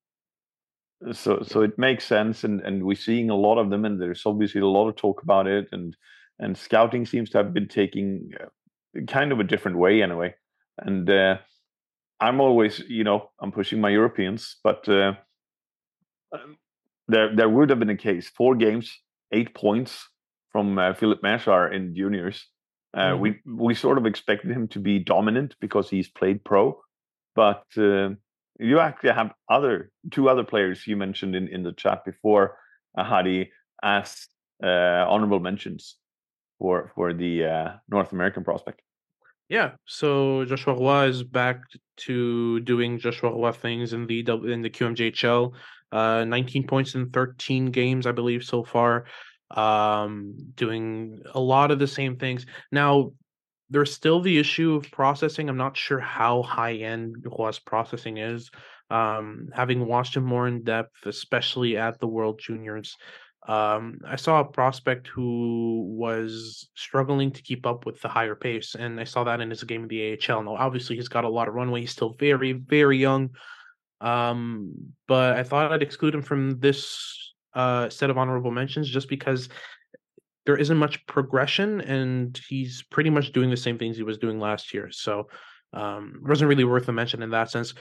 So 1.13 1.43
so 1.43 1.61
it 1.61 1.77
makes 1.77 2.05
sense, 2.05 2.43
and 2.43 2.59
and 2.61 2.83
we're 2.83 2.95
seeing 2.95 3.29
a 3.29 3.35
lot 3.35 3.57
of 3.57 3.69
them, 3.69 3.85
and 3.85 4.01
there's 4.01 4.25
obviously 4.25 4.61
a 4.61 4.67
lot 4.67 4.89
of 4.89 4.95
talk 4.95 5.23
about 5.23 5.47
it, 5.47 5.69
and 5.71 5.95
and 6.39 6.57
scouting 6.57 7.05
seems 7.05 7.29
to 7.29 7.37
have 7.37 7.53
been 7.53 7.67
taking 7.67 8.31
uh, 8.39 9.01
kind 9.07 9.31
of 9.31 9.39
a 9.39 9.45
different 9.45 9.77
way 9.77 10.01
anyway. 10.01 10.35
And 10.77 11.09
uh, 11.09 11.37
I'm 12.19 12.41
always, 12.41 12.79
you 12.87 13.03
know, 13.03 13.29
I'm 13.41 13.51
pushing 13.51 13.79
my 13.79 13.89
Europeans, 13.89 14.57
but 14.63 14.87
uh, 14.89 15.13
um, 16.33 16.57
there 17.07 17.33
there 17.33 17.49
would 17.49 17.69
have 17.69 17.79
been 17.79 17.89
a 17.89 17.97
case: 17.97 18.29
four 18.29 18.55
games, 18.55 18.91
eight 19.31 19.55
points 19.55 20.07
from 20.51 20.77
uh, 20.77 20.93
Filip 20.93 21.21
Mesar 21.21 21.73
in 21.73 21.95
juniors. 21.95 22.45
Uh, 22.93 23.11
mm-hmm. 23.11 23.21
We 23.21 23.39
we 23.45 23.73
sort 23.73 23.97
of 23.97 24.05
expected 24.05 24.51
him 24.51 24.67
to 24.69 24.79
be 24.79 24.99
dominant 24.99 25.55
because 25.61 25.89
he's 25.89 26.09
played 26.09 26.43
pro, 26.43 26.77
but 27.35 27.63
uh, 27.77 28.09
you 28.59 28.79
actually 28.79 29.11
have 29.11 29.31
other 29.49 29.91
two 30.11 30.29
other 30.29 30.43
players 30.43 30.85
you 30.85 30.97
mentioned 30.97 31.35
in, 31.35 31.47
in 31.47 31.63
the 31.63 31.71
chat 31.73 32.05
before, 32.05 32.57
Hadi, 32.97 33.51
as 33.81 34.27
honorable 34.61 35.39
mentions 35.39 35.95
for 36.59 36.91
for 36.95 37.13
the 37.13 37.45
uh, 37.45 37.71
North 37.89 38.11
American 38.11 38.43
prospect. 38.43 38.81
Yeah, 39.47 39.71
so 39.85 40.45
Joshua 40.45 40.75
Roy 40.75 41.07
is 41.07 41.23
back 41.23 41.61
to 42.05 42.59
doing 42.59 42.99
Joshua 42.99 43.31
Roy 43.31 43.51
things 43.51 43.93
in 43.93 44.05
the 44.05 44.19
in 44.19 44.61
the 44.61 44.69
QMJHL. 44.69 45.53
Uh, 45.91 46.23
19 46.23 46.67
points 46.67 46.93
in 46.93 47.09
13 47.09 47.71
games, 47.71 48.05
I 48.05 48.11
believe, 48.11 48.43
so 48.43 48.63
far. 48.63 49.05
Um, 49.49 50.35
doing 50.53 51.19
a 51.33 51.39
lot 51.39 51.71
of 51.71 51.79
the 51.79 51.87
same 51.87 52.17
things. 52.17 52.45
Now, 52.71 53.13
there's 53.69 53.93
still 53.93 54.21
the 54.21 54.37
issue 54.37 54.75
of 54.75 54.89
processing. 54.91 55.49
I'm 55.49 55.57
not 55.57 55.77
sure 55.77 55.99
how 55.99 56.41
high 56.41 56.75
end 56.75 57.25
Roy's 57.25 57.59
processing 57.59 58.17
is. 58.17 58.49
Um, 58.89 59.49
having 59.53 59.85
watched 59.85 60.15
him 60.15 60.23
more 60.23 60.47
in 60.47 60.63
depth, 60.63 61.05
especially 61.05 61.77
at 61.77 61.99
the 61.99 62.07
World 62.07 62.39
Juniors, 62.43 62.97
um, 63.47 63.99
I 64.05 64.15
saw 64.15 64.41
a 64.41 64.45
prospect 64.45 65.07
who 65.07 65.85
was 65.97 66.69
struggling 66.75 67.31
to 67.31 67.41
keep 67.41 67.65
up 67.65 67.85
with 67.85 68.01
the 68.01 68.07
higher 68.07 68.35
pace, 68.35 68.75
and 68.75 68.99
I 68.99 69.05
saw 69.05 69.23
that 69.23 69.41
in 69.41 69.49
his 69.49 69.63
game 69.63 69.83
of 69.83 69.89
the 69.89 70.13
AHL. 70.13 70.43
Now, 70.43 70.55
obviously, 70.55 70.95
he's 70.95 71.07
got 71.07 71.23
a 71.23 71.29
lot 71.29 71.47
of 71.47 71.53
runway. 71.53 71.81
He's 71.81 71.91
still 71.91 72.15
very, 72.19 72.53
very 72.53 72.97
young. 72.97 73.29
Um, 74.01 74.73
but 75.07 75.37
I 75.37 75.43
thought 75.43 75.71
I'd 75.71 75.81
exclude 75.81 76.15
him 76.15 76.21
from 76.21 76.59
this 76.59 77.33
uh, 77.53 77.89
set 77.89 78.09
of 78.09 78.17
honorable 78.17 78.51
mentions 78.51 78.89
just 78.89 79.09
because 79.09 79.49
there 80.49 80.57
isn't 80.57 80.77
much 80.77 81.05
progression, 81.05 81.79
and 81.81 82.41
he's 82.49 82.81
pretty 82.89 83.11
much 83.11 83.33
doing 83.33 83.51
the 83.51 83.55
same 83.55 83.77
things 83.77 83.95
he 83.95 84.01
was 84.01 84.17
doing 84.17 84.39
last 84.39 84.73
year. 84.73 84.89
So, 84.89 85.27
um, 85.73 86.21
it 86.23 86.27
wasn't 86.27 86.49
really 86.49 86.63
worth 86.63 86.89
a 86.89 86.91
mention 86.91 87.21
in 87.21 87.29
that 87.29 87.51
sense. 87.51 87.75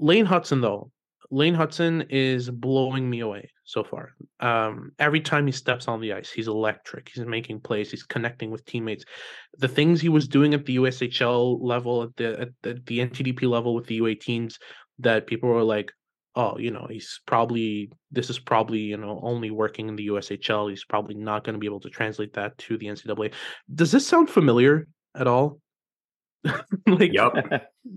Lane 0.00 0.24
Hutson, 0.24 0.62
though, 0.62 0.90
Lane 1.30 1.54
Hutson 1.54 2.06
is 2.08 2.48
blowing 2.48 3.10
me 3.10 3.20
away 3.20 3.50
so 3.64 3.84
far. 3.84 4.14
Um, 4.40 4.92
every 4.98 5.20
time 5.20 5.44
he 5.44 5.52
steps 5.52 5.86
on 5.86 6.00
the 6.00 6.14
ice, 6.14 6.30
he's 6.30 6.48
electric. 6.48 7.10
He's 7.12 7.26
making 7.26 7.60
plays. 7.60 7.90
He's 7.90 8.04
connecting 8.04 8.50
with 8.50 8.64
teammates. 8.64 9.04
The 9.58 9.68
things 9.68 10.00
he 10.00 10.08
was 10.08 10.26
doing 10.26 10.54
at 10.54 10.64
the 10.64 10.76
USHL 10.76 11.58
level, 11.60 12.04
at 12.04 12.16
the 12.16 12.40
at 12.40 12.48
the, 12.62 12.82
the 12.86 13.00
NTDP 13.00 13.42
level 13.42 13.74
with 13.74 13.86
the 13.86 14.00
U18s, 14.00 14.56
that 15.00 15.26
people 15.26 15.50
were 15.50 15.62
like, 15.62 15.92
"Oh, 16.34 16.58
you 16.58 16.70
know, 16.70 16.86
he's 16.88 17.20
probably 17.26 17.90
this 18.10 18.30
is 18.30 18.38
probably 18.38 18.80
you 18.80 18.96
know 18.96 19.20
only 19.22 19.50
working 19.50 19.88
in 19.88 19.96
the 19.96 20.08
USHL. 20.08 20.70
He's 20.70 20.84
probably 20.84 21.14
not 21.14 21.44
going 21.44 21.54
to 21.54 21.60
be 21.60 21.66
able 21.66 21.80
to 21.80 21.90
translate 21.90 22.34
that 22.34 22.56
to 22.58 22.78
the 22.78 22.86
NCAA." 22.86 23.32
Does 23.74 23.92
this 23.92 24.06
sound 24.06 24.30
familiar 24.30 24.86
at 25.14 25.26
all? 25.26 25.60
like, 26.86 27.12
yep. 27.12 27.32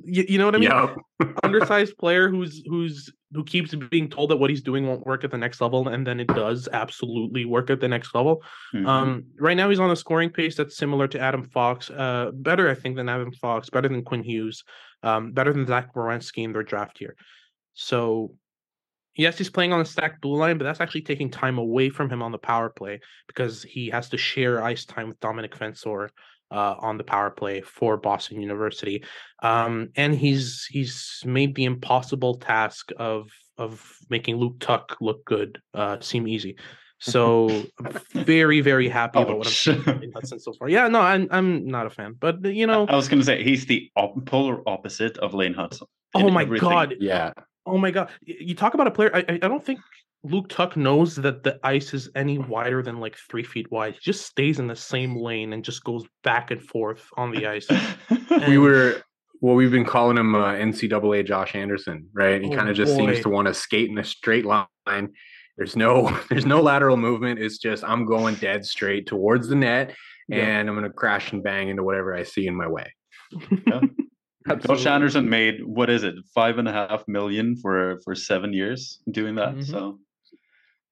You, 0.03 0.25
you 0.27 0.37
know 0.37 0.45
what 0.45 0.55
I 0.55 0.59
mean? 0.59 0.69
Yep. 0.69 1.35
Undersized 1.43 1.97
player 1.97 2.29
who's 2.29 2.63
who's 2.67 3.11
who 3.33 3.43
keeps 3.43 3.73
being 3.75 4.09
told 4.09 4.29
that 4.29 4.37
what 4.37 4.49
he's 4.49 4.61
doing 4.61 4.87
won't 4.87 5.05
work 5.05 5.23
at 5.23 5.31
the 5.31 5.37
next 5.37 5.61
level, 5.61 5.87
and 5.87 6.05
then 6.05 6.19
it 6.19 6.27
does 6.27 6.67
absolutely 6.73 7.45
work 7.45 7.69
at 7.69 7.79
the 7.79 7.87
next 7.87 8.13
level. 8.13 8.43
Mm-hmm. 8.73 8.85
Um, 8.85 9.25
right 9.39 9.55
now, 9.55 9.69
he's 9.69 9.79
on 9.79 9.91
a 9.91 9.95
scoring 9.95 10.31
pace 10.31 10.55
that's 10.55 10.75
similar 10.75 11.07
to 11.09 11.19
Adam 11.19 11.43
Fox, 11.43 11.89
uh, 11.89 12.31
better 12.33 12.69
I 12.69 12.75
think 12.75 12.95
than 12.95 13.09
Adam 13.09 13.31
Fox, 13.31 13.69
better 13.69 13.87
than 13.87 14.03
Quinn 14.03 14.23
Hughes, 14.23 14.63
um, 15.03 15.31
better 15.31 15.53
than 15.53 15.65
Zach 15.65 15.93
Werenski 15.93 16.43
in 16.43 16.53
their 16.53 16.63
draft 16.63 16.97
here. 16.97 17.15
So, 17.73 18.35
yes, 19.15 19.37
he's 19.37 19.49
playing 19.49 19.73
on 19.73 19.79
the 19.79 19.85
stacked 19.85 20.21
blue 20.21 20.37
line, 20.37 20.57
but 20.57 20.65
that's 20.65 20.81
actually 20.81 21.01
taking 21.01 21.29
time 21.29 21.57
away 21.57 21.89
from 21.89 22.09
him 22.09 22.21
on 22.21 22.31
the 22.31 22.37
power 22.37 22.69
play 22.69 22.99
because 23.27 23.63
he 23.63 23.89
has 23.89 24.09
to 24.09 24.17
share 24.17 24.63
ice 24.63 24.85
time 24.85 25.07
with 25.07 25.19
Dominic 25.19 25.55
Fensore 25.55 26.09
uh, 26.51 26.75
on 26.79 26.97
the 26.97 27.03
power 27.03 27.29
play 27.29 27.61
for 27.61 27.97
Boston 27.97 28.41
University, 28.41 29.03
um, 29.41 29.89
and 29.95 30.13
he's 30.13 30.65
he's 30.69 31.21
made 31.25 31.55
the 31.55 31.63
impossible 31.63 32.35
task 32.35 32.91
of 32.97 33.29
of 33.57 33.95
making 34.09 34.35
Luke 34.35 34.59
Tuch 34.59 34.97
look 34.99 35.23
good 35.25 35.61
uh, 35.73 35.99
seem 36.01 36.27
easy. 36.27 36.57
So 36.99 37.65
I'm 37.83 37.93
very 38.25 38.61
very 38.61 38.89
happy 38.89 39.21
about 39.21 39.37
what 39.37 39.47
I'm 39.47 39.53
seeing 39.53 39.79
in 39.79 40.11
Hutson 40.11 40.39
so 40.39 40.53
far. 40.53 40.67
Yeah, 40.67 40.87
no, 40.89 40.99
I'm 40.99 41.27
I'm 41.31 41.65
not 41.67 41.87
a 41.87 41.89
fan, 41.89 42.15
but 42.19 42.43
you 42.43 42.67
know, 42.67 42.85
I 42.87 42.95
was 42.95 43.07
going 43.07 43.19
to 43.19 43.25
say 43.25 43.43
he's 43.43 43.65
the 43.65 43.89
op- 43.95 44.25
polar 44.25 44.61
opposite 44.67 45.17
of 45.17 45.33
Lane 45.33 45.53
Hutson. 45.53 45.87
Oh 46.13 46.29
my 46.29 46.43
everything. 46.43 46.67
god! 46.67 46.95
Yeah. 46.99 47.31
Oh 47.65 47.77
my 47.77 47.91
god! 47.91 48.09
You 48.23 48.55
talk 48.55 48.73
about 48.73 48.87
a 48.87 48.91
player. 48.91 49.15
I 49.15 49.25
I 49.27 49.47
don't 49.47 49.63
think 49.63 49.79
Luke 50.23 50.49
Tuch 50.49 50.75
knows 50.75 51.15
that 51.15 51.43
the 51.43 51.59
ice 51.63 51.93
is 51.93 52.09
any 52.15 52.37
wider 52.37 52.83
than 52.83 52.99
like 52.99 53.15
three 53.29 53.43
feet 53.43 53.71
wide. 53.71 53.95
He 53.95 53.99
just 54.01 54.25
stays 54.25 54.59
in 54.59 54.67
the 54.67 54.75
same 54.75 55.15
lane 55.15 55.53
and 55.53 55.63
just 55.63 55.83
goes 55.83 56.05
back 56.23 56.51
and 56.51 56.61
forth 56.61 57.07
on 57.17 57.31
the 57.31 57.47
ice. 57.47 57.67
And 58.09 58.47
we 58.47 58.57
were 58.57 59.03
well, 59.41 59.55
we've 59.55 59.71
been 59.71 59.85
calling 59.85 60.17
him 60.17 60.35
uh, 60.35 60.53
NCAA 60.53 61.25
Josh 61.25 61.55
Anderson, 61.55 62.07
right? 62.13 62.41
He 62.41 62.53
oh 62.53 62.55
kind 62.55 62.69
of 62.69 62.75
just 62.75 62.95
boy. 62.95 63.07
seems 63.07 63.23
to 63.23 63.29
want 63.29 63.47
to 63.47 63.53
skate 63.53 63.89
in 63.89 63.97
a 63.97 64.03
straight 64.03 64.45
line. 64.45 64.67
There's 65.57 65.75
no 65.75 66.17
there's 66.29 66.45
no 66.45 66.61
lateral 66.61 66.97
movement. 66.97 67.39
It's 67.39 67.57
just 67.57 67.83
I'm 67.83 68.05
going 68.05 68.35
dead 68.35 68.65
straight 68.65 69.07
towards 69.07 69.47
the 69.47 69.55
net, 69.55 69.95
yeah. 70.27 70.37
and 70.37 70.69
I'm 70.69 70.75
going 70.75 70.87
to 70.87 70.93
crash 70.93 71.31
and 71.31 71.43
bang 71.43 71.69
into 71.69 71.83
whatever 71.83 72.15
I 72.15 72.23
see 72.23 72.47
in 72.47 72.55
my 72.55 72.67
way. 72.67 72.93
Yeah. 73.67 73.81
Josh 74.65 74.85
Anderson 74.85 75.29
made 75.29 75.63
what 75.63 75.89
is 75.89 76.03
it, 76.03 76.15
five 76.33 76.57
and 76.57 76.67
a 76.67 76.71
half 76.71 77.07
million 77.07 77.55
for 77.55 77.99
for 78.03 78.15
seven 78.15 78.53
years 78.53 78.99
doing 79.11 79.35
that. 79.35 79.49
Mm-hmm. 79.49 79.61
So 79.61 79.99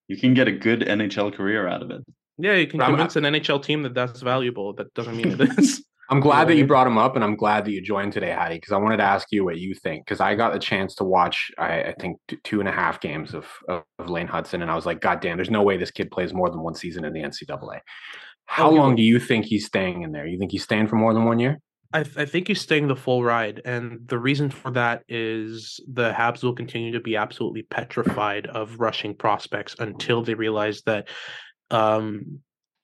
you 0.08 0.18
can 0.18 0.34
get 0.34 0.47
a 0.47 0.52
good 0.52 0.82
NHL 0.82 1.34
career 1.34 1.68
out 1.68 1.82
of 1.82 1.91
it. 1.91 2.02
Yeah, 2.38 2.54
you 2.54 2.68
can 2.68 2.80
convince 2.80 3.16
an 3.16 3.24
NHL 3.24 3.62
team 3.64 3.84
that 3.84 3.93
that's 3.93 4.22
valuable. 4.22 4.74
That 4.74 4.93
doesn't 4.93 5.16
mean 5.18 5.39
it 5.39 5.41
is. 5.60 5.84
I'm 6.12 6.22
glad 6.22 6.47
that 6.47 6.56
you 6.56 6.66
brought 6.66 6.88
him 6.88 6.97
up, 6.97 7.16
and 7.16 7.24
I'm 7.24 7.36
glad 7.36 7.66
that 7.66 7.72
you 7.72 7.82
joined 7.82 8.14
today, 8.14 8.32
Hadi, 8.32 8.56
because 8.56 8.72
I 8.72 8.78
wanted 8.78 8.97
to 8.97 9.04
ask 9.04 9.28
you 9.32 9.45
what 9.45 9.60
you 9.60 9.76
think. 9.76 10.06
Because 10.06 10.20
I 10.20 10.34
got 10.34 10.54
the 10.54 10.60
chance 10.60 10.95
to 10.95 11.04
watch, 11.04 11.52
I, 11.60 11.84
I 11.84 11.95
think, 12.00 12.18
t- 12.28 12.39
two 12.43 12.60
and 12.60 12.68
a 12.68 12.72
half 12.72 13.00
games 13.00 13.36
of, 13.36 13.45
of 13.68 13.84
of 14.00 14.10
Lane 14.10 14.28
Hutson, 14.28 14.62
and 14.62 14.72
I 14.72 14.76
was 14.76 14.86
like, 14.86 15.02
God 15.02 15.20
damn, 15.20 15.38
there's 15.38 15.52
no 15.52 15.62
way 15.62 15.78
this 15.78 15.91
kid 15.91 16.10
plays 16.10 16.34
more 16.34 16.50
than 16.50 16.62
one 16.62 16.74
season 16.74 17.06
in 17.06 17.14
the 17.14 17.22
NCAA. 17.22 17.82
How 18.45 18.70
Oh, 18.70 18.72
he 18.72 18.78
long 18.80 18.95
do 18.95 19.04
you 19.04 19.20
think 19.20 19.45
he's 19.45 19.66
staying 19.66 20.02
in 20.02 20.12
there? 20.12 20.26
You 20.26 20.39
think 20.39 20.52
he's 20.52 20.64
staying 20.64 20.88
for 20.88 20.95
more 20.95 21.14
than 21.14 21.26
one 21.26 21.38
year? 21.38 21.60
I, 21.91 22.03
th- 22.03 22.17
I 22.17 22.25
think 22.25 22.47
he's 22.47 22.61
staying 22.61 22.87
the 22.87 22.95
full 22.95 23.23
ride, 23.23 23.61
and 23.65 24.07
the 24.07 24.19
reason 24.19 24.51
for 24.51 24.69
that 24.71 25.03
is 25.07 25.79
the 25.91 26.11
Habs 26.11 26.43
will 26.43 26.53
continue 26.53 26.91
to 26.91 26.99
be 26.99 27.15
absolutely 27.15 27.63
petrified 27.63 28.45
of 28.45 28.79
rushing 28.79 29.15
prospects 29.15 29.75
until 29.79 30.21
they 30.21 30.35
realize 30.35 30.83
that 30.83 31.07
um, 31.71 32.41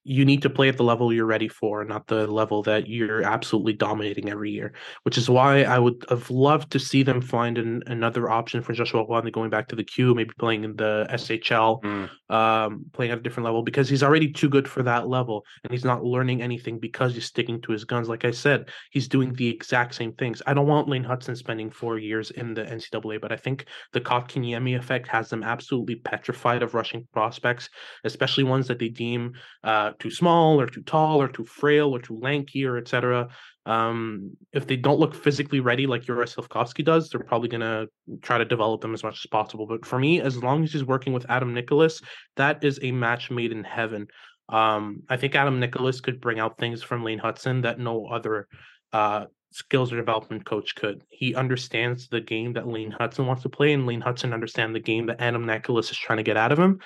you 0.07 0.23
need 0.23 0.43
to 0.43 0.51
play 0.51 0.69
at 0.69 0.77
the 0.77 0.83
level 0.83 1.11
you're 1.11 1.25
ready 1.25 1.47
for, 1.47 1.83
not 1.83 2.05
the 2.05 2.27
level 2.27 2.61
that 2.61 2.87
you're 2.87 3.23
absolutely 3.23 3.73
dominating 3.73 4.29
every 4.29 4.51
year. 4.51 4.71
Which 5.01 5.17
is 5.17 5.29
why 5.31 5.63
I 5.63 5.79
would 5.79 6.05
have 6.09 6.29
loved 6.29 6.71
to 6.73 6.79
see 6.79 7.01
them 7.01 7.21
find 7.21 7.57
an, 7.57 7.81
another 7.87 8.29
option 8.29 8.61
for 8.61 8.73
Joshua 8.73 9.03
Wanda 9.03 9.31
going 9.31 9.49
back 9.49 9.67
to 9.69 9.75
the 9.75 9.83
queue, 9.83 10.13
maybe 10.13 10.31
playing 10.37 10.63
in 10.63 10.75
the 10.75 11.07
SHL, 11.09 11.83
um, 12.29 12.85
playing 12.93 13.11
at 13.11 13.17
a 13.17 13.21
different 13.21 13.45
level 13.45 13.63
because 13.63 13.89
he's 13.89 14.03
already 14.03 14.31
too 14.31 14.47
good 14.47 14.67
for 14.67 14.83
that 14.83 15.07
level, 15.07 15.43
and 15.63 15.71
he's 15.71 15.83
not 15.83 16.03
learning 16.03 16.43
anything 16.43 16.79
because 16.79 17.15
he's 17.15 17.25
sticking 17.25 17.59
to 17.63 17.71
his 17.71 17.83
guns. 17.83 18.07
Like 18.07 18.25
I 18.25 18.31
said, 18.31 18.69
he's 18.91 19.07
doing 19.07 19.33
the 19.33 19.49
exact 19.49 19.95
same 19.95 20.13
things. 20.13 20.39
I 20.45 20.53
don't 20.53 20.67
want 20.67 20.87
Lane 20.87 21.03
Hutson 21.03 21.35
spending 21.35 21.71
four 21.71 21.97
years 21.97 22.29
in 22.29 22.53
the 22.53 22.63
NCAA, 22.63 23.19
but 23.19 23.31
I 23.31 23.37
think 23.37 23.65
the 23.91 24.01
Kotkaniemi 24.01 24.77
effect 24.77 25.07
has 25.07 25.29
them 25.29 25.41
absolutely 25.41 25.95
petrified 25.95 26.61
of 26.61 26.75
rushing 26.75 27.07
prospects, 27.11 27.69
especially 28.03 28.43
ones 28.43 28.67
that 28.67 28.77
they 28.77 28.89
deem 28.89 29.33
uh, 29.63 29.93
too 29.99 30.11
small 30.11 30.59
or 30.59 30.67
too 30.67 30.81
tall 30.81 31.21
or 31.21 31.27
too 31.27 31.45
frail 31.45 31.95
or 31.95 31.99
too 31.99 32.19
lanky 32.19 32.65
or 32.65 32.77
etc. 32.77 33.29
Um, 33.65 34.37
if 34.53 34.67
they 34.67 34.75
don't 34.75 34.99
look 34.99 35.15
physically 35.15 35.59
ready 35.59 35.87
like 35.87 36.07
Yuri 36.07 36.25
Slafkovsky 36.25 36.85
does, 36.85 37.09
they're 37.09 37.21
probably 37.23 37.49
gonna 37.49 37.87
try 38.21 38.37
to 38.37 38.45
develop 38.45 38.81
them 38.81 38.93
as 38.93 39.03
much 39.03 39.21
as 39.23 39.29
possible. 39.29 39.65
But 39.65 39.85
for 39.85 39.99
me, 39.99 40.21
as 40.21 40.41
long 40.41 40.63
as 40.63 40.73
he's 40.73 40.83
working 40.83 41.13
with 41.13 41.25
Adam 41.29 41.53
Nicholas, 41.53 42.01
that 42.35 42.63
is 42.63 42.79
a 42.81 42.91
match 42.91 43.31
made 43.31 43.51
in 43.51 43.63
heaven. 43.63 44.07
Um, 44.49 45.01
I 45.09 45.17
think 45.17 45.35
Adam 45.35 45.59
Nicholas 45.59 46.01
could 46.01 46.21
bring 46.21 46.39
out 46.39 46.57
things 46.57 46.83
from 46.83 47.03
Lane 47.03 47.19
Hutson 47.19 47.63
that 47.63 47.79
no 47.79 48.05
other 48.05 48.47
uh, 48.93 49.25
skills 49.51 49.91
or 49.91 49.95
development 49.95 50.45
coach 50.45 50.75
could. 50.75 51.01
He 51.09 51.33
understands 51.33 52.07
the 52.07 52.21
game 52.21 52.53
that 52.53 52.67
Lane 52.67 52.95
Hutson 52.99 53.25
wants 53.25 53.43
to 53.43 53.49
play, 53.49 53.73
and 53.73 53.87
Lane 53.87 54.01
Hutson 54.01 54.33
understands 54.33 54.73
the 54.73 54.79
game 54.79 55.05
that 55.07 55.21
Adam 55.21 55.45
Nicholas 55.45 55.89
is 55.89 55.97
trying 55.97 56.17
to 56.17 56.23
get 56.23 56.37
out 56.37 56.51
of 56.51 56.59
him. 56.59 56.79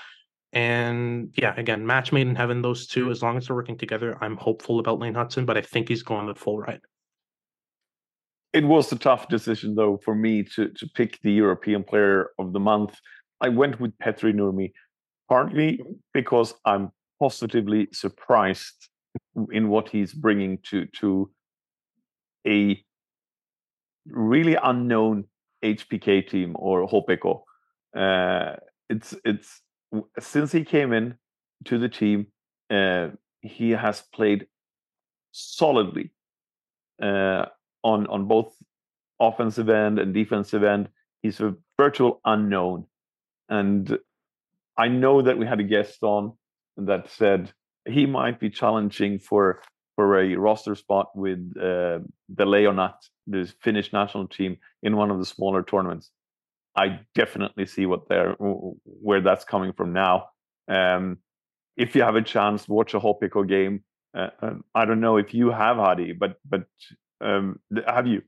And 0.51 1.31
yeah, 1.35 1.53
again, 1.57 1.85
match 1.85 2.11
made 2.11 2.27
in 2.27 2.35
heaven, 2.35 2.61
those 2.61 2.87
two, 2.87 3.11
as 3.11 3.21
long 3.21 3.37
as 3.37 3.47
they're 3.47 3.55
working 3.55 3.77
together, 3.77 4.17
I'm 4.21 4.35
hopeful 4.35 4.79
about 4.79 4.99
Lane 4.99 5.13
Hutson, 5.13 5.45
but 5.45 5.57
I 5.57 5.61
think 5.61 5.89
he's 5.89 6.01
going 6.01 6.25
the 6.25 6.35
full 6.35 6.59
ride. 6.59 6.81
It 8.51 8.63
was 8.63 8.91
a 8.91 8.97
tough 8.97 9.27
decision, 9.27 9.75
though, 9.75 9.99
for 10.03 10.15
me 10.15 10.43
to 10.55 10.69
to 10.69 10.89
pick 10.95 11.19
the 11.21 11.31
European 11.31 11.83
Player 11.83 12.31
of 12.39 12.51
the 12.51 12.59
Month. 12.59 12.95
I 13.41 13.49
went 13.49 13.79
with 13.79 13.97
Petri 13.99 14.33
Nurmi, 14.33 14.71
partly 15.27 15.79
because 16.13 16.55
I'm 16.65 16.91
positively 17.19 17.89
surprised 17.91 18.89
in 19.51 19.69
what 19.69 19.89
he's 19.89 20.13
bringing 20.13 20.57
to 20.69 20.87
to 20.99 21.29
a 22.47 22.83
really 24.07 24.55
unknown 24.55 25.25
HPK 25.63 26.27
team 26.27 26.55
or 26.57 26.87
Hopeko. 26.87 27.41
Uh, 27.95 28.55
it's 28.89 29.13
it's 29.23 29.61
since 30.19 30.51
he 30.51 30.63
came 30.63 30.93
in 30.93 31.15
to 31.65 31.77
the 31.77 31.89
team, 31.89 32.27
uh, 32.69 33.09
he 33.41 33.71
has 33.71 34.01
played 34.13 34.47
solidly 35.31 36.11
uh, 37.01 37.45
on 37.83 38.07
on 38.07 38.27
both 38.27 38.53
offensive 39.19 39.69
end 39.69 39.99
and 39.99 40.13
defensive 40.13 40.63
end. 40.63 40.89
He's 41.21 41.39
a 41.39 41.55
virtual 41.77 42.21
unknown, 42.25 42.85
and 43.49 43.97
I 44.77 44.87
know 44.87 45.21
that 45.21 45.37
we 45.37 45.45
had 45.45 45.59
a 45.59 45.63
guest 45.63 46.03
on 46.03 46.33
that 46.77 47.09
said 47.09 47.51
he 47.85 48.05
might 48.05 48.39
be 48.39 48.49
challenging 48.49 49.19
for 49.19 49.61
for 49.95 50.19
a 50.19 50.35
roster 50.35 50.75
spot 50.75 51.09
with 51.13 51.53
uh, 51.57 51.99
the 52.29 52.45
Leijonat, 52.45 52.95
the 53.27 53.51
Finnish 53.61 53.91
national 53.91 54.27
team, 54.27 54.57
in 54.81 54.95
one 54.95 55.11
of 55.11 55.19
the 55.19 55.25
smaller 55.25 55.61
tournaments. 55.61 56.11
I 56.79 56.99
definitely 57.13 57.65
see 57.65 57.85
what 57.85 58.07
they're 58.07 58.35
where 58.39 59.21
that's 59.21 59.43
coming 59.43 59.73
from 59.73 59.91
now. 59.91 60.29
Um, 60.69 61.17
if 61.75 61.95
you 61.95 62.03
have 62.03 62.15
a 62.15 62.21
chance, 62.21 62.67
watch 62.69 62.93
a 62.93 62.99
Hopiko 62.99 63.47
game. 63.47 63.83
Uh, 64.17 64.29
um, 64.41 64.63
I 64.73 64.85
don't 64.85 65.01
know 65.01 65.17
if 65.17 65.33
you 65.33 65.51
have 65.51 65.77
Hadi, 65.77 66.13
but 66.13 66.37
but 66.49 66.65
um, 67.19 67.59
have 67.85 68.07
you? 68.07 68.21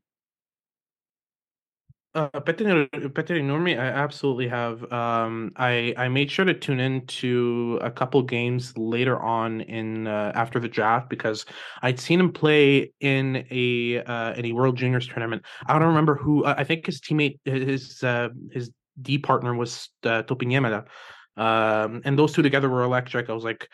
Uh, 2.13 2.27
Petri 2.41 2.87
Petri 2.89 3.41
Nurmi, 3.41 3.79
I 3.79 3.85
absolutely 3.85 4.49
have. 4.49 4.91
Um, 4.91 5.53
I 5.55 5.93
I 5.95 6.09
made 6.09 6.29
sure 6.29 6.43
to 6.43 6.53
tune 6.53 6.81
in 6.81 7.05
to 7.05 7.79
a 7.81 7.89
couple 7.89 8.21
games 8.21 8.77
later 8.77 9.17
on 9.21 9.61
in 9.61 10.07
uh, 10.07 10.33
after 10.35 10.59
the 10.59 10.67
draft 10.67 11.09
because 11.09 11.45
I'd 11.81 12.01
seen 12.01 12.19
him 12.19 12.33
play 12.33 12.91
in 12.99 13.47
a 13.49 14.03
uh, 14.03 14.33
in 14.33 14.45
a 14.47 14.51
World 14.51 14.75
Juniors 14.75 15.07
tournament. 15.07 15.43
I 15.67 15.79
don't 15.79 15.87
remember 15.87 16.15
who. 16.15 16.43
I 16.45 16.65
think 16.65 16.85
his 16.85 16.99
teammate, 16.99 17.39
his 17.45 18.03
uh, 18.03 18.27
his 18.51 18.71
D 19.01 19.17
partner 19.17 19.55
was 19.55 19.89
uh, 20.03 20.23
Topi 20.23 20.47
Niemela. 20.47 20.87
Um, 21.37 22.01
and 22.03 22.19
those 22.19 22.33
two 22.33 22.41
together 22.41 22.69
were 22.69 22.83
electric. 22.83 23.29
I 23.29 23.33
was 23.33 23.45
like, 23.45 23.69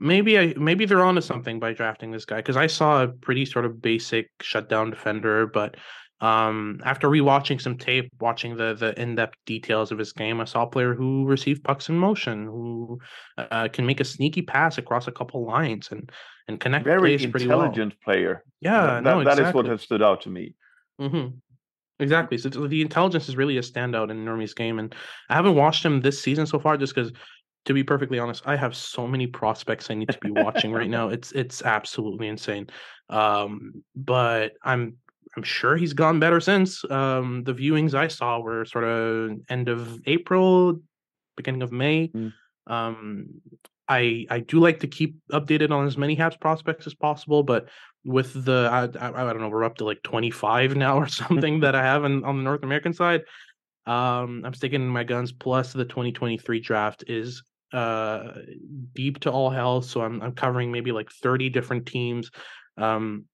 maybe 0.00 0.38
I 0.40 0.54
maybe 0.56 0.86
they're 0.86 1.04
onto 1.04 1.20
something 1.20 1.60
by 1.60 1.72
drafting 1.72 2.10
this 2.10 2.24
guy 2.24 2.38
because 2.38 2.56
I 2.56 2.66
saw 2.66 3.04
a 3.04 3.08
pretty 3.08 3.44
sort 3.44 3.64
of 3.64 3.80
basic 3.80 4.28
shutdown 4.40 4.90
defender, 4.90 5.46
but 5.46 5.76
um, 6.20 6.80
after 6.84 7.08
rewatching 7.08 7.60
some 7.60 7.76
tape, 7.76 8.10
watching 8.20 8.56
the 8.56 8.74
the 8.74 8.98
in 9.00 9.14
depth 9.16 9.36
details 9.44 9.92
of 9.92 9.98
his 9.98 10.12
game, 10.12 10.40
I 10.40 10.44
saw 10.44 10.62
a 10.62 10.66
player 10.66 10.94
who 10.94 11.26
received 11.26 11.62
pucks 11.64 11.88
in 11.88 11.98
motion, 11.98 12.46
who 12.46 12.98
uh, 13.36 13.68
can 13.68 13.84
make 13.86 14.00
a 14.00 14.04
sneaky 14.04 14.42
pass 14.42 14.78
across 14.78 15.06
a 15.08 15.12
couple 15.12 15.46
lines 15.46 15.88
and 15.90 16.10
and 16.48 16.58
connect 16.60 16.84
Very 16.84 17.00
plays 17.00 17.26
pretty 17.26 17.46
well. 17.46 17.58
intelligent 17.58 18.00
player. 18.00 18.44
Yeah, 18.60 18.86
that, 18.86 19.04
no, 19.04 19.18
that 19.24 19.32
is 19.32 19.38
exactly. 19.38 19.62
what 19.62 19.70
has 19.70 19.82
stood 19.82 20.02
out 20.02 20.22
to 20.22 20.30
me. 20.30 20.54
hmm 20.98 21.26
Exactly. 21.98 22.36
So 22.36 22.50
the 22.50 22.82
intelligence 22.82 23.26
is 23.28 23.36
really 23.36 23.56
a 23.56 23.62
standout 23.62 24.10
in 24.10 24.22
Nurmi's 24.24 24.52
game, 24.52 24.78
and 24.78 24.94
I 25.30 25.34
haven't 25.34 25.54
watched 25.54 25.84
him 25.84 26.00
this 26.02 26.22
season 26.22 26.46
so 26.46 26.58
far, 26.58 26.76
just 26.76 26.94
because, 26.94 27.10
to 27.64 27.72
be 27.72 27.82
perfectly 27.82 28.18
honest, 28.18 28.42
I 28.46 28.54
have 28.54 28.76
so 28.76 29.06
many 29.06 29.26
prospects 29.26 29.90
I 29.90 29.94
need 29.94 30.10
to 30.10 30.18
be 30.18 30.30
watching 30.30 30.72
right 30.72 30.90
now. 30.90 31.08
It's 31.08 31.32
it's 31.32 31.62
absolutely 31.62 32.28
insane. 32.28 32.66
Um, 33.08 33.82
but 33.94 34.52
I'm 34.62 34.98
I'm 35.36 35.42
sure 35.42 35.76
he's 35.76 35.92
gone 35.92 36.18
better 36.18 36.40
since. 36.40 36.84
Um, 36.90 37.44
the 37.44 37.52
viewings 37.52 37.94
I 37.94 38.08
saw 38.08 38.40
were 38.40 38.64
sort 38.64 38.84
of 38.84 39.38
end 39.48 39.68
of 39.68 40.00
April, 40.06 40.80
beginning 41.36 41.62
of 41.62 41.72
May. 41.72 42.10
Um, 42.66 43.40
I 43.88 44.26
I 44.30 44.40
do 44.40 44.58
like 44.58 44.80
to 44.80 44.86
keep 44.86 45.16
updated 45.30 45.70
on 45.70 45.86
as 45.86 45.96
many 45.96 46.16
Habs 46.16 46.40
prospects 46.40 46.86
as 46.86 46.94
possible, 46.94 47.42
but 47.42 47.68
with 48.04 48.44
the 48.44 48.68
I, 48.72 48.84
I, 49.04 49.28
I 49.28 49.32
don't 49.32 49.40
know 49.42 49.48
we're 49.48 49.64
up 49.64 49.76
to 49.78 49.84
like 49.84 50.02
25 50.02 50.76
now 50.76 50.96
or 50.96 51.06
something 51.22 51.60
that 51.60 51.74
I 51.74 51.82
have 51.82 52.04
in, 52.04 52.24
on 52.24 52.38
the 52.38 52.42
North 52.42 52.62
American 52.62 52.92
side. 52.92 53.22
Um, 53.86 54.42
I'm 54.44 54.54
sticking 54.54 54.86
my 54.88 55.04
guns. 55.04 55.32
Plus 55.32 55.72
the 55.72 55.84
2023 55.84 56.60
draft 56.60 57.04
is 57.06 57.42
uh 57.72 58.32
deep 58.94 59.20
to 59.20 59.30
all 59.30 59.50
hell, 59.50 59.82
so 59.82 60.00
I'm 60.00 60.22
I'm 60.22 60.32
covering 60.32 60.72
maybe 60.72 60.92
like 60.92 61.10
30 61.10 61.50
different 61.50 61.86
teams. 61.86 62.30
Um, 62.78 63.26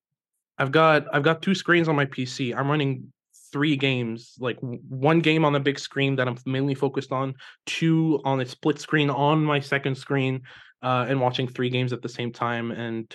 I've 0.59 0.73
got 0.73 1.07
I've 1.13 1.23
got 1.23 1.43
two 1.43 1.55
screens 1.55 1.89
on 1.89 1.97
my 1.97 2.07
PC. 2.07 2.57
I'm 2.57 2.71
running 2.71 3.13
three 3.53 3.77
games, 3.77 4.35
like 4.41 4.59
one 4.61 5.21
game 5.21 5.45
on 5.45 5.53
the 5.53 5.61
big 5.61 5.79
screen 5.79 6.17
that 6.17 6.27
I'm 6.27 6.37
mainly 6.47 6.75
focused 6.75 7.13
on, 7.13 7.35
two 7.67 8.21
on 8.25 8.41
a 8.41 8.47
split 8.47 8.79
screen 8.79 9.11
on 9.11 9.45
my 9.45 9.61
second 9.61 9.97
screen, 9.97 10.43
uh, 10.83 11.07
and 11.09 11.21
watching 11.21 11.49
three 11.49 11.71
games 11.71 11.93
at 11.93 12.03
the 12.03 12.09
same 12.09 12.33
time. 12.33 12.71
And 12.71 13.15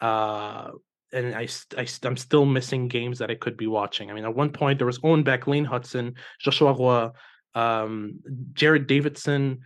uh, 0.00 0.70
and 1.12 1.34
I, 1.34 1.48
I 1.76 1.86
I'm 2.02 2.16
still 2.16 2.44
missing 2.44 2.88
games 2.88 3.18
that 3.18 3.30
I 3.30 3.34
could 3.34 3.56
be 3.56 3.66
watching. 3.66 4.10
I 4.10 4.14
mean, 4.14 4.24
at 4.24 4.34
one 4.34 4.50
point 4.50 4.78
there 4.78 4.86
was 4.86 5.00
Owen 5.02 5.22
Beck, 5.22 5.46
Lane 5.46 5.66
Hutson, 5.66 6.14
Joshua 6.40 6.72
Roy, 6.72 7.10
um, 7.54 8.20
Jared 8.52 8.86
Davidson, 8.86 9.60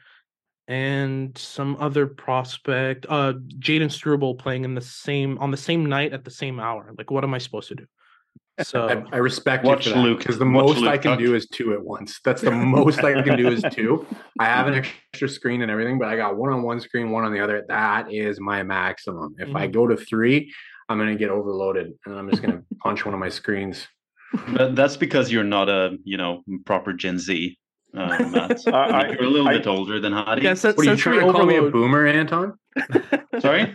and 0.68 1.36
some 1.36 1.76
other 1.80 2.06
prospect, 2.06 3.06
uh, 3.08 3.32
Jayden 3.58 3.90
Struble 3.90 4.34
playing 4.34 4.64
in 4.64 4.74
the 4.74 4.80
same 4.82 5.38
on 5.38 5.50
the 5.50 5.56
same 5.56 5.86
night 5.86 6.12
at 6.12 6.24
the 6.24 6.30
same 6.30 6.60
hour. 6.60 6.92
Like, 6.96 7.10
what 7.10 7.24
am 7.24 7.32
I 7.34 7.38
supposed 7.38 7.68
to 7.68 7.74
do? 7.74 7.84
So 8.60 8.88
I, 8.88 9.14
I 9.14 9.18
respect 9.18 9.62
Watch 9.64 9.86
you 9.86 9.92
for 9.92 9.98
that 9.98 10.02
Luke- 10.04 10.18
because 10.18 10.36
the 10.36 10.44
watch 10.44 10.52
most 10.64 10.78
Luke 10.80 10.90
I 10.90 10.98
can 10.98 11.12
Tuck. 11.12 11.20
do 11.20 11.36
is 11.36 11.46
two 11.46 11.74
at 11.74 11.80
once. 11.80 12.18
That's 12.24 12.42
the 12.42 12.50
most 12.50 13.04
I 13.04 13.22
can 13.22 13.36
do 13.36 13.52
is 13.52 13.64
two. 13.72 14.04
I 14.40 14.46
have 14.46 14.66
an 14.66 14.74
extra 14.74 15.28
screen 15.28 15.62
and 15.62 15.70
everything, 15.70 15.96
but 15.96 16.08
I 16.08 16.16
got 16.16 16.36
one 16.36 16.52
on 16.52 16.62
one 16.64 16.80
screen, 16.80 17.10
one 17.12 17.24
on 17.24 17.32
the 17.32 17.38
other. 17.38 17.64
That 17.68 18.12
is 18.12 18.40
my 18.40 18.64
maximum. 18.64 19.36
If 19.38 19.54
I 19.54 19.68
Mhm. 19.68 19.72
go 19.72 19.86
to 19.86 19.96
three, 19.96 20.52
I'm 20.88 20.98
gonna 20.98 21.14
get 21.14 21.30
overloaded, 21.30 21.92
and 22.04 22.16
I'm 22.18 22.28
just 22.28 22.42
gonna 22.42 22.62
punch 22.82 23.04
one 23.04 23.14
of 23.14 23.20
my 23.20 23.28
screens. 23.28 23.86
But 24.48 24.74
that's 24.74 24.96
because 24.96 25.30
you're 25.30 25.44
not 25.44 25.68
a 25.68 25.96
you 26.02 26.16
know 26.16 26.42
proper 26.66 26.92
Gen 26.92 27.20
Z, 27.20 27.56
uh, 27.96 28.28
Matt. 28.30 28.60
I- 28.68 28.70
I- 28.70 29.08
you're 29.10 29.24
a 29.24 29.28
little 29.30 29.48
I- 29.48 29.58
bit 29.58 29.66
older 29.66 30.00
than 30.00 30.12
Hadi. 30.12 30.42
yeah, 30.42 30.54
sen- 30.54 30.74
What 30.74 30.86
are 30.86 30.90
you 30.90 30.96
trying 30.96 31.20
to 31.26 31.32
call 31.32 31.46
me 31.46 31.56
a 31.56 31.62
boomer, 31.62 32.06
Anton? 32.06 32.58
Sorry. 33.40 33.74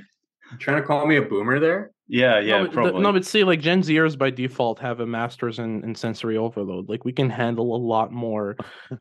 trying 0.59 0.82
to 0.82 0.88
call 0.88 1.05
me 1.05 1.18
a 1.18 1.22
boomer 1.22 1.59
there? 1.59 1.91
Yeah, 2.07 2.39
yeah, 2.41 2.57
no, 2.59 2.64
but, 2.66 2.74
probably. 2.74 3.01
no, 3.01 3.14
but 3.14 3.26
see, 3.26 3.43
like 3.45 3.61
Gen 3.61 3.82
Zers 3.82 4.18
by 4.18 4.30
default 4.30 4.78
have 4.80 4.99
a 4.99 5.05
master's 5.05 5.57
in, 5.57 5.84
in 5.86 5.95
sensory 5.95 6.38
overload. 6.38 6.89
Like 6.89 7.05
we 7.05 7.14
can 7.14 7.30
handle 7.30 7.76
a 7.76 7.78
lot 7.80 8.11
more, 8.11 8.57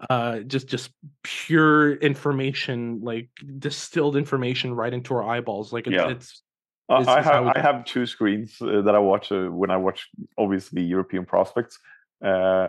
uh, 0.08 0.38
just 0.40 0.68
just 0.68 0.90
pure 1.24 1.94
information, 1.96 3.00
like 3.02 3.28
distilled 3.58 4.16
information 4.16 4.72
right 4.74 4.94
into 4.94 5.14
our 5.14 5.24
eyeballs. 5.24 5.72
Like 5.72 5.88
it's, 5.88 5.94
Yeah. 5.96 6.10
it's 6.10 6.42
Uh, 6.88 7.04
I 7.08 7.20
have 7.22 7.46
I 7.48 7.58
have 7.58 7.84
two 7.84 8.06
screens 8.06 8.56
uh, 8.62 8.82
that 8.82 8.94
I 8.94 8.98
watch 9.00 9.32
uh, 9.32 9.48
when 9.48 9.70
I 9.70 9.76
watch 9.78 10.08
obviously 10.38 10.82
European 10.82 11.24
prospects. 11.26 11.78
Uh, 12.24 12.68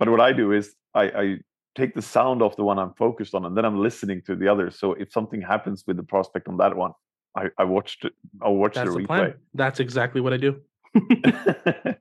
but 0.00 0.08
what 0.08 0.20
I 0.20 0.32
do 0.32 0.50
is 0.52 0.74
I, 0.94 1.04
I 1.04 1.38
take 1.76 1.94
the 1.94 2.02
sound 2.02 2.42
off 2.42 2.56
the 2.56 2.64
one 2.64 2.78
I'm 2.78 2.94
focused 2.94 3.34
on, 3.34 3.44
and 3.44 3.56
then 3.56 3.64
I'm 3.64 3.78
listening 3.80 4.22
to 4.26 4.34
the 4.34 4.48
other. 4.48 4.70
So 4.70 4.94
if 4.94 5.12
something 5.12 5.40
happens 5.40 5.84
with 5.86 5.96
the 5.96 6.02
prospect 6.02 6.48
on 6.48 6.56
that 6.58 6.76
one, 6.76 6.92
I, 7.36 7.46
I 7.58 7.64
watched 7.64 8.04
it. 8.04 8.12
I 8.42 8.48
watch 8.48 8.74
that's 8.74 8.90
the 8.90 8.96
the 8.96 9.02
replay. 9.02 9.06
plan. 9.06 9.34
That's 9.54 9.80
exactly 9.80 10.20
what 10.20 10.32
I 10.32 10.36
do. 10.36 10.60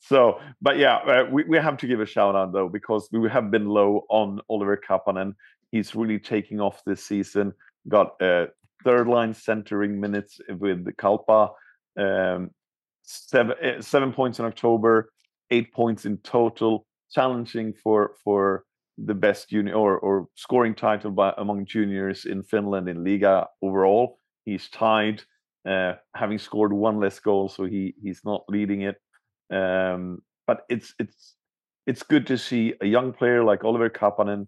so, 0.00 0.40
but 0.60 0.76
yeah, 0.76 0.96
uh, 0.96 1.24
we, 1.30 1.44
we 1.44 1.56
have 1.56 1.78
to 1.78 1.86
give 1.86 2.00
a 2.00 2.06
shout 2.06 2.36
out 2.36 2.52
though 2.52 2.68
because 2.68 3.08
we 3.10 3.28
have 3.30 3.50
been 3.50 3.66
low 3.66 4.04
on 4.10 4.40
Oliver 4.48 4.76
Kapanen. 4.76 5.34
He's 5.72 5.94
really 5.94 6.18
taking 6.18 6.60
off 6.60 6.82
this 6.84 7.04
season. 7.04 7.52
Got 7.88 8.20
uh, 8.20 8.46
third 8.84 9.08
line 9.08 9.32
centering 9.32 9.98
minutes 9.98 10.40
with 10.48 10.84
the 10.84 10.92
Kalpa. 10.92 11.50
Um, 11.98 12.50
seven 13.02 13.54
uh, 13.62 13.80
seven 13.80 14.12
points 14.12 14.38
in 14.38 14.44
October, 14.44 15.10
eight 15.50 15.72
points 15.72 16.04
in 16.04 16.18
total. 16.18 16.86
Challenging 17.10 17.72
for 17.82 18.14
for 18.24 18.64
the 18.98 19.14
best 19.14 19.50
junior 19.50 19.74
or 19.74 19.98
or 19.98 20.28
scoring 20.34 20.74
title 20.74 21.10
by 21.10 21.32
among 21.38 21.66
juniors 21.66 22.24
in 22.24 22.42
Finland 22.42 22.88
in 22.88 23.04
Liiga 23.04 23.46
overall. 23.62 24.18
He's 24.44 24.68
tied 24.68 25.22
uh, 25.68 25.94
having 26.14 26.38
scored 26.38 26.72
one 26.72 27.00
less 27.00 27.18
goal, 27.18 27.48
so 27.48 27.64
he 27.64 27.94
he's 28.02 28.20
not 28.24 28.44
leading 28.48 28.82
it. 28.82 28.96
Um, 29.50 30.18
but 30.46 30.62
it's 30.68 30.94
it's 30.98 31.34
it's 31.86 32.02
good 32.02 32.26
to 32.26 32.38
see 32.38 32.74
a 32.80 32.86
young 32.86 33.12
player 33.12 33.44
like 33.44 33.64
Oliver 33.64 33.90
Kapanen 33.90 34.46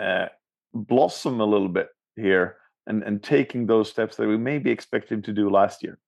uh, 0.00 0.26
blossom 0.72 1.40
a 1.40 1.44
little 1.44 1.68
bit 1.68 1.88
here 2.16 2.56
and 2.86 3.02
and 3.02 3.22
taking 3.22 3.66
those 3.66 3.90
steps 3.90 4.16
that 4.16 4.26
we 4.26 4.36
maybe 4.36 4.70
expect 4.70 5.10
him 5.10 5.22
to 5.22 5.32
do 5.32 5.50
last 5.50 5.82
year. 5.82 5.98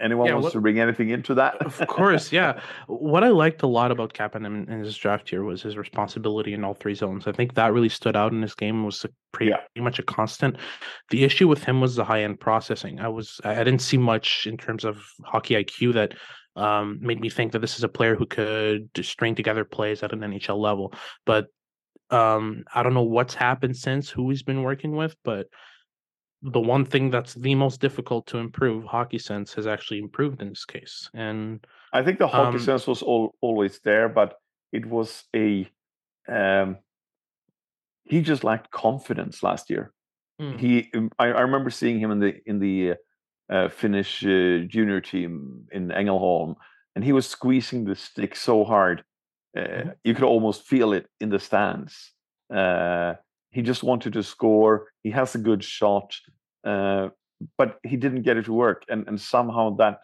Anyone 0.00 0.26
Yeah, 0.26 0.34
wants 0.34 0.44
what- 0.44 0.52
to 0.52 0.60
bring 0.60 0.78
anything 0.78 1.10
into 1.10 1.34
that? 1.34 1.56
of 1.64 1.84
course, 1.88 2.30
yeah. 2.32 2.60
What 2.86 3.24
I 3.24 3.28
liked 3.30 3.62
a 3.62 3.66
lot 3.66 3.90
about 3.90 4.14
Kapanen 4.14 4.68
in, 4.68 4.80
his 4.80 4.96
draft 4.96 5.28
here 5.28 5.42
was 5.42 5.62
his 5.62 5.76
responsibility 5.76 6.54
in 6.54 6.62
all 6.64 6.74
three 6.74 6.94
zones. 6.94 7.26
I 7.26 7.32
think 7.32 7.54
that 7.54 7.72
really 7.72 7.88
stood 7.88 8.14
out 8.16 8.32
in 8.32 8.40
his 8.42 8.54
game. 8.54 8.84
Was 8.84 9.04
a 9.04 9.08
pretty, 9.32 9.50
Yeah. 9.50 9.56
pretty 9.74 9.82
much 9.84 9.98
a 9.98 10.04
constant. 10.04 10.56
The 11.10 11.24
issue 11.24 11.48
with 11.48 11.64
him 11.64 11.80
was 11.80 11.96
the 11.96 12.04
high 12.04 12.22
end 12.22 12.38
processing. 12.38 13.00
I 13.00 13.08
was 13.08 13.40
I 13.44 13.52
I 13.60 13.64
didn't 13.64 13.80
see 13.82 13.98
much 13.98 14.46
in 14.46 14.56
terms 14.56 14.84
of 14.84 15.02
hockey 15.24 15.54
IQ 15.54 15.94
that 15.94 16.14
um, 16.56 16.98
made 17.00 17.20
me 17.20 17.28
think 17.28 17.52
that 17.52 17.60
this 17.60 17.76
is 17.76 17.84
a 17.84 17.88
player 17.88 18.16
who 18.16 18.26
could 18.26 18.88
string 19.02 19.34
together 19.36 19.64
plays 19.64 20.02
at 20.02 20.12
an 20.12 20.20
NHL 20.24 20.58
level. 20.60 20.92
But 21.24 21.46
um, 22.10 22.64
I 22.74 22.82
don't 22.82 22.94
know 22.94 23.02
what's 23.02 23.34
happened 23.34 23.76
since, 23.76 24.08
who 24.10 24.28
he's 24.30 24.42
been 24.42 24.62
working 24.62 24.96
with, 24.96 25.14
but 25.24 25.46
the 26.42 26.60
one 26.60 26.84
thing 26.84 27.10
that's 27.10 27.34
the 27.34 27.54
most 27.54 27.80
difficult 27.80 28.26
to 28.28 28.38
improve, 28.38 28.84
hockey 28.84 29.18
sense, 29.18 29.54
has 29.54 29.66
actually 29.66 29.98
improved 29.98 30.40
in 30.40 30.48
this 30.48 30.64
case. 30.64 31.10
And 31.14 31.66
I 31.92 32.02
think 32.02 32.18
the 32.18 32.28
hockey 32.28 32.58
Um, 32.58 32.62
sense 32.62 32.86
was 32.86 33.02
all, 33.02 33.34
always 33.40 33.80
there, 33.80 34.08
but 34.08 34.36
it 34.72 34.86
was 34.86 35.24
a 35.34 35.68
um, 36.28 36.76
he 38.04 38.20
just 38.20 38.44
lacked 38.44 38.70
confidence 38.70 39.42
last 39.42 39.70
year. 39.70 39.92
Mm. 40.40 40.58
He, 40.58 40.90
um, 40.94 41.10
I, 41.18 41.26
I 41.26 41.40
remember 41.40 41.70
seeing 41.70 41.98
him 41.98 42.10
in 42.10 42.20
the 42.20 42.34
in 42.46 42.58
the 42.60 42.94
uh, 43.50 43.68
Finnish 43.68 44.24
uh, 44.24 44.64
junior 44.68 45.00
team 45.00 45.66
in 45.72 45.88
Engelholm, 45.88 46.54
and 46.94 47.04
he 47.04 47.12
was 47.12 47.26
squeezing 47.26 47.84
the 47.84 47.96
stick 47.96 48.36
so 48.36 48.64
hard, 48.64 49.02
uh, 49.56 49.60
Mm-hmm. 49.60 49.90
you 50.04 50.14
could 50.14 50.24
almost 50.24 50.66
feel 50.66 50.92
it 50.92 51.06
in 51.20 51.30
the 51.30 51.38
stands. 51.38 52.12
He 53.50 53.62
just 53.62 53.82
wanted 53.82 54.12
to 54.12 54.22
score. 54.22 54.88
He 55.02 55.10
has 55.10 55.34
a 55.34 55.38
good 55.38 55.64
shot, 55.64 56.14
uh, 56.64 57.08
but 57.56 57.78
he 57.82 57.96
didn't 57.96 58.22
get 58.22 58.36
it 58.36 58.44
to 58.44 58.52
work, 58.52 58.84
and 58.88 59.06
and 59.08 59.20
somehow 59.20 59.76
that 59.76 59.98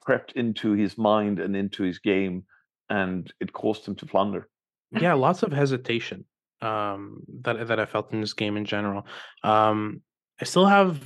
crept 0.00 0.32
into 0.32 0.72
his 0.72 0.98
mind 0.98 1.38
and 1.38 1.54
into 1.54 1.82
his 1.82 1.98
game, 1.98 2.44
and 2.88 3.32
it 3.40 3.52
caused 3.52 3.86
him 3.86 3.94
to 3.96 4.06
flounder. 4.06 4.48
yeah, 4.90 5.14
lots 5.14 5.42
of 5.42 5.52
hesitation 5.52 6.24
um, 6.62 7.22
that 7.42 7.68
that 7.68 7.80
I 7.80 7.86
felt 7.86 8.12
in 8.12 8.20
this 8.20 8.32
game 8.32 8.56
in 8.56 8.64
general. 8.64 9.06
Um, 9.42 10.02
I 10.40 10.44
still 10.44 10.66
have 10.66 11.02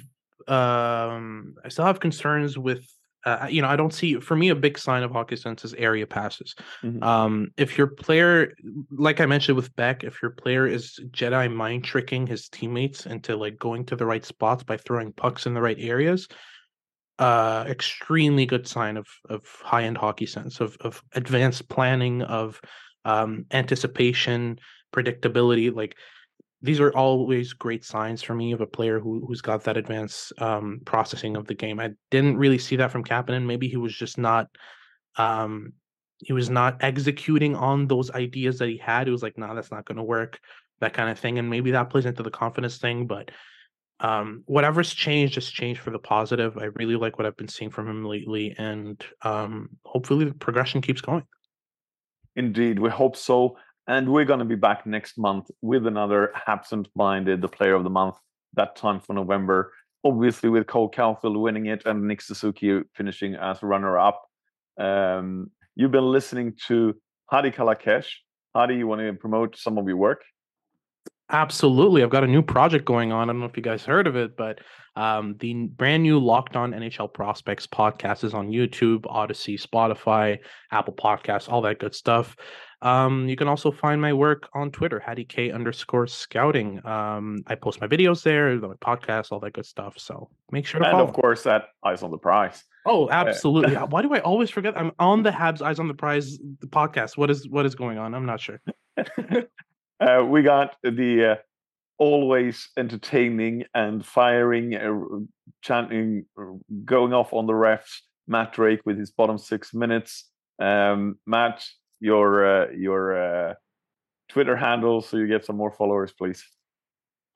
um, 0.46 1.54
I 1.64 1.68
still 1.68 1.84
have 1.84 2.00
concerns 2.00 2.56
with. 2.56 2.86
Uh, 3.26 3.48
you 3.50 3.60
know, 3.60 3.66
I 3.66 3.74
don't 3.74 3.92
see 3.92 4.14
for 4.20 4.36
me 4.36 4.50
a 4.50 4.54
big 4.54 4.78
sign 4.78 5.02
of 5.02 5.10
hockey 5.10 5.34
sense 5.34 5.64
is 5.64 5.74
area 5.74 6.06
passes. 6.06 6.54
Mhm. 6.84 7.02
Um, 7.02 7.48
if 7.56 7.76
your 7.76 7.88
player, 7.88 8.54
like 8.92 9.20
I 9.20 9.26
mentioned 9.26 9.56
with 9.56 9.74
Beck, 9.74 10.04
if 10.04 10.22
your 10.22 10.30
player 10.30 10.64
is 10.64 11.00
Jedi 11.10 11.52
mind 11.52 11.82
tricking 11.82 12.28
his 12.28 12.48
teammates 12.48 13.04
into 13.04 13.36
like 13.36 13.58
going 13.58 13.84
to 13.86 13.96
the 13.96 14.06
right 14.06 14.24
spots 14.24 14.62
by 14.62 14.76
throwing 14.76 15.12
pucks 15.12 15.44
in 15.44 15.54
the 15.54 15.60
right 15.60 15.76
areas, 15.80 16.28
uh, 17.18 17.64
extremely 17.66 18.46
good 18.46 18.68
sign 18.68 18.96
of 18.96 19.08
of 19.28 19.42
high 19.62 19.82
end 19.82 19.98
hockey 19.98 20.26
sense 20.26 20.60
of 20.60 20.76
of 20.80 21.02
advanced 21.14 21.68
planning 21.68 22.22
of 22.22 22.60
um, 23.04 23.44
anticipation, 23.50 24.58
predictability. 24.94 25.74
Like 25.74 25.96
these 26.66 26.80
are 26.80 26.90
always 26.94 27.52
great 27.52 27.84
signs 27.84 28.22
for 28.22 28.34
me 28.34 28.52
of 28.52 28.60
a 28.60 28.66
player 28.66 29.00
who 29.00 29.24
who's 29.26 29.40
got 29.40 29.64
that 29.64 29.76
advanced 29.76 30.32
um, 30.40 30.80
processing 30.84 31.36
of 31.36 31.46
the 31.46 31.54
game. 31.54 31.80
I 31.80 31.92
didn't 32.10 32.36
really 32.36 32.58
see 32.58 32.76
that 32.76 32.90
from 32.90 33.04
Kapanen. 33.04 33.46
Maybe 33.46 33.68
he 33.68 33.76
was 33.76 33.94
just 33.94 34.18
not. 34.18 34.48
Um, 35.16 35.72
he 36.18 36.32
was 36.32 36.50
not 36.50 36.82
executing 36.82 37.54
on 37.54 37.86
those 37.86 38.10
ideas 38.10 38.58
that 38.58 38.68
he 38.68 38.76
had. 38.76 39.06
He 39.06 39.10
was 39.10 39.22
like, 39.22 39.38
"Nah, 39.38 39.54
that's 39.54 39.70
not 39.70 39.84
going 39.84 39.96
to 39.96 40.02
work," 40.02 40.40
that 40.80 40.92
kind 40.92 41.08
of 41.10 41.18
thing, 41.18 41.38
and 41.38 41.48
maybe 41.48 41.70
that 41.70 41.90
plays 41.90 42.06
into 42.06 42.22
the 42.22 42.30
confidence 42.30 42.78
thing. 42.78 43.06
But 43.06 43.30
um, 44.00 44.42
whatever's 44.46 44.92
changed, 44.92 45.34
just 45.34 45.54
changed 45.54 45.80
for 45.80 45.90
the 45.90 45.98
positive. 45.98 46.58
I 46.58 46.64
really 46.64 46.96
like 46.96 47.18
what 47.18 47.26
I've 47.26 47.36
been 47.36 47.48
seeing 47.48 47.70
from 47.70 47.88
him 47.88 48.04
lately, 48.04 48.54
and 48.58 49.02
um, 49.22 49.70
hopefully 49.84 50.26
the 50.26 50.34
progression 50.34 50.80
keeps 50.82 51.00
going. 51.00 51.24
Indeed, 52.34 52.78
we 52.78 52.90
hope 52.90 53.16
so. 53.16 53.56
And 53.88 54.12
we're 54.12 54.24
going 54.24 54.40
to 54.40 54.44
be 54.44 54.56
back 54.56 54.84
next 54.86 55.16
month 55.16 55.50
with 55.62 55.86
another 55.86 56.32
Habsent 56.34 56.88
Minded, 56.96 57.40
the 57.40 57.48
player 57.48 57.74
of 57.74 57.84
the 57.84 57.90
month, 57.90 58.16
that 58.54 58.74
time 58.74 59.00
for 59.00 59.12
November. 59.12 59.72
Obviously, 60.04 60.48
with 60.48 60.66
Cole 60.66 60.90
Caufield 60.90 61.40
winning 61.40 61.66
it 61.66 61.82
and 61.86 62.06
Nick 62.06 62.20
Suzuki 62.20 62.80
finishing 62.94 63.34
as 63.34 63.62
runner 63.62 63.98
up. 63.98 64.24
Um, 64.78 65.50
you've 65.74 65.92
been 65.92 66.10
listening 66.10 66.54
to 66.66 66.96
Hadi 67.26 67.50
Kalakeche. 67.50 68.10
Hadi, 68.54 68.74
you 68.74 68.86
want 68.86 69.02
to 69.02 69.12
promote 69.12 69.56
some 69.56 69.78
of 69.78 69.86
your 69.86 69.96
work? 69.96 70.22
Absolutely. 71.30 72.02
I've 72.02 72.10
got 72.10 72.22
a 72.22 72.28
new 72.28 72.42
project 72.42 72.84
going 72.84 73.10
on. 73.10 73.28
I 73.28 73.32
don't 73.32 73.40
know 73.40 73.46
if 73.46 73.56
you 73.56 73.62
guys 73.62 73.84
heard 73.84 74.06
of 74.06 74.14
it, 74.14 74.36
but 74.36 74.60
um, 74.94 75.36
the 75.40 75.66
brand 75.66 76.04
new 76.04 76.20
Locked 76.20 76.54
On 76.54 76.72
NHL 76.72 77.12
Prospects 77.12 77.66
podcast 77.66 78.22
is 78.22 78.32
on 78.32 78.48
YouTube, 78.48 79.04
Odyssey, 79.08 79.58
Spotify, 79.58 80.38
Apple 80.70 80.94
Podcasts, 80.94 81.50
all 81.50 81.62
that 81.62 81.80
good 81.80 81.96
stuff. 81.96 82.36
Um, 82.82 83.28
you 83.28 83.36
can 83.36 83.48
also 83.48 83.70
find 83.70 84.00
my 84.00 84.12
work 84.12 84.48
on 84.54 84.70
Twitter, 84.70 85.00
Hadi 85.00 85.24
K 85.24 85.50
underscore 85.50 86.06
scouting. 86.06 86.84
Um, 86.86 87.38
I 87.46 87.54
post 87.54 87.80
my 87.80 87.86
videos 87.86 88.22
there, 88.22 88.54
my 88.56 88.74
podcast, 88.74 89.32
all 89.32 89.40
that 89.40 89.54
good 89.54 89.64
stuff. 89.66 89.98
So 89.98 90.28
make 90.50 90.66
sure 90.66 90.80
to 90.80 90.86
And 90.86 90.92
follow. 90.92 91.04
of 91.04 91.14
course, 91.14 91.46
at 91.46 91.64
Eyes 91.84 92.02
on 92.02 92.10
the 92.10 92.18
Prize. 92.18 92.62
Oh, 92.84 93.08
absolutely. 93.10 93.74
Why 93.90 94.02
do 94.02 94.12
I 94.14 94.20
always 94.20 94.50
forget? 94.50 94.76
I'm 94.76 94.92
on 94.98 95.22
the 95.22 95.30
Habs 95.30 95.62
Eyes 95.62 95.78
on 95.78 95.88
the 95.88 95.94
Prize 95.94 96.38
the 96.60 96.66
podcast. 96.66 97.16
What 97.16 97.30
is 97.30 97.48
what 97.48 97.64
is 97.66 97.74
going 97.74 97.98
on? 97.98 98.14
I'm 98.14 98.26
not 98.26 98.40
sure. 98.40 98.60
Uh, 99.98 100.22
we 100.28 100.42
got 100.42 100.76
the 100.82 101.32
uh, 101.32 101.34
always 101.98 102.68
entertaining 102.76 103.64
and 103.74 104.04
firing, 104.04 104.74
uh, 104.74 104.92
chanting, 105.62 106.26
going 106.84 107.14
off 107.14 107.32
on 107.32 107.46
the 107.46 107.54
refs. 107.54 108.00
Matt 108.28 108.52
Drake 108.52 108.80
with 108.84 108.98
his 108.98 109.10
bottom 109.10 109.38
six 109.38 109.72
minutes. 109.72 110.28
Um, 110.60 111.16
Matt, 111.26 111.64
your 112.00 112.64
uh, 112.64 112.70
your 112.72 113.16
uh, 113.50 113.54
Twitter 114.28 114.56
handle, 114.56 115.00
so 115.00 115.16
you 115.16 115.26
get 115.26 115.44
some 115.44 115.56
more 115.56 115.70
followers, 115.70 116.12
please. 116.12 116.44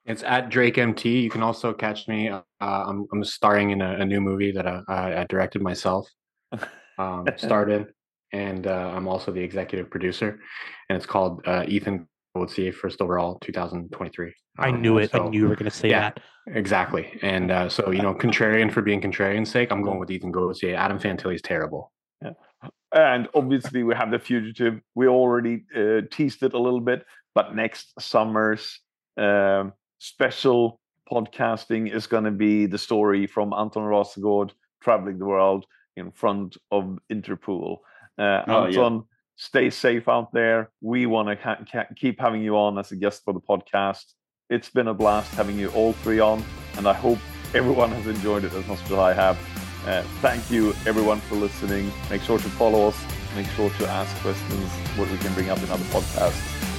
It's 0.05 0.23
at 0.23 0.49
Drake 0.49 0.77
MT. 0.77 1.19
You 1.21 1.29
can 1.29 1.43
also 1.43 1.73
catch 1.73 2.07
me. 2.07 2.29
Uh, 2.29 2.41
I'm 2.59 3.07
I'm 3.13 3.23
starring 3.23 3.71
in 3.71 3.81
a, 3.81 3.95
a 3.99 4.05
new 4.05 4.19
movie 4.21 4.51
that 4.51 4.67
I, 4.67 4.81
I, 4.87 5.21
I 5.21 5.25
directed 5.29 5.61
myself, 5.61 6.07
um, 6.97 7.27
starred 7.37 7.71
in, 7.71 7.87
and 8.33 8.65
uh, 8.67 8.91
I'm 8.95 9.07
also 9.07 9.31
the 9.31 9.41
executive 9.41 9.89
producer. 9.89 10.39
And 10.89 10.97
it's 10.97 11.05
called 11.05 11.41
uh, 11.45 11.65
Ethan 11.67 12.07
Gauthier 12.35 12.73
First 12.73 13.01
Overall 13.01 13.37
2023. 13.41 14.33
I 14.57 14.69
Um, 14.69 14.81
knew 14.81 14.97
it. 14.97 15.13
I 15.13 15.19
knew 15.19 15.41
you 15.41 15.47
were 15.47 15.55
going 15.55 15.69
to 15.69 15.77
say 15.77 15.89
yeah, 15.89 16.09
that. 16.09 16.19
exactly. 16.47 17.19
And 17.21 17.51
uh, 17.51 17.69
so 17.69 17.91
you 17.91 18.01
know, 18.01 18.13
contrarian 18.15 18.71
for 18.71 18.81
being 18.81 19.01
contrarian's 19.01 19.51
sake, 19.51 19.71
I'm 19.71 19.83
going 19.83 19.99
with 19.99 20.09
Ethan 20.09 20.31
Gauthier. 20.31 20.75
Adam 20.75 20.99
Fantilli 20.99 21.35
is 21.35 21.41
terrible. 21.41 21.91
And 22.93 23.27
obviously, 23.33 23.83
we 23.83 23.95
have 23.95 24.11
the 24.11 24.19
fugitive. 24.19 24.81
We 24.95 25.07
already 25.07 25.63
uh, 25.75 26.01
teased 26.11 26.43
it 26.43 26.53
a 26.53 26.59
little 26.59 26.81
bit, 26.81 27.05
but 27.33 27.55
next 27.55 27.93
summer's 27.99 28.79
um, 29.17 29.73
special 29.99 30.79
podcasting 31.11 31.93
is 31.93 32.07
going 32.07 32.23
to 32.25 32.31
be 32.31 32.65
the 32.65 32.77
story 32.77 33.27
from 33.27 33.53
Anton 33.53 33.83
Rasegård 33.83 34.51
traveling 34.81 35.19
the 35.19 35.25
world 35.25 35.65
in 35.95 36.11
front 36.11 36.57
of 36.71 36.97
Interpol. 37.11 37.77
Uh, 38.17 38.43
Oh, 38.47 38.65
yeah. 38.65 38.65
Anton, 38.67 39.03
stay 39.35 39.69
safe 39.69 40.07
out 40.09 40.33
there. 40.33 40.69
We 40.81 41.05
want 41.05 41.27
to 41.29 41.35
ha- 41.43 41.59
ca- 41.71 41.93
keep 41.95 42.19
having 42.19 42.41
you 42.41 42.55
on 42.57 42.77
as 42.77 42.91
a 42.91 42.95
guest 42.95 43.23
for 43.23 43.33
the 43.33 43.39
podcast. 43.41 44.03
It's 44.49 44.69
been 44.69 44.87
a 44.87 44.93
blast 44.93 45.33
having 45.35 45.57
you 45.57 45.69
all 45.69 45.93
three 45.93 46.19
on, 46.19 46.43
and 46.77 46.87
I 46.87 46.93
hope 46.93 47.19
everyone 47.53 47.91
has 47.91 48.07
enjoyed 48.07 48.43
it 48.43 48.53
as 48.53 48.67
much 48.67 48.81
as 48.83 48.91
I 48.93 49.13
have. 49.13 49.37
Uh, 49.85 50.03
thank 50.21 50.51
you, 50.51 50.73
everyone, 50.85 51.19
for 51.21 51.35
listening. 51.35 51.91
Make 52.09 52.21
sure 52.21 52.37
to 52.37 52.49
follow 52.49 52.87
us. 52.87 53.05
Make 53.35 53.47
sure 53.47 53.69
to 53.69 53.87
ask 53.87 54.15
questions, 54.17 54.69
what 54.97 55.09
we 55.09 55.17
can 55.17 55.33
bring 55.33 55.49
up 55.49 55.57
in 55.59 55.69
other 55.69 55.83
podcasts. 55.85 56.70